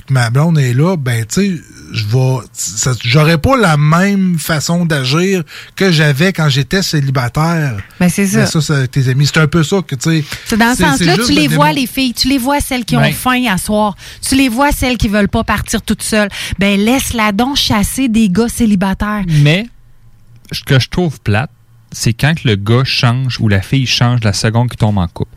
[0.00, 1.60] puis que ma blonde est là, ben, tu sais,
[1.92, 2.38] je vais.
[2.52, 5.42] ça- J'aurais pas la même façon d'agir
[5.74, 7.76] que j'avais quand j'étais célibataire.
[7.98, 8.40] Ben, c'est ça.
[8.40, 9.26] Mais ça, avec tes amis.
[9.26, 10.24] C'est un peu ça que, tu sais.
[10.44, 13.00] C'est dans ce sens-là, tu les vois, les filles, tu les vois, celles qui ont
[13.00, 13.12] Ben.
[13.14, 13.96] faim à soir.
[14.20, 16.28] Tu les vois, celles qui veulent pas partir toutes seules.
[16.58, 19.24] Ben, laisse-la donc chasser des gars célibataires.
[19.28, 19.66] Mais
[20.52, 21.50] ce que je trouve plate,
[21.92, 25.08] c'est quand que le gars change ou la fille change la seconde qu'il tombe en
[25.08, 25.30] couple.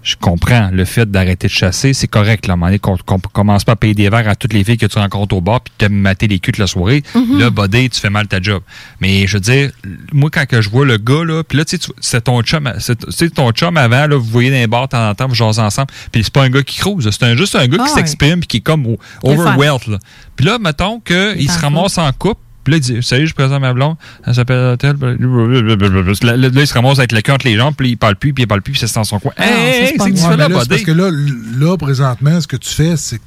[0.00, 2.46] Je comprends le fait d'arrêter de chasser, c'est correct.
[2.46, 4.62] Là, à un moment donné, qu'on commence pas à payer des verres à toutes les
[4.64, 7.02] filles que tu rencontres au bar puis te mater les culs toute la soirée.
[7.14, 7.38] Mhm.
[7.40, 8.62] Là, buddy, tu fais mal ta job.
[9.00, 9.70] Mais je veux dire,
[10.12, 12.40] moi, quand que je vois le gars, là, puis là, tu sais, tu- c'est ton
[12.42, 15.14] chum, c'est tu ton chum avant, là, vous voyez dans les bars de temps en
[15.14, 17.76] temps, vous jasez ensemble, puis c'est pas un gars qui crouse, c'est juste un gars
[17.80, 17.96] Ah qui ouais.
[17.96, 19.88] s'exprime puis qui est comme overwhelmed.
[19.88, 19.98] là.
[20.36, 23.60] Puis là, mettons qu'il se ramasse en couple, puis là, il dit Salut, je présente
[23.60, 23.96] ma blonde,
[24.26, 24.96] elle s'appelle tel.
[25.00, 28.32] Là, là, il se ramasse avec le cœur entre les jambes, puis il parle plus,
[28.32, 29.32] puis il parle plus, puis c'est dans son coin.
[29.36, 31.10] Hey, c'est c'est que tu Ouais, fais mais là, là, c'est parce que là,
[31.58, 33.22] là, présentement, ce que tu fais, c'est que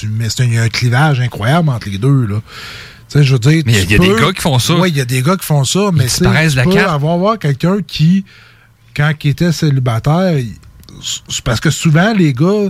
[0.00, 2.36] tu mets, c'est un- il y a un clivage incroyable entre les deux, là.
[3.10, 3.62] Tu sais, je veux dire.
[3.66, 4.74] Mais il y a- des gars qui font ça.
[4.76, 6.22] Oui, il y a des gars qui font ça, mais de tu
[6.56, 6.90] la peux carte.
[6.90, 8.24] avoir, avoir quelqu'un qui,
[8.94, 10.38] quand il était célibataire,
[11.28, 12.68] c'est parce que souvent, les gars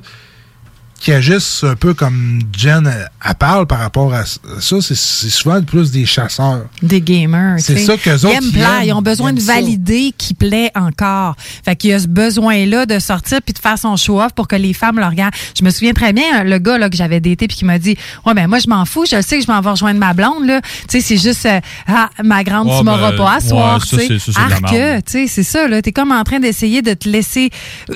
[1.00, 5.62] qui agissent un peu comme Jen euh, elle parle par rapport à ça, c'est souvent
[5.62, 6.62] plus des chasseurs.
[6.82, 7.56] Des gamers.
[7.58, 8.84] C'est ça qu'eux autres, Ils aiment ils plaire, aiment.
[8.86, 11.36] ils ont besoin de valider qu'il plaît encore.
[11.64, 14.56] Fait qu'il y a ce besoin-là de sortir puis de faire son show-off pour que
[14.56, 15.34] les femmes le regardent.
[15.58, 17.96] Je me souviens très bien, le gars là, que j'avais daté puis qui m'a dit
[18.26, 20.44] Ouais, ben moi, je m'en fous, je sais que je m'en vais rejoindre ma blonde.
[20.46, 20.60] là.
[20.62, 23.40] Tu sais, c'est juste euh, Ah, ma grande, Ouais, tu m'auras ben, pas à ouais,
[23.48, 23.84] soir.
[23.84, 24.08] ça, tu sais.
[24.08, 25.02] c'est- ça, c'est de la Arc, merde.
[25.06, 25.80] tu sais, c'est ça, là.
[25.82, 27.50] T'es comme en train d'essayer de te laisser.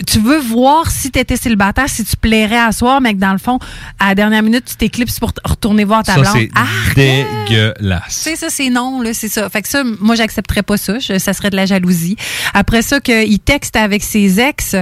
[0.07, 3.39] Tu veux voir si t'étais célibataire, si tu plairais à soir, mais que dans le
[3.39, 3.59] fond,
[3.99, 6.33] à la dernière minute, tu t'éclipses pour retourner voir ta Ça, blonde.
[6.35, 6.51] c'est
[6.95, 8.23] dégueulasse.
[8.25, 9.49] Tu sais, ça, c'est non, là, c'est ça.
[9.51, 10.99] Fait que ça, moi, j'accepterais pas ça.
[10.99, 12.17] Je- ça serait de la jalousie.
[12.55, 14.75] Après ça, qu'il texte avec ses ex,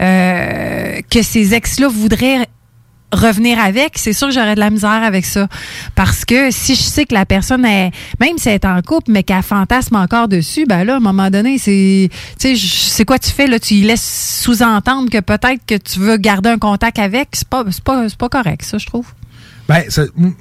[0.00, 2.46] euh, que ces ex-là voudraient
[3.14, 5.48] revenir avec, c'est sûr que j'aurais de la misère avec ça.
[5.94, 9.10] Parce que si je sais que la personne est, même si elle est en couple,
[9.12, 13.04] mais qu'elle fantasme encore dessus, ben là, à un moment donné, c'est, tu sais, c'est
[13.04, 13.58] quoi tu fais, là?
[13.58, 17.28] Tu laisses sous-entendre que peut-être que tu veux garder un contact avec.
[17.32, 19.06] C'est pas, c'est pas, c'est pas correct, ça, je trouve.
[19.68, 19.82] Ben,
[20.16, 20.32] ou-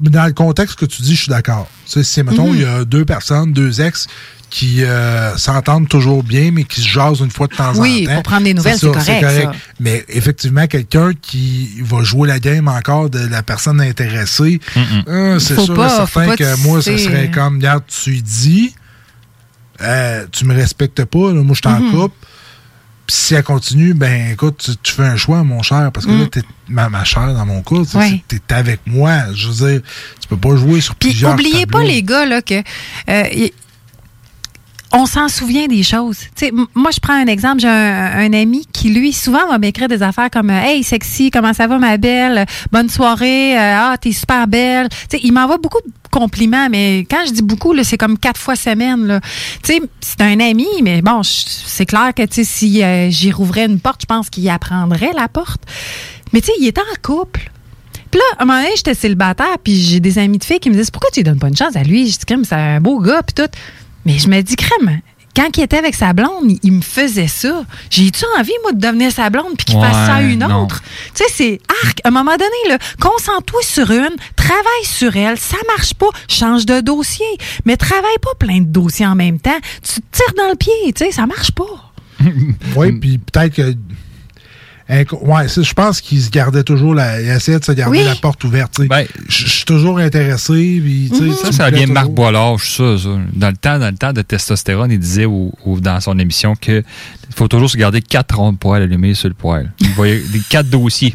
[0.00, 1.68] dans le contexte que tu dis, je suis d'accord.
[1.86, 2.54] Si, mettons, Mhm.
[2.56, 4.06] il y a deux personnes, deux ex,
[4.50, 8.08] qui euh, s'entendent toujours bien, mais qui se jasent une fois de temps Oui, en
[8.08, 8.14] temps.
[8.16, 9.52] pour prendre des nouvelles, c'est correct, ça.
[9.80, 14.60] Mais effectivement, quelqu'un qui va jouer la game encore de la personne intéressée,
[15.08, 17.84] euh, c'est Faut sûr pas, et certain faut pas que moi, ce serait comme, regarde,
[17.88, 18.74] tu dis,
[19.80, 21.90] euh, tu me respectes pas, là, moi, je t'en Mhm.
[21.90, 22.14] coupe.
[23.08, 26.26] Si elle continue, ben écoute, tu, tu fais un choix, mon cher, parce que là,
[26.26, 27.76] t'es ma, ma chère dans mon cas,
[28.28, 29.32] t'es avec moi.
[29.34, 29.80] Je veux dire,
[30.20, 32.62] tu peux pas jouer sur Puis plusieurs oubliez pas les gars là que
[33.08, 33.48] euh,
[34.92, 36.18] on s'en souvient des choses.
[36.36, 39.58] Tu sais, m- moi je prends un exemple, j'ai un, ami qui lui souvent va
[39.58, 43.76] m'écrire des affaires comme euh, hey sexy, comment ça va ma belle, bonne soirée, euh,
[43.76, 44.88] ah t'es super belle.
[44.88, 48.38] Tu sais, il m'envoie beaucoup de compliments, mais quand je dis beaucoup c'est comme quatre
[48.38, 49.20] fois semaine
[49.62, 54.06] c'est un ami, mais bon, c'est clair que si euh, j'y rouvrais une porte, je
[54.06, 55.62] pense qu'il apprendrait la porte.
[56.32, 57.50] Mais tu sais, il est en couple.
[58.10, 60.68] Puis là, à un moment donné, j'étais célibataire, puis j'ai des amis de filles qui
[60.68, 62.06] me disent Pourquoi tu donnes pas une chance à lui?
[62.10, 63.50] Je dis c'est un beau gars, puis tout.
[64.04, 65.00] Mais je me dis Crème,
[65.34, 67.64] quand il était avec sa blonde, il, il me faisait ça.
[67.90, 70.64] J'ai-tu envie, moi, de devenir sa blonde, puis qu'il fasse ça à une non.
[70.64, 70.82] autre?
[71.14, 72.00] Tu sais, c'est arc.
[72.04, 75.38] À un moment donné, là, concentre-toi sur une, travaille sur elle.
[75.38, 77.26] Ça marche pas, change de dossier.
[77.64, 79.58] Mais travaille pas plein de dossiers en même temps.
[79.82, 81.92] Tu te tires dans le pied, tu sais, ça marche pas.
[82.76, 83.74] Oui, puis peut-être que.
[84.92, 87.20] Hein, Ouais, ça, je pense qu'il se gardait toujours la.
[87.20, 88.04] Il essayait de se garder Oui.
[88.04, 88.74] la porte ouverte.
[88.76, 89.08] tu sais.
[89.28, 90.52] Je je suis toujours intéressé.
[90.82, 91.10] Puis,
[91.42, 92.08] Ça, ça vient de Marc.
[92.10, 93.08] Boilard, ça, ça.
[93.32, 96.54] Dans le temps, dans le temps de testostérone, il disait au- au- dans son émission
[96.54, 96.82] que
[97.34, 99.72] faut toujours se garder quatre ronds de poêle allumés sur le poêle.
[99.80, 101.14] Il voyait des quatre dossiers.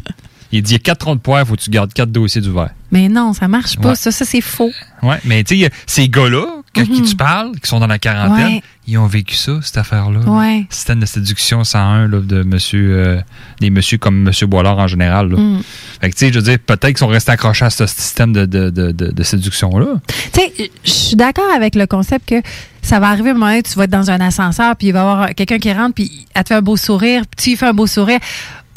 [0.50, 2.40] Il dit il y a quatre ronds de poêle, faut que tu gardes quatre dossiers
[2.40, 2.70] d'ouvert.
[2.90, 3.90] Mais non, ça marche pas.
[3.90, 3.94] Ouais.
[3.94, 4.70] Ça, ça c'est faux.
[5.02, 8.46] Ouais, mais tu sais, ces gars-là, à qui tu parles, qui sont dans la quarantaine.
[8.46, 8.62] Ouais.
[8.86, 10.20] ils ont vécu ça, cette affaire-là.
[10.20, 10.30] là.
[10.30, 10.66] Ouais.
[10.70, 13.20] Système de séduction 101 là, de monsieur, euh,
[13.60, 15.30] des messieurs comme monsieur Boilard en général.
[15.30, 15.38] là.
[15.38, 15.62] Mm.
[16.00, 18.32] Fait que tu sais, je veux dire, peut-être qu'ils sont restés accrochés à ce système
[18.32, 19.86] de, de, de, séduction-là.
[20.32, 22.42] Tu sais, je suis d'accord avec le concept que
[22.82, 24.98] ça va arriver un moment donné, tu vas être dans un ascenseur, puis il va
[24.98, 27.56] y avoir quelqu'un qui rentre, puis elle te fait un beau sourire, puis tu lui
[27.56, 28.20] fais un beau sourire.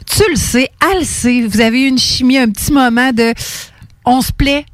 [0.05, 1.41] Tu le sais, elle le sait.
[1.47, 3.33] Vous avez eu une chimie, un petit moment de
[4.05, 4.65] on se plaît.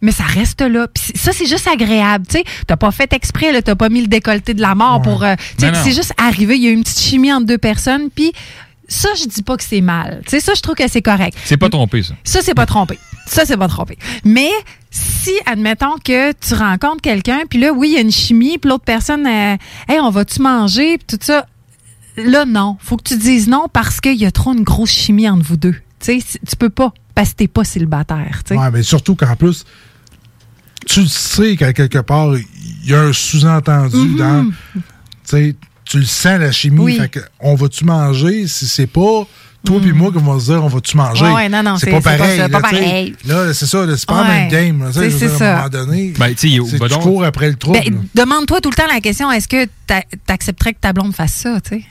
[0.00, 0.86] Mais ça reste là.
[0.88, 2.26] Puis ça, c'est juste agréable.
[2.28, 5.24] Tu t'as pas fait exprès, là, t'as pas mis le décolleté de la mort pour.
[5.24, 6.56] euh, tu c'est juste arrivé.
[6.56, 8.08] Il y a eu une petite chimie entre deux personnes.
[8.14, 8.32] Puis
[8.86, 10.22] ça, je dis pas que c'est mal.
[10.24, 11.36] Tu sais, ça, je trouve que c'est correct.
[11.44, 12.14] C'est pas trompé, ça.
[12.24, 12.98] Ça, c'est pas trompé.
[13.26, 13.98] Ça, c'est pas trompé.
[14.24, 14.50] Mais
[14.90, 18.70] si, admettons que tu rencontres quelqu'un, puis là, oui, il y a une chimie, puis
[18.70, 19.56] l'autre personne, euh,
[19.88, 21.46] hey, on va-tu manger, puis tout ça.
[22.16, 22.76] Là, non.
[22.80, 25.56] Faut que tu dises non parce qu'il y a trop une grosse chimie entre vous
[25.56, 25.74] deux.
[26.00, 28.60] Tu sais, tu peux pas, parce que t'es pas célibataire, tu sais.
[28.60, 29.64] Ouais, mais surtout qu'en plus,
[30.88, 34.16] tu le sais qu'à quelque part, il y a un sous-entendu Mhm.
[34.16, 34.44] dans.
[34.74, 34.80] Tu
[35.24, 36.80] sais, tu le sens, la chimie.
[36.80, 36.98] Oui.
[36.98, 39.26] Fait que on va-tu manger si c'est pas.
[39.66, 41.24] Toi puis moi qui vont se dire on va-tu manger?
[41.26, 41.34] Mhm.
[41.34, 42.38] Ouais, non, non, c'est pas c'est pas pareil.
[42.38, 42.62] là, pas sais.
[42.62, 43.16] pareil.
[43.26, 44.28] Là, c'est ça, c'est pas Ouais.
[44.28, 44.90] le même game.
[44.92, 45.46] C'est- ça.
[45.46, 46.60] À un moment donné, Ben, tu
[47.02, 47.78] cours après le trouble.
[47.84, 51.34] Ben, demande-toi tout le temps la question est-ce que t'a- t'accepterais que ta blonde fasse
[51.34, 51.84] ça, tu sais?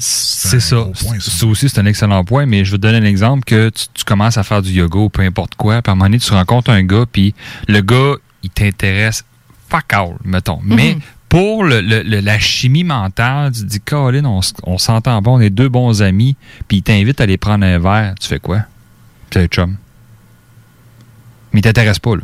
[0.00, 0.86] C'est ça.
[1.18, 3.86] Ça aussi, c'est un excellent point, mais je vais te donner un exemple que tu,
[3.92, 6.18] tu commences à faire du yoga ou peu importe quoi, puis à un moment donné,
[6.20, 7.34] tu rencontres un gars, puis
[7.66, 8.14] le gars,
[8.44, 9.24] il t'intéresse
[9.68, 10.60] fuck all, mettons.
[10.62, 11.00] Mais Mhm.
[11.28, 15.40] pour le- le- le- la chimie mentale, tu te dis, Colin, on, s'entend pas, on
[15.40, 16.36] est deux bons amis,
[16.68, 18.60] puis il t'invite à aller prendre un verre, tu fais quoi?
[19.30, 19.76] Tu es chum.
[21.52, 22.22] Mais il t'intéresse pas, là.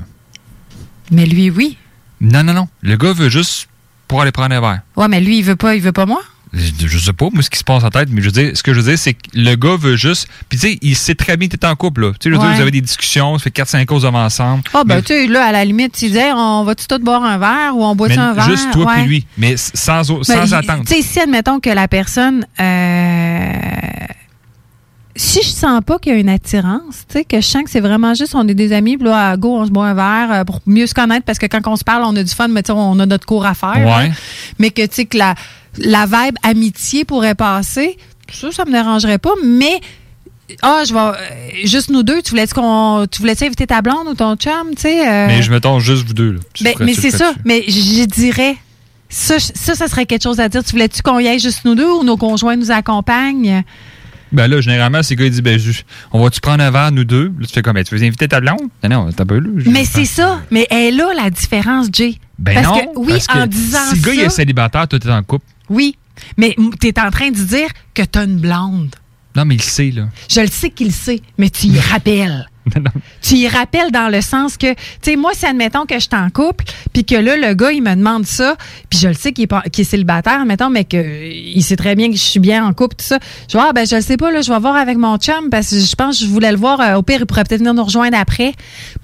[1.11, 1.77] Mais lui, oui.
[2.21, 2.69] Non, non, non.
[2.83, 3.69] Le gars veut juste
[4.09, 4.81] pour aller prendre un verre.
[4.97, 6.23] Ouais, mais lui, il veut pas, il veut pas moi?
[6.55, 8.63] Je, sais pas, moi, ce qui se passe en tête, mais je veux dire, ce
[8.63, 10.29] que je veux dire, c'est que le gars veut juste.
[10.49, 12.13] Puis, tu sais, il sait très bien que t'es en couple, là.
[12.13, 14.63] Tu sais, je veux dire, vous avez des discussions, ça fait 4-5 causes devant ensemble.
[14.73, 17.39] Ah, ben, tu sais, là, à la limite, tu disais, on va-tu tout boire un
[17.39, 18.49] verre ou on boit-tu mais un verre?
[18.49, 18.95] juste toi Ouais.
[19.01, 19.27] puis lui.
[19.37, 20.85] Mais sans, Ben, sans attendre.
[20.87, 22.47] Tu sais, si, admettons que la personne.
[22.61, 23.51] euh,
[25.17, 27.71] si je sens pas qu'il y a une attirance, tu sais, que je sens que
[27.71, 29.95] c'est vraiment juste, on est des amis, puis là, à go, on se boit un
[29.95, 32.35] verre euh, pour mieux se connaître, parce que quand on se parle, on a du
[32.35, 33.77] fun, mais tu sais, on a notre cours à faire.
[33.87, 34.11] Ouais.
[34.59, 35.37] Mais que, tu sais, que la,
[35.79, 37.97] la vibe amitié pourrait passer,
[38.33, 39.81] ça, ça me dérangerait pas, mais.
[40.61, 41.01] Ah, je vais.
[41.01, 43.07] euh, juste nous deux, tu voulais qu'on.
[43.11, 45.09] Tu voulais inviter ta blonde ou ton chum, tu sais?
[45.09, 46.41] euh, Mais je mettons juste vous deux, là.
[46.53, 47.33] Tu ben, ferais- mais c'est ça.
[47.47, 48.57] Mais je dirais,
[49.09, 50.63] ça, ça, ça serait quelque chose à dire.
[50.63, 53.63] Tu voulais-tu qu'on y aille juste nous deux ou nos conjoints nous accompagnent?
[54.33, 55.83] Ben là, généralement, ces gars, ils disent, ben, je-
[56.13, 57.33] on va-tu prendre un verre, nous deux?
[57.39, 58.69] Là, tu fais comme, ben, tu veux inviter ta blonde?
[58.89, 60.41] Non, t'as pas je- Mais c'est ça.
[60.51, 62.17] Mais elle a la différence, Jay.
[62.39, 62.93] Ben parce non.
[62.93, 65.09] que, oui, parce que en disant Si le gars, il est ça- célibataire, toi, t'es
[65.11, 65.47] en couple.
[65.71, 65.97] Oui.
[66.37, 68.95] Mais tu es en train de dire que tu as une blonde.
[69.37, 70.09] Non, mais il sait, là.
[70.31, 72.49] Je le sais qu'il sait, mais tu y rappelles.
[73.21, 76.09] Tu y rappelles dans le sens que, tu sais, moi, si admettons que je suis
[76.15, 78.57] en couple, puis que là, le gars, il me demande ça,
[78.89, 82.23] puis je le sais qu'il est, célibataire, admettons, mais qu'il sait très bien que je
[82.23, 83.19] suis bien en couple, tout ça.
[83.49, 85.51] Je vais, ah, ben, je le sais pas, là, je vais voir avec mon chum,
[85.51, 86.81] parce que je pense que je voulais le voir.
[86.81, 88.53] euh, au pire, il pourrait peut-être venir nous rejoindre après,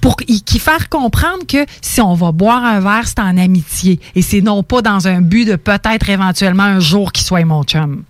[0.00, 4.00] pour qu'il faire comprendre que si on va boire un verre, c'est en amitié.
[4.14, 7.62] Et c'est non pas dans un but de peut-être éventuellement un jour qu'il soit mon
[7.64, 8.04] chum.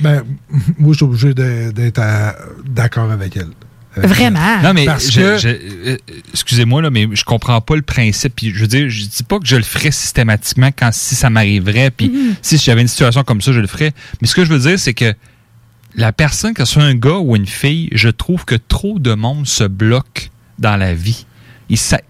[0.00, 0.24] Ben,
[0.78, 2.34] moi, je suis obligé d'être à-
[2.66, 3.50] d'accord avec elle.
[3.98, 4.62] Euh, Vraiment?
[4.62, 5.96] Non, mais Parce je- que- je- euh,
[6.32, 8.34] excusez-moi, là, mais je comprends pas le principe.
[8.36, 11.28] Puis je veux dire, je dis pas que je le ferais systématiquement quand si ça
[11.28, 12.34] m'arriverait, puis Mhm.
[12.40, 13.92] si j'avais une situation comme ça, je le ferais.
[14.20, 15.12] Mais ce que je veux dire, c'est que
[15.96, 19.12] la personne, que ce soit un gars ou une fille, je trouve que trop de
[19.14, 20.30] monde se bloque
[20.60, 21.26] dans la vie.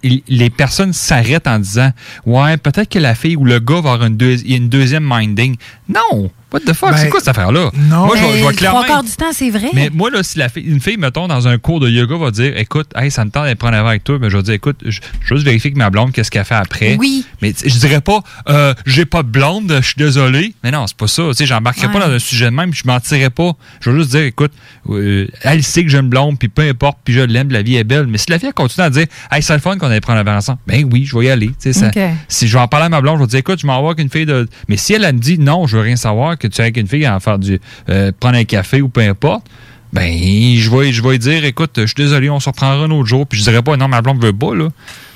[0.03, 1.93] Les personnes s'arrêtent en disant
[2.27, 5.57] Ouais, peut-être que la fille ou le gars va avoir une, deux- une deuxième minding.
[5.89, 6.31] Non!
[6.53, 6.91] What the fuck?
[6.91, 7.71] Ben, c'est quoi cette affaire-là?
[7.89, 8.07] non.
[8.07, 8.83] Moi, je vais- je vais le clairement.
[8.83, 9.69] trois quarts du temps, c'est vrai.
[9.73, 12.31] Mais moi, là, si la fille- une fille, mettons, dans un cours de yoga, va
[12.31, 14.43] dire Écoute, hey, ça me tente d'aller prendre un verre avec toi, mais je vais
[14.43, 16.97] dire Écoute, je juste vérifier que ma blonde, qu'est-ce qu'elle fait après.
[16.99, 17.25] Oui.
[17.43, 20.55] Mais je dirais pas euh, J'ai pas de blonde, je suis désolé.
[20.65, 21.23] Mais non, c'est pas ça.
[21.29, 21.93] Tu sais, j'embarquerai Ouais.
[21.93, 23.53] pas dans un sujet de même, je mentirais pas.
[23.81, 24.53] Je vais juste dire Écoute,
[24.89, 27.77] euh, elle sait que j'ai une blonde, puis peu importe, puis je l'aime, la vie
[27.77, 28.07] est belle.
[28.07, 30.25] Mais si la fille continue à dire Hey, c'est le fun qu'on aille prendre un
[30.25, 31.49] verre ensemble, ben oui, je vais y aller.
[31.49, 31.99] Tu sais, ça- Ok.
[32.29, 33.87] Si je vais en parler à ma blonde, je vais dire Écoute, je m'en vais
[33.89, 34.49] avec une fille de.
[34.69, 36.77] Mais si elle, elle me dit Non, je veux rien savoir, que tu es avec
[36.77, 37.61] une fille à en faire du.
[37.89, 39.47] euh, prendre un café ou peu importe.
[39.93, 40.13] Ben,
[40.57, 43.09] je vais, je vais lui dire, écoute, je suis désolé, on se reprendra un autre
[43.09, 43.27] jour.
[43.27, 44.69] Puis je dirais pas, non, ma blonde veut pas, là.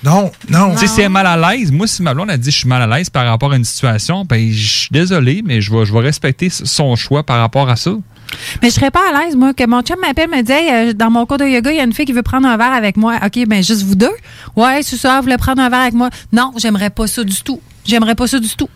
[0.02, 0.72] Non, non.
[0.72, 2.56] Tu sais, si elle est mal à l'aise, moi, si ma blonde a dit je
[2.58, 5.72] suis mal à l'aise par rapport à une situation, ben, je suis désolé, mais je
[5.72, 7.92] vais, je vais respecter son choix par rapport à ça.
[8.62, 10.92] Mais je serais pas à l'aise, moi, que mon chum m'appelle, me dit, Hey, euh,
[10.92, 12.72] dans mon cours de yoga, il y a une fille qui veut prendre un verre
[12.72, 13.14] avec moi.
[13.24, 14.10] OK, ben juste vous deux?
[14.56, 16.10] Ouais, c'est ça, vous voulez prendre un verre avec moi?
[16.32, 17.60] Non, j'aimerais pas ça du tout.
[17.84, 18.68] J'aimerais pas ça du tout.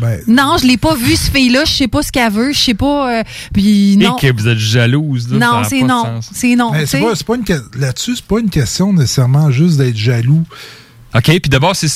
[0.00, 1.64] Ben, Non, je l'ai pas vu, ce fille-là.
[1.64, 2.52] Je sais pas ce qu'elle veut.
[2.52, 3.20] Je sais pas.
[3.20, 3.22] euh,
[3.52, 4.16] puis non.
[4.18, 6.20] Et que vous êtes jalouse, là, Non, c'est non.
[6.32, 6.72] C'est non.
[6.86, 10.44] c'est pas, c'est pas une que- là-dessus, c'est pas une question nécessairement juste d'être jaloux.
[11.14, 11.88] OK, puis d'abord, c'est.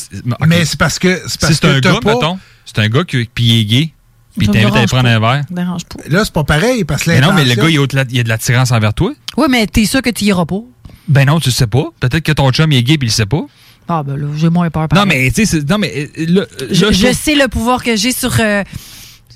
[0.47, 3.03] Mais c'est parce que c'est parce que un t'as gars, pas- mettons, c'est un gars
[3.05, 3.93] qui puis est gay,
[4.37, 5.09] puis il Ça me t'invite à prendre pas.
[5.11, 5.45] un verre.
[5.51, 6.01] Dérange pas.
[6.09, 8.29] Là, c'est pas pareil parce que Mais non, mais le gars, il y a, de
[8.29, 9.13] l'attirance envers toi.
[9.37, 10.61] Oui, mais t'es sûr que tu iras pas.
[11.09, 11.87] Ben non, tu le sais pas.
[11.99, 13.45] Peut-être que ton chum il est gay puis il le sait pas.
[13.89, 14.87] Ah, ben là, j'ai moins peur.
[14.95, 17.97] Non, mais tu sais, c'est- non, mais euh, là, Je, je sais le pouvoir que
[17.97, 18.63] j'ai sur euh,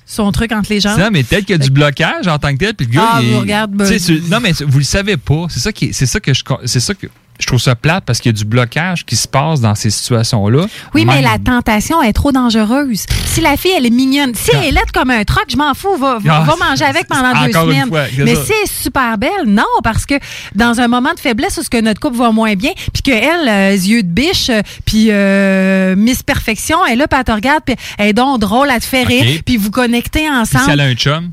[0.05, 0.99] son truc entre les jambes.
[0.99, 3.09] Non, mais peut-être qu'il y a du blocage en tant que tel, puis le gars,
[3.15, 3.87] Ah, il vous regarde, ben-
[4.31, 5.47] non, mais vous le savez pas.
[5.49, 7.07] C'est ça qui, est- c'est ça que je, c'est ça que
[7.41, 9.91] je trouve ça plate parce qu'il y a du blocage qui se passe dans ces
[9.91, 10.67] situations-là.
[10.95, 13.05] Oui, mais la tentation est trop dangereuse.
[13.27, 15.75] Si la fille, elle est mignonne, si elle est laide comme un troc, je m'en
[15.75, 17.89] fous, va, Ah, va manger avec pendant deux semaines.
[17.89, 18.45] fois, mais ça.
[18.45, 20.15] si elle est super belle, non, parce que
[20.55, 23.49] dans un moment de faiblesse où ce que notre couple va moins bien, puis qu'elle,
[23.49, 27.33] euh, yeux de biche, euh, puis euh, Miss Perfection, elle est là, puis elle te
[27.33, 30.65] regarde, puis elle est donc drôle à te faire rire, puis vous connectez Puis ensemble.
[30.65, 31.31] si elle a un chum,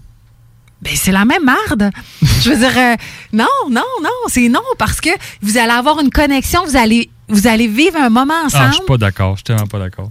[0.82, 1.92] Ben, c'est la même marde.
[2.22, 2.96] Je veux dire, euh,
[3.34, 5.10] non, non, non, c'est non, parce que
[5.42, 8.68] vous allez avoir une connexion, vous allez, vous allez vivre un moment ah, ensemble.
[8.70, 9.32] je suis pas d'accord.
[9.34, 10.10] Je suis tellement pas d'accord.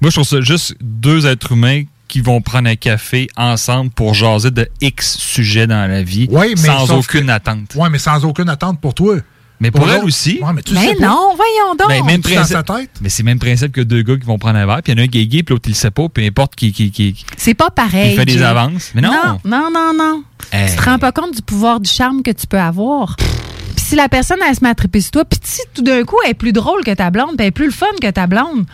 [0.00, 4.14] Moi, je trouve ça juste deux êtres humains qui vont prendre un café ensemble pour
[4.14, 7.74] jaser de X sujets dans la vie Oui, mais sans aucune attente.
[7.76, 9.16] Oui, mais sans aucune attente pour toi.
[9.60, 10.38] Mais pour, elle aussi.
[10.42, 11.06] Ouais, mais tu Mais sais pas.
[11.06, 12.06] non, voyons donc.
[12.06, 12.90] Même Tu dans sa tête?
[13.00, 14.96] mais c'est le même principe que deux gars qui vont prendre un verre, puis il
[14.96, 16.54] y en a un qui est gay, puis l'autre il le sait pas, peu importe
[16.54, 18.12] qui, qui, qui, C'est pas pareil.
[18.12, 18.92] Il fait des avances.
[18.94, 19.10] Mais non.
[19.12, 20.22] Non, non, non, non.
[20.52, 20.70] Hey.
[20.70, 23.16] Tu te rends pas compte du pouvoir du charme que tu peux avoir.
[23.16, 26.04] Puis si la personne, elle se met à triper sur toi, puis si tout d'un
[26.04, 28.10] coup, elle est plus drôle que ta blonde, puis elle est plus le fun que
[28.10, 28.64] ta blonde,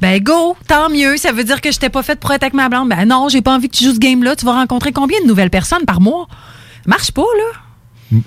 [0.00, 1.16] ben go, tant mieux.
[1.18, 2.88] Ça veut dire que je t'ai pas fait pour être avec ma blonde.
[2.88, 4.34] Ben non, j'ai pas envie que tu joues ce game-là.
[4.36, 6.26] Tu vas rencontrer combien de nouvelles personnes par mois?
[6.86, 8.18] Marche pas, là.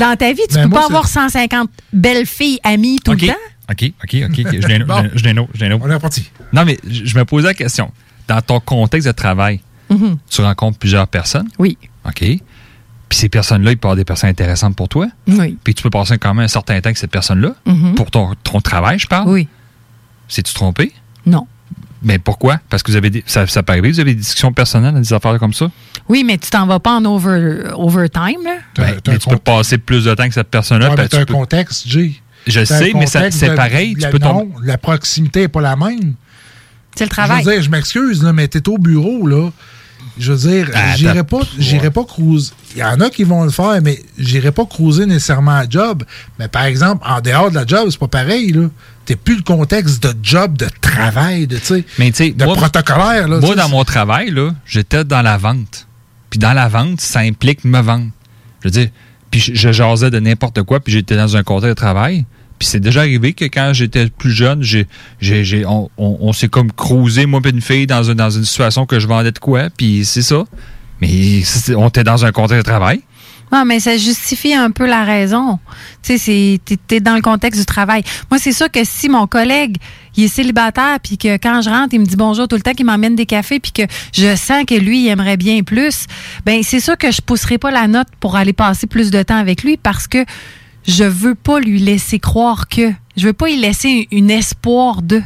[0.00, 3.18] Dans ta vie, tu Ben, peux moi, pas avoir 150 belles filles amies tout le
[3.18, 3.32] temps?
[3.70, 4.38] OK, OK, OK.
[4.46, 4.60] ok.
[4.60, 5.84] Je l'ai un autre, je l'ai un autre, je l'ai un autre.
[5.86, 6.30] On est reparti.
[6.52, 7.90] Non, mais je je me posais la question.
[8.28, 10.16] Dans ton contexte de travail, Mhm.
[10.30, 11.48] tu rencontres plusieurs personnes?
[11.58, 11.76] Oui.
[12.06, 12.18] OK.
[12.20, 12.38] Puis
[13.18, 15.06] ces personnes-là, ils peuvent avoir des personnes intéressantes pour toi?
[15.28, 15.58] Oui.
[15.62, 17.54] Puis tu peux passer quand même un certain temps avec cette personne-là.
[17.66, 17.94] Mhm.
[17.94, 19.28] Pour ton, ton travail, je parle?
[19.28, 19.48] Oui.
[20.28, 20.92] C'est-tu trompé?
[21.26, 21.46] Non.
[22.04, 22.60] Mais pourquoi?
[22.68, 25.12] Parce que vous avez des, ça, ça peut arriver, vous avez des discussions personnelles, des
[25.12, 25.70] affaires comme ça?
[26.08, 28.56] Oui, mais tu t'en vas pas en over, overtime, là.
[28.76, 30.90] Ben, mais tu peux passer plus de temps que cette personne-là.
[30.90, 32.12] Ouais, tu t'as un peux- contexte, Jay.
[32.46, 36.14] Je sais, mais c'est pareil, tu la- peux non, la proximité n'est pas la même.
[36.94, 37.42] C'est le Je travail.
[37.42, 39.50] veux dire, je m'excuse, mais t'es au bureau, là.
[40.18, 42.52] Je veux dire, Ah, j'irai pas, j'irai pas cruiser.
[42.76, 46.04] Il y en a qui vont le faire, mais j'irai pas cruiser nécessairement à job.
[46.38, 48.68] Mais par exemple, en dehors de la job, c'est pas pareil, là.
[49.06, 53.28] T'es plus le contexte de job, de travail, de, tu sais, Mais de moi- protocolaire,
[53.28, 53.38] là.
[53.40, 55.86] Moi, dans mon travail, là, j'étais dans la vente.
[56.30, 58.06] Puis dans la vente, ça implique me vendre.
[58.62, 58.88] Je veux dire,
[59.30, 62.24] puis je, je jasais de n'importe quoi, puis j'étais dans un contexte de travail.
[62.64, 64.86] C'est déjà arrivé que quand j'étais plus jeune, j'ai,
[65.20, 68.44] j'ai, j'ai- on, on- s'est comme cruisé, moi et une fille, dans, un- dans une
[68.44, 70.44] situation que je vendais de quoi, puis c'est ça.
[71.00, 71.42] Mais
[71.76, 73.00] on était dans un contexte de travail.
[73.52, 75.58] Non, mais ça justifie un peu la raison.
[76.02, 76.58] Tu sais,
[76.88, 78.02] t'es dans le contexte du travail.
[78.30, 79.76] Moi, c'est sûr que si mon collègue,
[80.16, 82.72] il est célibataire, puis que quand je rentre, il me dit bonjour tout le temps,
[82.72, 83.82] qu'il m'emmène des cafés, puis que
[84.12, 86.06] je sens que lui, il aimerait bien plus,
[86.46, 89.36] ben c'est sûr que je pousserai pas la note pour aller passer plus de temps
[89.38, 90.24] avec lui parce que
[90.86, 92.92] je veux pas lui laisser croire que.
[93.16, 95.22] Je veux pas y laisser une espoir de.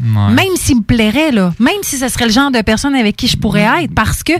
[0.00, 3.28] Même s'il me plairait, là, même si ce serait le genre de personne avec qui
[3.28, 4.32] je pourrais être, parce que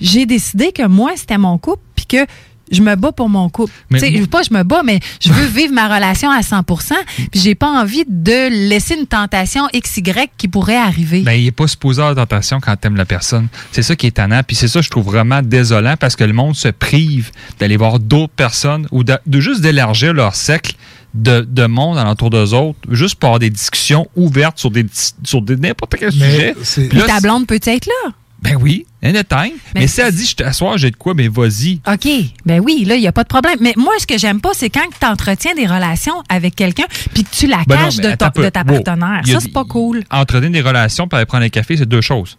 [0.00, 2.26] j'ai décidé que moi, c'était mon couple, puis que
[2.70, 3.72] je me bats pour mon couple.
[3.90, 6.40] Mais Tu sais, moi- pas je me bats, mais je veux vivre ma relation à
[6.42, 6.94] 100%
[7.30, 10.02] puis j'ai pas envie de laisser une tentation XY
[10.36, 11.20] qui pourrait arriver.
[11.22, 13.48] Ben, il n'est pas supposé avoir de tentation quand t'aimes la personne.
[13.72, 14.42] C'est ça qui est tannant.
[14.46, 17.98] Puis c'est ça, je trouve vraiment désolant parce que le monde se prive d'aller voir
[17.98, 20.74] d'autres personnes ou de, de juste d'élargir leur cercle
[21.14, 24.84] de, de monde alentour d'eux autres, juste pour avoir des discussions ouvertes sur des
[25.24, 26.54] sur des- n'importe quel sujet.
[26.88, 28.12] Puis ta blonde peut être là.
[28.48, 29.56] Ben oui, anytime.
[29.74, 31.80] Mais, Mais si elle dit, je t'assois, j'ai de quoi, mais vas-y.
[31.86, 32.08] OK.
[32.44, 33.56] Ben oui, là, il n'y a pas de problème.
[33.60, 37.24] Mais moi, ce que j'aime pas, c'est quand tu entretiens des relations avec quelqu'un puis
[37.24, 38.42] que tu la Ben caches de, peu.
[38.44, 38.82] de ta Wow.
[38.82, 39.22] partenaire.
[39.24, 40.02] A Ça, c'est pas cool.
[40.10, 42.38] entretenir des relations pour aller prendre un café, c'est deux choses.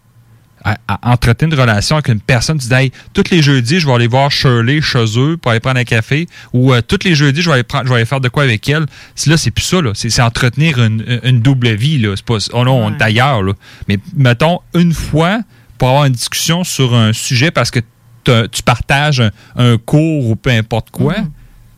[0.64, 3.86] À, à- entretenir une relation avec une personne, tu dis, hey, tous les jeudis, je
[3.86, 7.14] vais aller voir Shirley chez eux pour aller prendre un café, ou euh, tous les
[7.14, 8.86] jeudis, je vais aller, prendre, je vais aller faire de quoi avec elle.
[9.14, 9.92] C'est- Là, c'est plus ça, là.
[9.94, 12.14] C'est, c'est entretenir une, une double vie, là.
[12.16, 13.52] C'est pas, oh non, on est ailleurs, là.
[13.86, 15.42] Mais mettons, une fois,
[15.78, 17.80] pour avoir une discussion sur un sujet parce que
[18.24, 21.14] tu partages un, un cours ou peu importe quoi,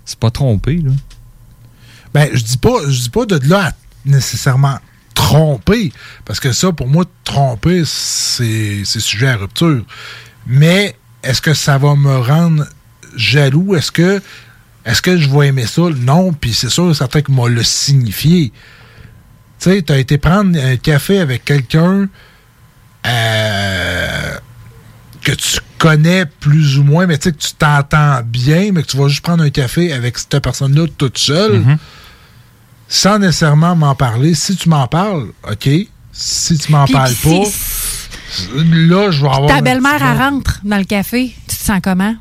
[0.05, 0.91] c'est pas trompé, là.
[2.13, 3.73] Ben, je dis pas, je dis pas de là à
[4.05, 4.79] nécessairement
[5.15, 5.93] tromper,
[6.25, 9.85] parce que ça, pour moi, tromper, c'est c'est sujet à rupture.
[10.47, 12.67] Mais est-ce que ça va me rendre
[13.15, 13.77] jaloux?
[13.77, 14.21] Est-ce que
[14.85, 15.83] est-ce que je vais aimer ça?
[15.95, 18.51] Non, puis c'est sûr, certain que m'a le signifié.
[19.61, 22.09] Tu sais, t'as été prendre un café avec quelqu'un
[23.07, 24.33] euh,
[25.23, 28.89] que tu connais plus ou moins, mais tu sais que tu t'entends bien, mais que
[28.89, 31.65] tu vas juste prendre un café avec cette personne-là toute seule,
[32.89, 34.35] sans nécessairement m'en parler.
[34.35, 35.69] Si tu m'en parles, OK.
[36.13, 37.45] Si tu m'en parles pas,
[38.57, 39.47] là, je vais avoir.
[39.47, 41.35] Ta belle-mère, elle rentre dans le café.
[41.49, 42.15] Tu te sens comment?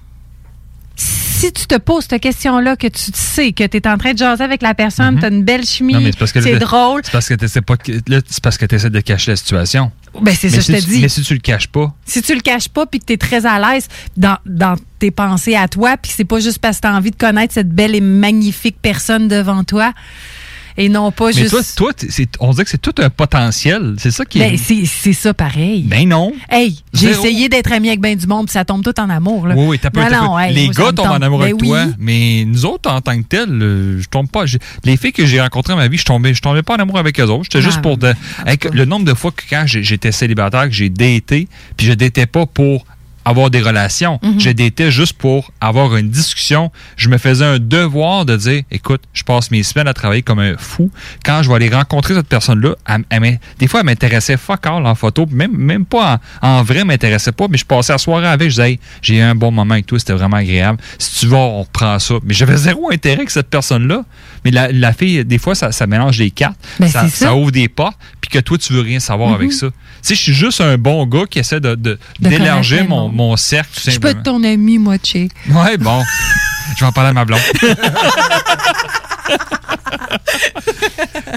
[1.02, 4.18] Si tu te poses cette question-là, que tu sais que tu es en train de
[4.18, 7.02] jaser avec la personne, tu as une belle chimie, c'est que drôle.
[7.06, 9.36] C'est parce que t'essaies pas que- là, c'est parce que tu essaies de cacher la
[9.38, 9.92] situation.
[10.22, 11.02] Ben, c'est ça, je si te tu- dis.
[11.02, 13.18] Mais si tu le caches pas, Si tu le caches pas puis que tu es
[13.18, 16.78] très à l'aise dans, dans tes pensées à toi, puis que c'est pas juste parce
[16.78, 19.94] que tu as envie de connaître cette belle et magnifique personne devant toi
[20.80, 21.76] et non pas mais juste.
[21.76, 22.08] toi, toi
[22.40, 23.96] on dirait que c'est tout un potentiel.
[23.98, 24.52] C'est ça qui est.
[24.52, 25.84] Ben, c'est ça pareil.
[25.84, 26.32] Ben non.
[26.50, 29.48] Hey, j'ai essayé d'être ami avec ben du monde, puis ça tombe tout en amour.
[29.48, 29.56] Là.
[29.58, 30.26] Oui, oui, t'as peu, Non, t'as peu.
[30.26, 31.94] non, hey, Les moi, gars tombent en amour avec Ben toi, oui.
[32.00, 34.46] mais nous autres, en tant que tels, euh, je tombe pas.
[34.86, 36.98] Les filles que j'ai rencontrées dans ma vie, je tombais, je tombais pas en amour
[36.98, 37.44] avec eux autres.
[37.44, 38.14] J'étais juste pour de.
[38.46, 42.26] avec le nombre de fois que quand j'étais célibataire, que j'ai daté, puis je datais
[42.26, 42.86] pas pour
[43.30, 44.20] avoir des relations.
[44.38, 46.72] Je datais juste pour avoir une discussion.
[46.96, 50.40] Je me faisais un devoir de dire, écoute, je passe mes semaines à travailler comme
[50.40, 50.90] un fou.
[51.24, 52.76] Quand je vais aller rencontrer cette personne-là,
[53.60, 57.32] des fois, elle m'intéressait fuck all en photo, même, même pas en, en vrai, m'intéressait
[57.32, 59.74] pas, mais je passais la soirée avec, je disais, Hey, j'ai eu un bon moment
[59.74, 60.80] avec toi, c'était vraiment agréable.
[60.98, 62.16] Si tu vas, on prend ça.
[62.24, 64.04] Mais j'avais zéro intérêt avec cette personne-là.
[64.46, 66.58] Mais la, la fille, des fois, ça, ça mélange les cartes.
[66.80, 67.26] Ben, ça, c'est ça.
[67.28, 69.68] ça ouvre des portes, puis que toi, tu veux rien savoir avec ça.
[69.68, 73.10] Tu sais, je suis juste un bon gars qui essaie de, de- De d'élargir mon,
[73.10, 74.20] le mon cercle, tout Je peux simplement.
[74.20, 75.28] être ton ami, moi, Che.
[75.50, 76.04] Ouais, bon.
[76.76, 77.40] je vais en parler à ma blonde.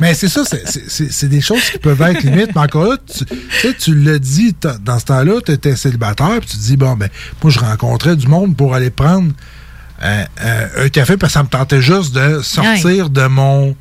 [0.01, 2.55] Mais c'est ça, c'est- c'est c'est- c'est des choses qui peuvent être limites.
[2.55, 5.77] Mais encore là, tu, tu sais, tu l'as dit, t'as- dans ce temps-là, tu étais
[5.77, 7.09] célibataire, puis tu te dis, bon, ben,
[7.43, 9.33] moi, je rencontrais du monde pour aller prendre
[10.05, 13.77] euh, euh, un café, parce que ça me tentait juste de sortir de mon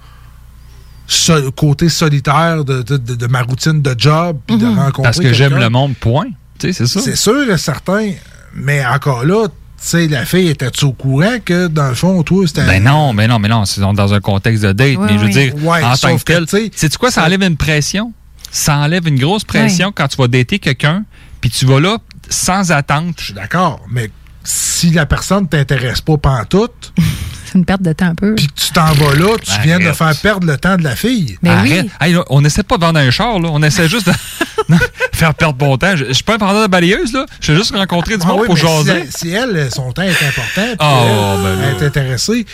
[1.55, 5.33] côté solitaire de, de- de- de ma routine de job, puis de rencontrer Parce que
[5.33, 6.27] j'aime le monde, point.
[6.59, 6.85] C'est ça.
[7.01, 8.11] C'est sûr et certain,
[8.53, 12.45] mais encore là, tu sais, la fille était-tu au courant que, dans le fond, toi,
[12.45, 12.65] c'était...
[12.65, 14.97] Ben non, mais non, mais non, c'est dans un contexte de date.
[14.99, 15.31] Mais je veux oui.
[15.31, 18.13] dire, Ouais, en tant sauf que que, tel, sais-tu quoi, ça enlève une pression?
[18.51, 21.03] Ça enlève une grosse pression quand tu vas dater quelqu'un,
[21.41, 21.97] puis tu vas là
[22.29, 23.15] sans attente.
[23.19, 24.11] Je suis d'accord, mais
[24.43, 26.93] si la personne t'intéresse pas pantoute,
[27.45, 28.33] C'est une perte de temps un peu.
[28.35, 29.65] puis que tu t'en vas là, tu Arrête.
[29.65, 31.37] viens de faire perdre le temps de la fille.
[31.43, 31.87] Ben Arrête.
[31.99, 33.49] Hey, là, on essaie pas de vendre un char, là.
[33.51, 34.13] On essaie juste de
[34.69, 34.77] non,
[35.11, 35.97] faire perdre mon temps.
[35.97, 37.25] Je, je suis pas un vendeur de balayeuse, là.
[37.41, 39.05] Je veux juste rencontrer du Ah monde oui, pour mais jaser.
[39.13, 42.45] Si, si elle, son temps est important, puis Oh, elle, ben est intéressée,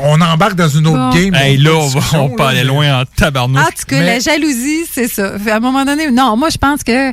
[0.00, 1.10] on embarque dans une autre Bon.
[1.10, 1.34] game.
[1.34, 3.60] Hey, là, on va, discussion, on peut aller mais- loin en tabarnouche.
[3.60, 5.32] En tout cas, la jalousie, c'est ça.
[5.50, 7.10] À un moment donné, non, moi, je pense que.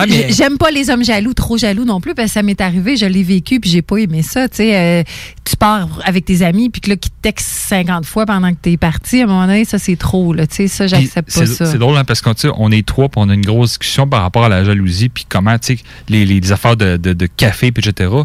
[0.00, 2.60] Ah, mais- J'aime pas les hommes jaloux, trop jaloux non plus, parce que ça m'est
[2.60, 4.48] arrivé, je l'ai vécu, puis j'ai pas aimé ça.
[4.48, 5.02] Tu sais, euh,
[5.44, 8.58] tu pars avec tes amis, puis que là, qui te textent 50 fois pendant que
[8.62, 10.46] t'es parti, à un moment donné, ça, c'est trop, là.
[10.46, 11.66] Tu sais, ça, j'accepte pas c'est- ça.
[11.66, 14.22] C'est drôle hein, parce qu'on on est trois, puis on a une grosse discussion par
[14.22, 17.72] rapport à la jalousie, puis comment tu sais, les, les affaires de, de, de café,
[17.72, 18.08] puis etc.
[18.10, 18.24] Il doit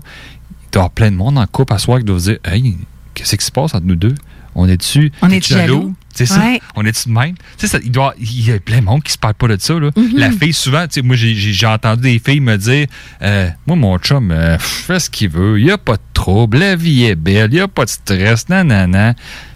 [0.73, 2.75] y avoir plein de monde en couple à soir qui doivent se dire Hey,
[3.13, 4.15] qu'est-ce qui se passe entre nous deux?
[4.55, 5.93] On est dessus On est jaloux?
[6.13, 6.39] C'est ça?
[6.39, 6.61] Ouais.
[6.75, 7.35] On est-tu de même?
[7.35, 9.47] Tu sais, ça, il, doit, il y a plein de monde qui se parle pas
[9.47, 9.73] de ça.
[9.79, 9.89] Là.
[9.95, 10.11] Mhm.
[10.15, 12.87] La fille, souvent, tu sais, moi, j'ai- entendu des filles me dire
[13.21, 16.57] euh, Moi, mon chum, euh, fait ce qu'il veut, il n'y a pas de trouble,
[16.59, 19.13] la vie est belle, il n'y a pas de stress, nanana.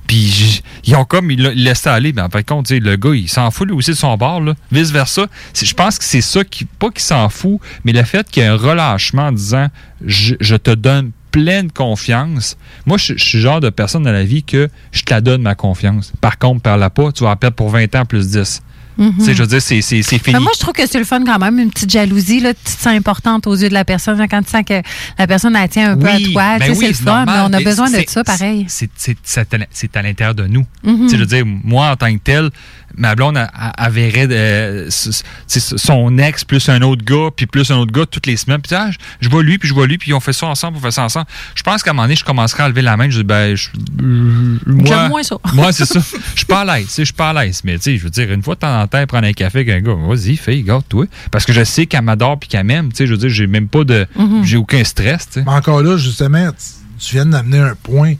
[0.07, 2.69] Puis ils ont comme, ils la- ils laissent ça aller, mais en fin de compte,
[2.71, 4.53] le gars, il s'en fout lui aussi de son bord, là.
[4.71, 5.27] Vice-versa.
[5.61, 8.45] Je pense que c'est ça qui, pas qu'il s'en fout, mais le fait qu'il y
[8.45, 9.67] a un relâchement en disant
[10.05, 12.57] je, je te donne pleine confiance.
[12.85, 15.21] Moi, je, je suis le genre de personne dans la vie que je te la
[15.21, 16.13] donne ma confiance.
[16.21, 18.61] Par contre, perds-la pas, tu vas en perdre pour 20 ans plus 10.
[18.97, 19.13] Mhm.
[19.19, 20.19] Je veux dire, c'est fini.
[20.33, 22.63] Mais moi, je trouve que c'est le fun quand même, une petite jalousie, là, tu
[22.63, 24.19] te sens importante aux yeux de la personne.
[24.27, 24.81] Quand tu sens que
[25.19, 27.55] la personne, elle tient un peu à toi, ben oui, c'est le fun, normal, mais
[27.55, 28.65] on a besoin de ça, pareil.
[28.67, 30.65] c'est à- l'intérieur de nous.
[30.83, 32.49] Tu sais, Je veux dire, moi, en tant que tel,
[32.95, 38.05] ma blonde euh, sais, son ex plus un autre gars, puis plus un autre gars
[38.05, 38.61] toutes les semaines.
[38.61, 40.77] Puis ah, je, je vois lui, puis je vois lui, puis on fait ça ensemble,
[40.77, 41.27] on fait ça ensemble.
[41.55, 43.09] Je pense qu'à un moment donné, je commencerai à lever la main.
[43.09, 43.69] Je dis, ben, je,
[44.01, 45.37] euh, moi, J'aime moins ça.
[45.53, 45.99] Moi, c'est ça.
[45.99, 46.87] Je suis pas à l'aise.
[46.87, 47.61] tu sais, Je suis pas à l'aise.
[47.63, 49.59] Mais tu sais, je veux dire, une fois de temps en temps, prendre un café
[49.59, 51.05] avec un gars, vas-y, fais, garde-toi.
[51.31, 52.89] Parce que je sais qu'elle m'adore puis qu'elle m'aime.
[52.89, 54.07] Tu sais, je veux dire, j'ai même pas de.
[54.15, 54.43] Mhm.
[54.43, 55.27] J'ai aucun stress.
[55.35, 58.15] Mais encore là, justement, tu, tu viens d'amener un point.
[58.15, 58.19] Tu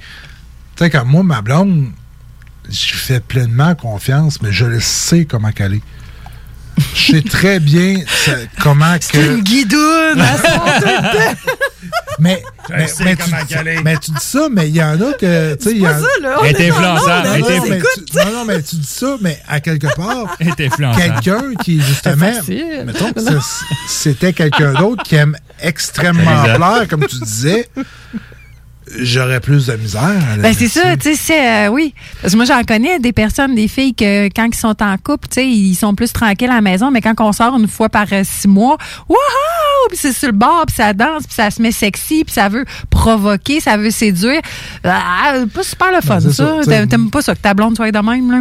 [0.84, 1.90] sais, comme moi, ma blonde,
[2.70, 5.82] je lui fais pleinement confiance, mais je le sais comment qu'elle est.
[6.94, 9.18] Je sais très bien c'est- comment que.
[9.36, 10.24] une guidoune.
[12.20, 13.04] Mais, mais, tu,
[13.84, 15.54] mais tu dis ça, mais il y en a que.
[15.56, 16.36] tu sais, il y pas en- ça, là.
[16.44, 18.88] Elle est influençable, Non, elle non, est non, mais tu, non, non, mais tu dis
[18.88, 20.36] ça, mais à quelque part,
[20.98, 22.32] quelqu'un qui, justement,
[22.86, 27.70] mettons que c'est- c'était quelqu'un d'autre qui aime extrêmement plaire, comme tu disais,
[29.00, 30.02] j'aurais plus de misère.
[30.02, 31.94] à Ben, c'est ça, tu sais, c'est, euh, oui.
[32.22, 35.28] Parce que moi, j'en connais des personnes, des filles que quand ils sont en couple,
[35.28, 37.90] tu sais, ils sont plus tranquilles à la maison, mais quand on sort une fois
[37.90, 38.78] par euh, six mois,
[39.08, 39.18] wouhou!
[39.90, 42.50] Puis c'est sur le bord, puis ça danse, puis ça se met sexy, puis ça
[42.50, 44.42] veut provoquer, ça veut séduire.
[44.84, 46.64] Ah, pas super le fun, Ben, c'est ça.
[46.64, 48.40] ça, T'aimes pas ça que ta blonde soit de même, là?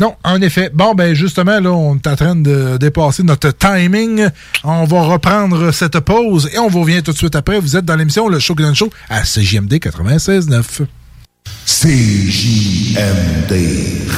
[0.00, 0.70] Non, en effet.
[0.72, 4.28] Bon, ben justement, là, on est en train de dépasser notre timing.
[4.64, 7.58] On va reprendre cette pause et on vous revient tout de suite après.
[7.58, 10.86] Vous êtes dans l'émission Le Show Gun Show à CJMD 96.9.
[11.66, 13.52] CJMD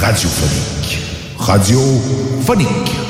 [0.01, 1.01] radiophonique.
[1.39, 3.10] Radiophonique.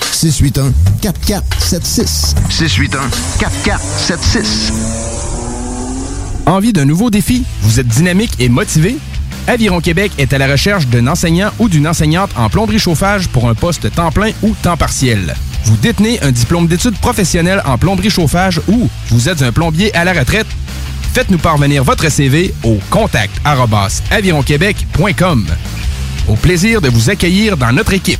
[0.21, 0.71] 681
[1.01, 2.35] 4476.
[2.49, 4.73] 681 4476.
[6.45, 7.43] Envie d'un nouveau défi?
[7.63, 8.97] Vous êtes dynamique et motivé?
[9.47, 13.49] Aviron Québec est à la recherche d'un enseignant ou d'une enseignante en plomberie chauffage pour
[13.49, 15.33] un poste temps plein ou temps partiel.
[15.65, 20.03] Vous détenez un diplôme d'études professionnelles en plomberie chauffage ou vous êtes un plombier à
[20.03, 20.47] la retraite?
[21.13, 23.33] Faites-nous parvenir votre CV au contact
[24.11, 25.47] avironquebec.com.
[26.27, 28.19] Au plaisir de vous accueillir dans notre équipe.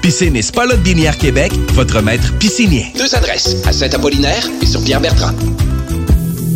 [0.00, 2.92] Piscine et Spa Lot Binière Québec, votre maître piscinier.
[2.96, 5.32] Deux adresses, à Saint-Apollinaire et sur Pierre-Bertrand.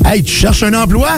[0.05, 1.11] Hey, tu cherches un emploi?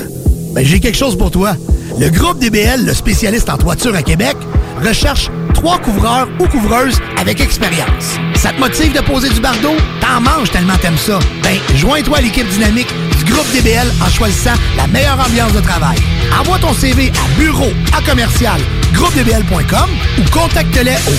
[0.53, 1.57] Ben, j'ai quelque chose pour toi.
[1.99, 4.37] Le groupe DBL, le spécialiste en toiture à Québec,
[4.85, 8.17] recherche trois couvreurs ou couvreuses avec expérience.
[8.37, 9.75] Ça te motive de poser du bardeau?
[10.01, 11.19] T'en manges tellement t'aimes ça.
[11.43, 15.99] Ben, joins-toi à l'équipe dynamique du groupe DBL en choisissant la meilleure ambiance de travail.
[16.41, 18.61] Envoie ton CV à bureau à commercial
[18.95, 21.15] groupedbl.com ou contacte-les au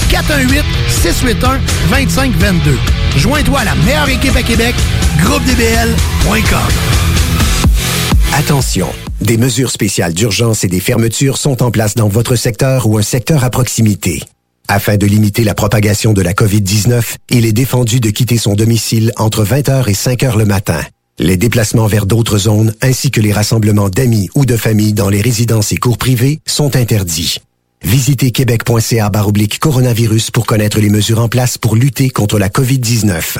[1.91, 2.75] 418-681-2522.
[3.17, 4.75] Joins-toi à la meilleure équipe à Québec,
[5.19, 6.73] groupedbl.com.
[8.33, 8.87] Attention,
[9.21, 13.01] des mesures spéciales d'urgence et des fermetures sont en place dans votre secteur ou un
[13.01, 14.21] secteur à proximité.
[14.67, 19.11] Afin de limiter la propagation de la COVID-19, il est défendu de quitter son domicile
[19.15, 20.81] entre 20h et 5h le matin.
[21.17, 25.21] Les déplacements vers d'autres zones ainsi que les rassemblements d'amis ou de familles dans les
[25.21, 27.37] résidences et cours privés sont interdits.
[27.83, 33.37] Visitez québec.ca baroblique coronavirus pour connaître les mesures en place pour lutter contre la COVID-19.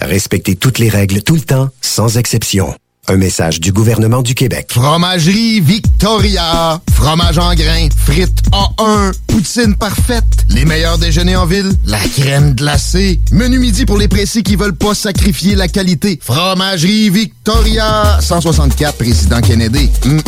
[0.00, 2.74] Respectez toutes les règles tout le temps, sans exception.
[3.10, 4.66] Un message du gouvernement du Québec.
[4.70, 6.78] Fromagerie Victoria.
[6.92, 7.88] Fromage en grains.
[7.96, 9.12] Frites A1.
[9.26, 10.44] Poutine parfaite.
[10.50, 11.72] Les meilleurs déjeuners en ville.
[11.86, 13.18] La crème glacée.
[13.32, 16.18] Menu midi pour les pressés qui veulent pas sacrifier la qualité.
[16.22, 18.18] Fromagerie Victoria.
[18.20, 19.88] 164 Président Kennedy.
[20.04, 20.20] Hum.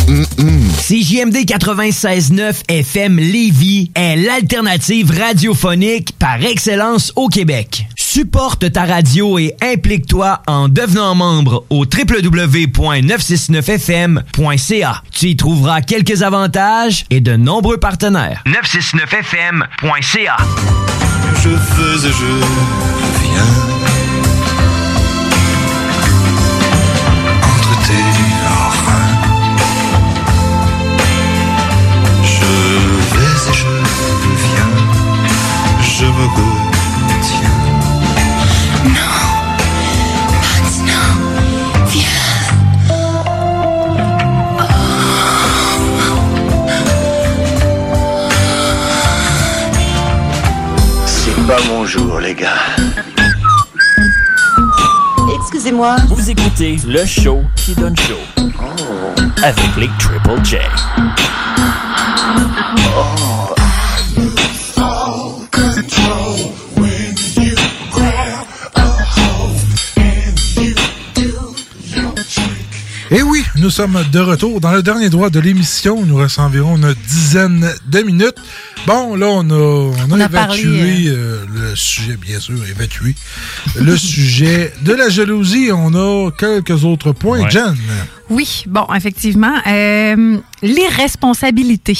[0.89, 7.87] CJMD 96.9 FM Lévis est l'alternative radiophonique par excellence au Québec.
[7.95, 11.85] Supporte ta radio et implique-toi en devenant membre au
[12.77, 15.03] www.969fm.ca.
[15.13, 18.43] Tu y trouveras quelques avantages et de nombreux partenaires.
[18.47, 20.37] 969fm.ca.
[21.43, 22.27] Je veux et je
[23.23, 23.70] viens
[51.69, 52.59] mon jour, les gars.
[55.41, 55.97] Excusez-moi.
[56.09, 58.43] Vous écoutez le show qui donne chaud.
[59.43, 60.57] Avec les Triple J.
[73.13, 74.61] Et oui, nous sommes de retour.
[74.61, 78.37] Dans le dernier droit de l'émission, il nous reste environ une dizaine de minutes.
[78.87, 82.55] Bon, là, on a, on a On a évacué parlé, euh, le sujet, bien sûr,
[82.69, 83.17] évacué.
[83.81, 85.71] le sujet de la jalousie.
[85.73, 87.41] On a quelques autres points.
[87.43, 87.51] Ouais.
[87.51, 87.75] Jen,
[88.29, 89.57] Oui, bon, effectivement.
[89.67, 91.99] Euh, les responsabilités.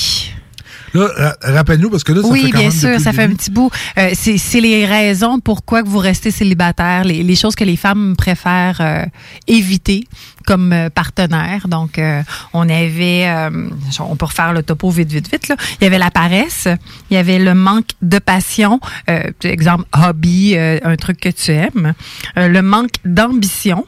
[0.95, 3.25] Là, ra- rappelle-nous, parce que là, ça oui, fait quand bien même sûr, ça fait
[3.25, 3.71] un petit bout.
[3.99, 8.15] Euh, c'est les raisons pourquoi que vous restez célibataire, les, les choses que les femmes
[8.17, 9.05] préfèrent euh,
[9.47, 10.07] éviter
[10.47, 11.69] comme euh, partenaire.
[11.69, 12.23] Donc, euh,
[12.53, 13.69] on avait, euh,
[14.01, 15.49] on peut refaire le topo vite, vite, vite.
[15.49, 15.57] Là.
[15.81, 16.67] Il y avait la paresse,
[17.11, 21.53] il y avait le manque de passion, euh, exemple hobby, euh, un truc que tu
[21.53, 21.95] aimes,
[22.39, 23.87] Euh, le manque d'ambition.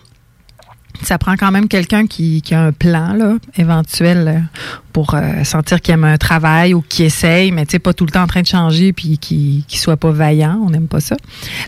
[1.03, 4.61] Ça prend quand même quelqu'un qui, a un plan là, éventuel euh,
[4.93, 8.05] pour euh, sentir qu'il aime un travail ou qui essaye, mais tu sais, pas tout
[8.05, 10.61] le temps en train de changer puis qui qui soit pas vaillant.
[10.65, 11.17] On n'aime pas ça.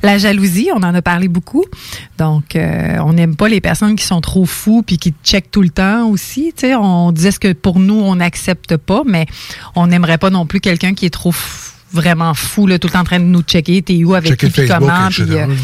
[0.02, 1.65] La jalousie, on en a parlé beaucoup.
[2.19, 5.62] Donc, euh, on n'aime pas les personnes qui sont trop fous puis qui checkent tout
[5.62, 6.52] le temps aussi.
[6.56, 9.27] Tu sais, on disait ce que pour nous, on n'accepte pas, mais
[9.74, 12.93] on n'aimerait pas non plus quelqu'un qui est trop fou vraiment fou, là, tout le
[12.93, 15.07] temps en train de nous checker, t'es où, avec qui, puis comment.
[15.07, 15.11] euh,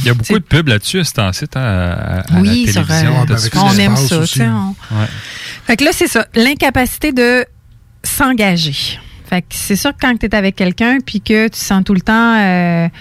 [0.01, 2.73] Il y a beaucoup de pubs là-dessus, c'est en site à, à- à Oui, la
[2.73, 3.23] sur, télévision.
[3.23, 4.43] euh, t'as-tu on vu aime ça, aussi?
[4.43, 5.07] on- Ouais.
[5.67, 7.45] Fait que là, c'est ça, l'incapacité de
[8.03, 8.99] s'engager.
[9.31, 11.95] Fait que c'est sûr que quand tu es avec quelqu'un puis que tu sens tout
[11.95, 12.93] le temps euh, que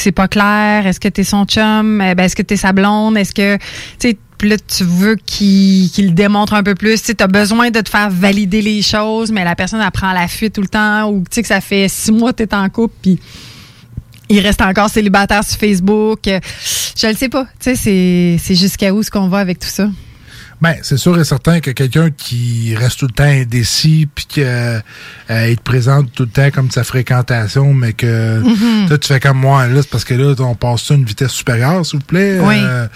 [0.00, 2.56] c'est pas clair, est-ce que tu es son chum, Eh ben, est-ce que tu es
[2.58, 3.56] sa blonde, est-ce que
[3.98, 7.02] tu là, tu veux qu'il le démontre un peu plus.
[7.02, 10.28] Tu as besoin de te faire valider les choses, mais la personne, elle prend la
[10.28, 11.10] fuite tout le temps.
[11.10, 13.18] Ou tu sais que ça fait six mois que tu es en couple, puis
[14.28, 16.20] il reste encore célibataire sur Facebook.
[16.24, 17.46] Je le sais pas.
[17.58, 19.88] Tu sais, c'est- jusqu'à où est-ce qu'on va avec tout ça?
[20.60, 24.40] Ben, c'est sûr et certain que quelqu'un qui reste tout le temps indécis puis que
[24.40, 28.42] euh, il te présente tout le temps comme de sa fréquentation, mais que
[28.88, 31.04] toi, tu fais comme moi, là, c'est parce que là, on passe ça à une
[31.04, 32.40] vitesse supérieure, s'il vous plaît.
[32.40, 32.56] Oui.
[32.58, 32.88] Euh,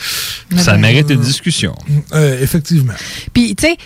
[0.57, 1.75] Ça mérite une discussion.
[2.15, 2.95] euh, effectivement.
[3.33, 3.77] Puis, tu sais,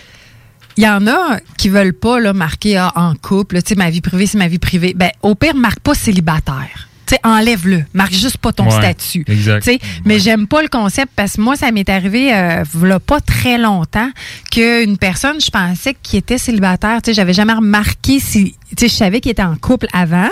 [0.79, 3.63] il y en a qui veulent pas là, marquer ah, en couple.
[3.63, 4.95] Tu sais, ma vie privée, c'est ma vie privée.
[4.97, 6.86] Ben, au pire, marque pas célibataire.
[7.07, 7.85] Tu sais, enlève-le.
[7.95, 9.25] Marque juste pas ton Ouais, statut.
[9.29, 9.71] exact.
[10.05, 13.59] Mais j'aime pas le concept parce que moi, ça m'est arrivé euh, v'là pas très
[13.59, 14.11] longtemps
[14.51, 17.01] qu'une personne, je pensais qu'il était célibataire.
[17.03, 18.57] Tu sais, j'avais jamais remarqué si.
[18.71, 20.29] Tu sais, je savais qu'il était en couple avant.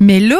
[0.00, 0.38] Mais là,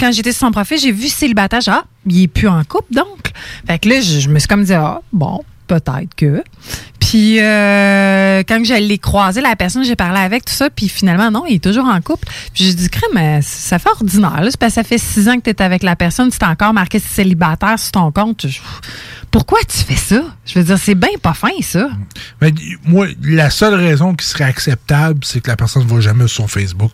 [0.00, 1.60] quand j'étais sur son profil, j'ai vu célibataire.
[1.60, 3.32] J'ai dit, ah, il est plus en couple, donc.
[3.66, 6.42] Fait que là, je, je me suis comme dit, ah, bon, peut-être que.
[7.00, 11.30] Puis, euh, quand je l'ai croisé, la personne, j'ai parlé avec, tout ça, puis finalement,
[11.30, 12.26] non, il est toujours en couple.
[12.52, 14.50] Puis j'ai dit, crème, mais ça fait ordinaire, là.
[14.58, 16.72] Parce que ça fait six ans que tu es avec la personne, tu t'es encore
[16.72, 18.46] marqué célibataire sur ton compte.
[19.30, 20.24] Pourquoi tu fais ça?
[20.46, 21.90] Je veux dire, c'est bien pas fin, ça.
[22.40, 22.52] Mais
[22.84, 26.50] moi, la seule raison qui serait acceptable, c'est que la personne ne va jamais sur
[26.50, 26.92] Facebook.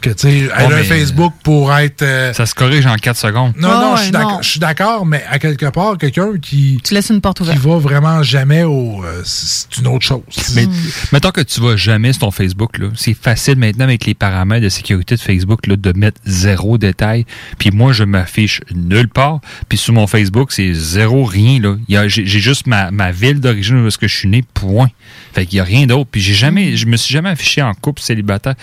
[0.00, 2.02] Que, tu sais, elle a un Facebook pour être.
[2.02, 3.52] euh, Ça se corrige en 4 secondes.
[3.58, 3.96] Non, non, ouais,
[4.42, 6.78] je suis d'accord- mais à quelque part, quelqu'un qui.
[6.84, 7.58] Tu laisses une porte Qui ouverte.
[7.58, 9.02] va vraiment jamais au.
[9.04, 10.22] euh, c'est une autre chose.
[10.54, 10.66] Mais
[11.12, 14.62] mettons que tu vas jamais sur ton Facebook, là, c'est facile maintenant avec les paramètres
[14.62, 17.26] de sécurité de Facebook là, de mettre zéro détail.
[17.58, 19.40] Puis moi, je m'affiche nulle part.
[19.68, 21.58] Puis sur mon Facebook, c'est zéro rien.
[21.60, 21.76] Là.
[22.06, 24.90] J'ai juste ma, ma ville d'origine où est-ce que je suis né, point.
[25.34, 26.08] Fait qu'il n'y a rien d'autre.
[26.12, 28.54] Puis j'ai jamais, je me suis jamais affiché en couple célibataire.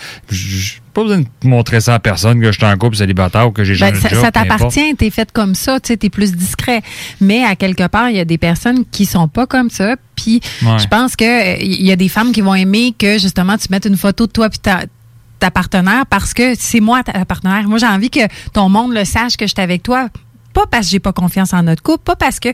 [0.96, 3.62] Pas besoin de montrer ça à personne que je suis en couple célibataire ou que
[3.64, 4.48] j'ai Ben, jamais ça, job, ça importe.
[4.48, 6.82] t'appartient, t'es fait comme ça, tu t'es plus discret.
[7.20, 9.96] Mais à quelque part, il y a des personnes qui sont pas comme ça.
[10.16, 10.78] Puis Ouais.
[10.78, 13.66] je pense que euh, il y a des femmes qui vont aimer que justement tu
[13.70, 14.84] mettes une photo de toi puis ta,
[15.38, 17.68] ta partenaire parce que c'est moi ta partenaire.
[17.68, 18.20] Moi, j'ai envie que
[18.54, 20.08] ton monde le sache que je suis avec toi.
[20.54, 22.48] Pas parce que j'ai pas confiance en notre couple, pas parce que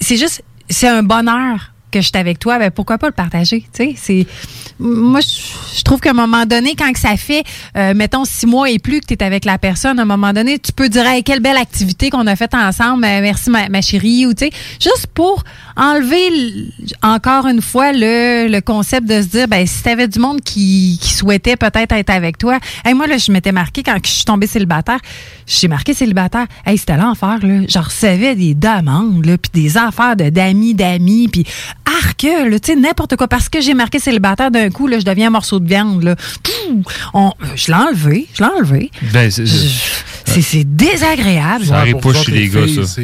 [0.00, 3.64] c'est juste c'est un bonheur que je suis avec toi, ben pourquoi pas le partager,
[3.72, 4.26] c'est
[4.80, 7.44] moi je, trouve qu'à un moment donné quand que ça fait
[7.76, 10.32] euh, mettons six mois et plus que tu es avec la personne, à un moment
[10.32, 13.68] donné, tu peux dire hey, quelle belle activité qu'on a faite ensemble, euh, merci ma,
[13.68, 14.50] ma chérie ou tu sais,
[14.80, 15.44] juste pour
[15.76, 16.30] enlever
[17.02, 20.40] encore une fois le, le concept de se dire ben si tu avais du monde
[20.40, 22.58] qui, qui souhaitait peut-être être avec toi.
[22.84, 24.98] Hey, moi là je m'étais marqué quand je suis tombée célibataire,
[25.46, 26.46] j'ai marqué célibataire.
[26.66, 31.28] Hey, c'était l'enfer là, je recevais des demandes là puis des affaires de d'amis d'amis
[31.28, 31.44] puis
[32.04, 35.04] arc là, tu sais n'importe quoi parce que j'ai marqué célibataire d'un coup là, je
[35.04, 36.16] deviens un morceau de viande là.
[36.42, 36.82] Pouh!
[37.14, 38.90] On- je l'ai enlevé, je l'ai enlevé.
[39.12, 39.44] Ben, c'est-
[40.26, 41.66] C'est c'est désagréable.
[41.66, 43.00] Ça arrive pas chez les gars, ça.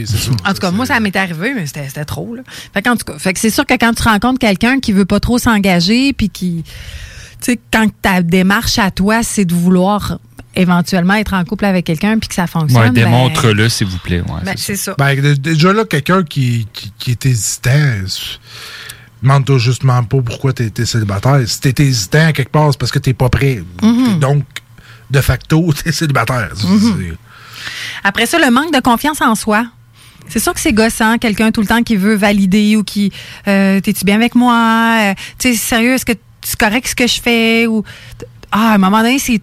[0.49, 2.35] En tout cas, moi, ça m'est arrivé, mais c'était c'était trop.
[2.35, 2.43] Là.
[2.75, 5.05] Fait qu'en tout cas, fait que c'est sûr que quand tu rencontres quelqu'un qui veut
[5.05, 10.19] pas trop s'engager, puis qui, tu sais, quand ta démarche à toi, c'est de vouloir
[10.55, 12.81] éventuellement être en couple avec quelqu'un, puis que ça fonctionne.
[12.81, 14.21] Ouais, ben, démontre-le, s'il vous plaît.
[14.21, 14.95] Ouais, ben, c'est c'est ça.
[14.99, 17.71] Ben, dé- déjà là, quelqu'un qui, qui, qui est hésitant,
[19.23, 21.41] demande-toi justement pas pourquoi tu es célibataire.
[21.47, 23.63] Si tu hésitant à quelque part, c'est parce que tu pas prêt.
[23.83, 24.19] Mhm.
[24.19, 24.45] Donc,
[25.11, 26.53] de facto, tu es célibataire.
[26.65, 27.17] Mhm.
[28.05, 29.67] Après ça, le manque de confiance en soi.
[30.29, 33.11] C'est sûr que c'est gossant, quelqu'un tout le temps qui veut valider ou qui
[33.47, 34.99] euh, t'es-tu bien avec moi?
[35.01, 36.13] Euh, tu sais, sérieux, est-ce que
[36.43, 37.67] c'est correct ce que je fais?
[37.67, 37.83] Ou
[38.53, 39.41] ah, à un moment donné, c'est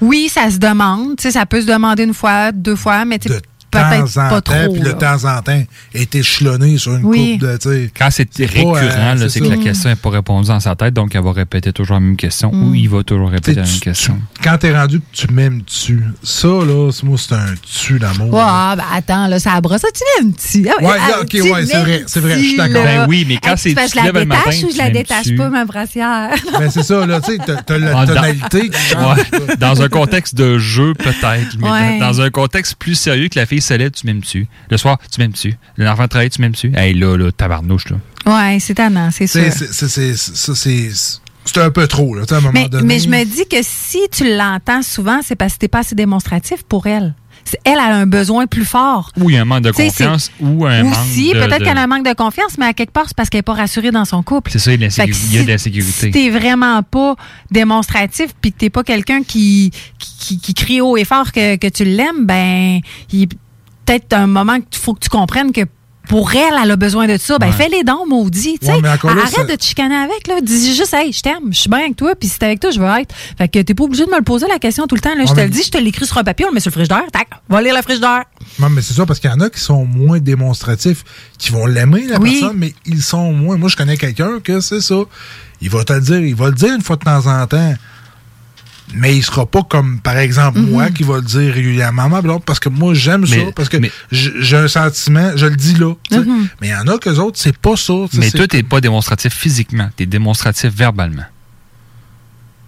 [0.00, 3.18] oui, ça se demande, tu sais, ça peut se demander une fois, deux fois, mais
[3.18, 3.40] tu sais,
[3.70, 4.72] peut-être temps en pas temps, trop.
[4.72, 4.94] puis de là.
[4.94, 5.62] temps en temps,
[5.94, 7.38] est échelonné sur une Oui.
[7.38, 7.90] coupe de, tu.
[7.96, 10.94] Quand c'est récurrent, euh, là, c'est que la question n'est pas répondue dans sa tête,
[10.94, 12.68] donc elle va répéter toujours la même question Mm.
[12.70, 14.18] ou il va toujours répéter la Tu- même question.
[14.42, 18.32] Quand t'es rendu que tu m'aimes-tu, ça, là, c'est- moi, c'est un tu d'amour.
[18.34, 19.82] Ouais, ah, ben attends, là, ça brosse.
[19.94, 20.68] Tu l'aimes-tu?
[20.68, 22.84] Ah, Ouais, ah, là, ok, tu ouais, c'est vrai, c'est vrai, je suis d'accord.
[22.84, 23.04] là?
[23.04, 24.78] Ben oui, mais quand c'est- tu tu je la le détache matin, ou tu je
[24.78, 26.30] la détache pas, ma brassière?
[26.58, 28.70] Ben, c'est ça, là, tu sais, t'as- la Ah, dans- tonalité.
[29.58, 31.56] Dans un contexte de jeu, peut-être.
[31.58, 34.46] Mais dans un contexte plus sérieux que la fille se lève, tu m'aimes-tu?
[34.70, 35.54] Le soir, tu m'aimes-tu?
[35.76, 36.72] L'enfant travaille, tu m'aimes-tu?
[36.76, 37.96] Hey, là, là, tabarnouche, là.
[38.26, 39.40] Ouais, c'est tannant, c'est sûr.
[39.52, 40.90] C'est- c'est- c'est- c'est- ça, c'est
[41.44, 42.86] c'est un peu trop, là, à un moment Mais, donné.
[42.86, 45.94] mais je me dis que si tu l'entends souvent, c'est parce que t'es pas assez
[45.94, 47.14] démonstratif pour elle.
[47.64, 49.10] Elle a un besoin plus fort.
[49.18, 51.38] Ou il y a un manque de confiance, ou un manque Aussi, de...
[51.38, 53.38] peut-être de- qu'elle a un manque de confiance, mais à quelque part, c'est parce qu'elle
[53.38, 54.50] n'est pas rassurée dans son couple.
[54.52, 56.06] C'est ça, il y a il y a de si- l'insécurité.
[56.06, 57.16] Si t'es vraiment pas
[57.50, 61.66] démonstratif, puis que t'es pas quelqu'un qui, qui, qui crie haut et fort que, que
[61.68, 62.80] tu l'aimes, ben,
[63.12, 63.28] il
[63.86, 65.62] peut-être un moment qu'il faut que tu comprennes que
[66.08, 67.38] pour elle, elle a besoin de ça.
[67.38, 67.52] Ben, Ouais.
[67.52, 68.58] fais les dons, maudit.
[68.58, 68.72] tu sais.
[68.72, 70.26] Ouais, là, Arrête ça- de te chicaner avec.
[70.26, 70.40] Là.
[70.42, 72.70] Dis juste, hey, je t'aime, je suis bien avec toi, puis si t'es avec toi,
[72.72, 73.14] je veux être.
[73.38, 75.14] Fait que t'es pas obligé de me le poser la question tout le temps.
[75.14, 75.24] Là.
[75.24, 76.70] Je te mais- le dis, je te l'écris sur un papier, on le met sur
[76.70, 77.04] le frigidaire.
[77.12, 78.24] Tac, va lire le frigidaire.
[78.58, 81.04] Non, mais c'est ça, parce qu'il y en a qui sont moins démonstratifs,
[81.38, 82.40] qui vont l'aimer, la Oui.
[82.40, 83.56] personne, mais ils sont moins.
[83.56, 85.02] Moi, je connais quelqu'un que c'est ça.
[85.60, 87.74] Il va te le dire, il va le dire une fois de temps en temps.
[88.94, 90.70] Mais il sera pas comme, par exemple, Mhm.
[90.70, 93.68] moi qui va le dire régulièrement à ma blonde, parce que moi, j'aime ça, parce
[93.68, 93.76] que
[94.10, 95.94] j'ai un sentiment, je le dis là.
[96.10, 96.48] Mhm.
[96.60, 97.92] Mais il y en a que autres, c'est pas ça.
[98.14, 101.24] Mais toi, t'es pas démonstratif physiquement, t'es démonstratif verbalement.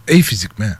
[0.09, 0.73] Et physiquement.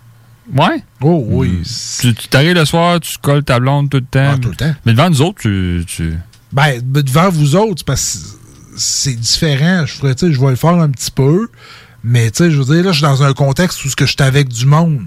[0.55, 0.83] Ouais.
[1.01, 1.63] Oh oui.
[2.01, 4.39] Tu tu t'arrives le soir, tu colles ta blonde tout le temps.
[4.39, 4.75] tout le temps.
[4.85, 5.85] Mais devant nous autres, tu.
[5.87, 6.15] tu...
[6.53, 8.19] Ben, devant vous autres, c'est parce que
[8.77, 9.87] c'est différent.
[9.87, 11.49] Je ferais, tu sais, je vais le faire un petit peu.
[12.05, 14.07] Mais, tu sais, je veux dire, là, je suis dans un contexte où ce que
[14.07, 15.01] je suis avec du monde.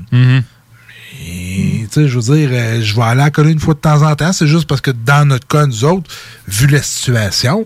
[1.27, 3.79] Et, tu sais, je veux dire, euh, je vais aller à coller une fois de
[3.79, 4.33] temps en temps.
[4.33, 6.09] C'est juste parce que dans notre cas, nous autres,
[6.47, 7.65] vu la situation,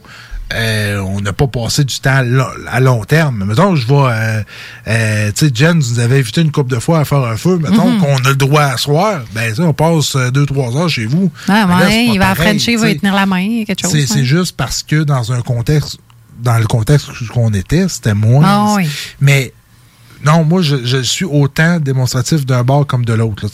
[0.53, 2.23] euh, on n'a pas passé du temps
[2.67, 3.45] à long terme.
[3.45, 4.43] Mettons, je vais, euh,
[4.87, 7.57] euh, tu sais, Jen nous avait invité une couple de fois à faire un feu.
[7.57, 7.99] Mettons Mhm.
[7.99, 9.21] qu'on a le droit à soir.
[9.33, 11.31] Ben, ça, on passe deux, trois heures chez vous.
[11.47, 12.95] Ah, Mais là, ouais, il va pareil, Frenchie, il va sais.
[12.97, 14.05] tenir la main, quelque chose.
[14.07, 15.97] C'est juste parce que dans un contexte,
[16.41, 18.43] dans le contexte qu'on était, c'était moins.
[18.45, 18.87] Ah oui.
[19.19, 19.53] Mais
[20.25, 23.45] non, moi, je, je suis autant démonstratif d'un bord comme de l'autre.
[23.47, 23.51] OK.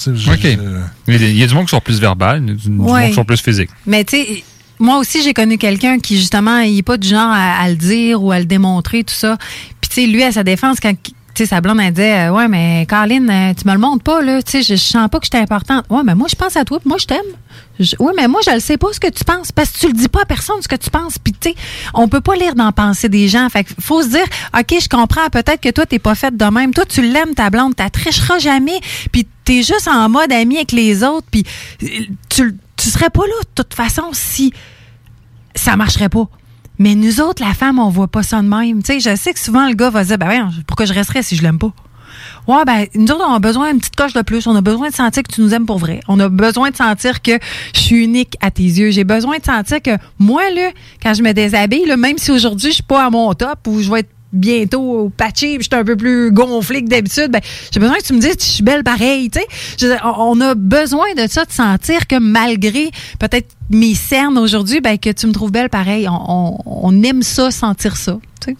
[1.08, 3.26] je- il y a du monde qui sont plus verbal, du, du monde qui sont
[3.26, 3.70] plus physiques.
[3.86, 4.44] Mais tu sais,
[4.80, 7.76] moi aussi, j'ai connu quelqu'un qui, justement, il n'est pas du genre à, à le
[7.76, 9.38] dire ou à le démontrer, tout ça.
[9.82, 10.94] Puis, tu sais, lui, à sa défense, quand
[11.44, 14.42] sa blonde, elle disait, euh, ouais, mais Caroline, euh, tu me le montres pas, là.
[14.42, 15.84] Tu sais, je, je sens pas que j'étais importante.
[15.90, 17.20] Ouais, mais moi, je pense à toi, puis moi, je t'aime.
[17.80, 19.88] Je- Ouais, mais moi, je le sais pas ce que tu penses, parce que tu
[19.88, 21.18] le dis pas à personne ce que tu penses.
[21.20, 21.56] Puis, tu sais,
[21.94, 23.50] on peut pas lire dans la pensée des gens.
[23.50, 24.26] Fait qu'il faut se dire,
[24.58, 26.74] OK, je comprends, peut-être que toi, t'es pas faite de même.
[26.74, 28.80] Toi, tu l'aimes, ta blonde, t'as tricheras jamais.
[29.12, 31.28] Puis, t'es juste en mode ami avec les autres.
[31.30, 31.44] Puis,
[32.30, 34.54] tu, tu serais pas là, de toute façon, si
[35.54, 36.28] ça marcherait pas.
[36.80, 38.84] Mais nous autres, la femme, on voit pas ça de même.
[38.84, 41.36] Tu sais, je sais que souvent, le gars va dire, ben pourquoi je resterais si
[41.36, 41.72] je l'aime pas?
[42.48, 44.46] Ouais, ben, nous autres, on a besoin d'une petite coche de plus.
[44.48, 46.02] On a besoin de sentir que tu nous aimes pour vrai.
[46.08, 47.40] On a besoin de sentir que
[47.74, 48.92] je suis unique à tes yeux.
[48.92, 50.72] J'ai besoin de sentir que moi, là,
[51.02, 53.82] quand je me déshabille, là, même si aujourd'hui, je suis pas à mon top ou
[53.82, 57.32] je vais être bientôt au patché, puis je suis un peu plus gonflé que d'habitude,
[57.32, 57.42] ben,
[57.72, 59.40] j'ai besoin que tu me dises que je suis belle pareil, tu
[59.80, 59.98] sais.
[60.04, 65.10] On a besoin de ça, de sentir que malgré peut-être mes cernes aujourd'hui, ben, que
[65.12, 66.08] tu me trouves belle pareil.
[66.08, 68.58] On, on- on aime ça, sentir ça, tu sais.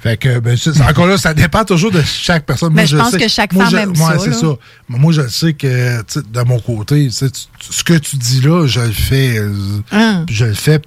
[0.00, 0.56] Fait que, ben,
[0.88, 2.72] encore là, ça dépend toujours de chaque personne.
[2.72, 4.46] Mais Moi, je pense sais- que chaque moi, femme je- aime ouais, ça, c'est ça.
[4.88, 8.40] Mais moi, je sais que, de mon côté, tu sais, tu- ce que tu dis
[8.40, 9.38] là, je le fais.
[9.38, 9.52] euh,
[9.90, 10.24] Hein.
[10.30, 10.80] Je le fais.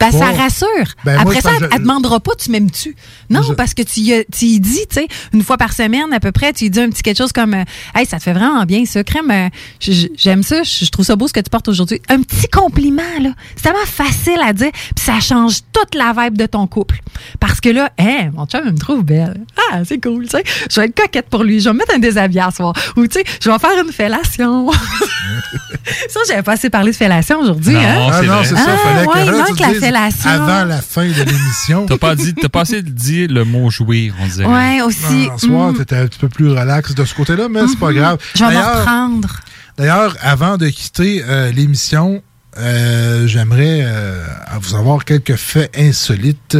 [0.00, 0.68] Ben, ça rassure.
[1.04, 2.96] Ben, Après ça, elle, elle demandera pas, tu m'aimes-tu?
[3.28, 6.20] Non, parce que tu y, tu y dis, tu sais, une fois par semaine à
[6.20, 7.64] peu près, tu y dis un petit quelque chose comme euh,
[7.94, 9.30] Hey, ça te fait vraiment bien, ça, crème.
[9.30, 9.48] euh,
[9.80, 12.00] J'aime ça, je trouve ça beau ce que tu portes aujourd'hui.
[12.08, 13.30] Un petit compliment, là.
[13.56, 17.00] C'est tellement facile à dire, puis ça change toute la vibe de ton couple.
[17.38, 19.40] Parce que là, hey, mon chum, il me trouve belle.
[19.72, 20.44] Ah, c'est cool, tu sais.
[20.70, 21.60] Je vais être coquette pour lui.
[21.60, 22.72] Je vais me mettre un déshabillé à soir.
[22.96, 24.70] Ou, tu sais, je vais faire une fellation.
[26.08, 28.10] ça, j'avais pas assez parlé de fellation aujourd'hui, Non, hein?
[28.12, 28.64] Ah non, c'est ça.
[28.66, 29.80] Ah, fallait que ouais, il là, tu manque te la dises
[30.28, 31.86] Avant la fin de l'émission.
[31.86, 34.46] T'as pas dit, t'as pas assez dit le mot jouir, on dirait.
[34.46, 35.28] Ouais, aussi.
[35.32, 35.76] En soir, Mm.
[35.78, 38.18] t'étais un petit peu plus relax de ce côté-là, mais c'est pas grave.
[38.34, 39.28] Je vais reprendre.
[39.76, 42.22] D'ailleurs, avant de quitter euh, l'émission,
[42.58, 44.24] euh, j'aimerais euh,
[44.60, 46.58] vous avoir quelques faits insolites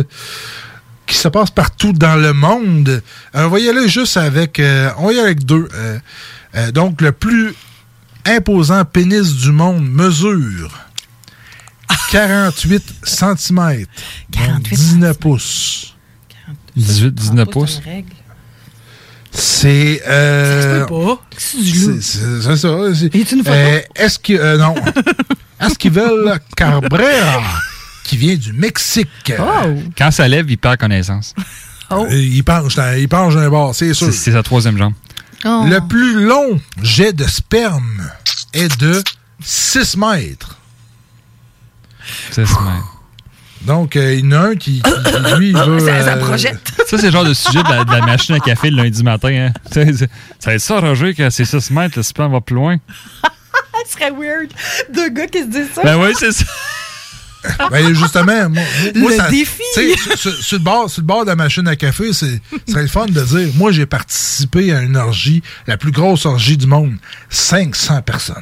[1.06, 3.02] qui se passent partout dans le monde.
[3.34, 4.60] On va y aller juste avec...
[4.60, 5.68] euh, on va y aller avec deux.
[5.74, 5.98] Euh,
[6.54, 7.52] euh, donc, le plus
[8.26, 10.70] imposant pénis du monde mesure
[12.10, 13.86] 48 cm.
[14.30, 15.94] 19 pouces.
[16.76, 17.80] 18, 19 pouces.
[19.32, 20.02] C'est.
[20.06, 21.22] Euh, Ça se peut pas.
[21.36, 22.00] C'est du c'est- loup.
[22.00, 22.94] C'est c'est ça.
[22.94, 23.50] c'est- une photo?
[23.50, 24.32] Euh, Est-ce que.
[24.32, 24.74] euh, non.
[25.60, 27.42] Esquivel Cabrera,
[28.04, 29.32] qui vient du Mexique?
[29.38, 29.74] Oh.
[29.96, 31.34] Quand ça lève, il perd connaissance.
[32.10, 34.06] Il penche, dans- il penche d'un bord, c'est sûr.
[34.06, 34.94] C'est c'est sa troisième jambe.
[35.44, 35.64] Oh.
[35.68, 38.10] Le plus long jet de sperme
[38.54, 39.02] est de
[39.42, 40.56] 6 mètres.
[42.30, 42.58] C'est ça.
[43.62, 45.86] Donc, euh, il y en a un qui, qui, lui, il veut.
[45.88, 46.36] euh,
[46.86, 49.02] Ça, c'est le genre de sujet de la, de la machine à café le lundi
[49.02, 49.28] matin.
[49.48, 49.52] Hein.
[49.70, 49.84] Ça
[50.46, 52.78] va être ça, Roger, que c'est 6 mètres, le sperme va plus loin.
[53.86, 54.50] Ce serait weird.
[54.94, 55.82] Deux gars qui se disent ça.
[55.82, 56.44] Ben oui, c'est ça.
[57.70, 58.62] Ben justement, moi,
[58.96, 59.62] moi, Le ça- défi.
[60.16, 62.88] Sur, le bord, sur le bord de la machine à café, c'est ce serait le
[62.88, 66.94] fun de dire moi, j'ai participé à une orgie, la plus grosse orgie du monde.
[67.30, 68.36] 500 personnes.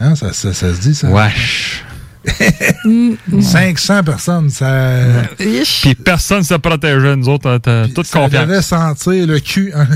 [0.00, 1.08] Hein, ça, ça- ça se dit, ça?
[1.08, 1.84] Wesh.
[3.40, 5.02] 500 personnes, ça...
[5.38, 7.16] Puis personne ne se protégeait.
[7.16, 8.46] Nous autres, on était toute Ça confiance.
[8.46, 9.72] devait sentir le cul.
[9.74, 9.86] hein.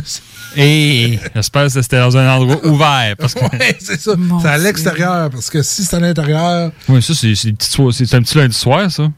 [0.56, 3.14] Et j'espère que c'était dans un endroit ouvert.
[3.18, 3.40] Parce que...
[3.40, 4.12] Ouais, c'est ça.
[4.42, 6.72] C'est à l'extérieur, parce que si c'est à l'intérieur...
[6.88, 9.04] Oui, ça, c'est c'est un petit lundi soir, ça.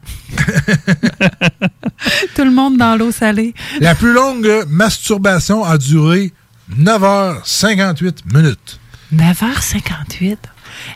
[2.35, 3.53] Tout le monde dans l'eau salée.
[3.79, 6.31] La plus longue masturbation a duré
[6.79, 8.79] 9h58 minutes.
[9.13, 10.37] 9h58.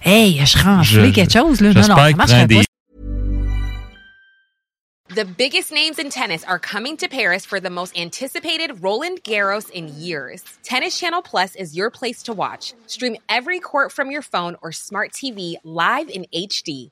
[0.04, 1.70] Hey, je serais enflé quelque chose, là.
[1.74, 2.48] Non, non, ça marcherait pas.
[2.48, 2.64] des-
[5.16, 9.70] The biggest names in tennis are coming to Paris for the most anticipated Roland Garros
[9.72, 10.44] in years.
[10.64, 12.74] Tennis Channel Plus is your place to watch.
[12.88, 16.92] Stream every court from your phone or smart TV live in HD.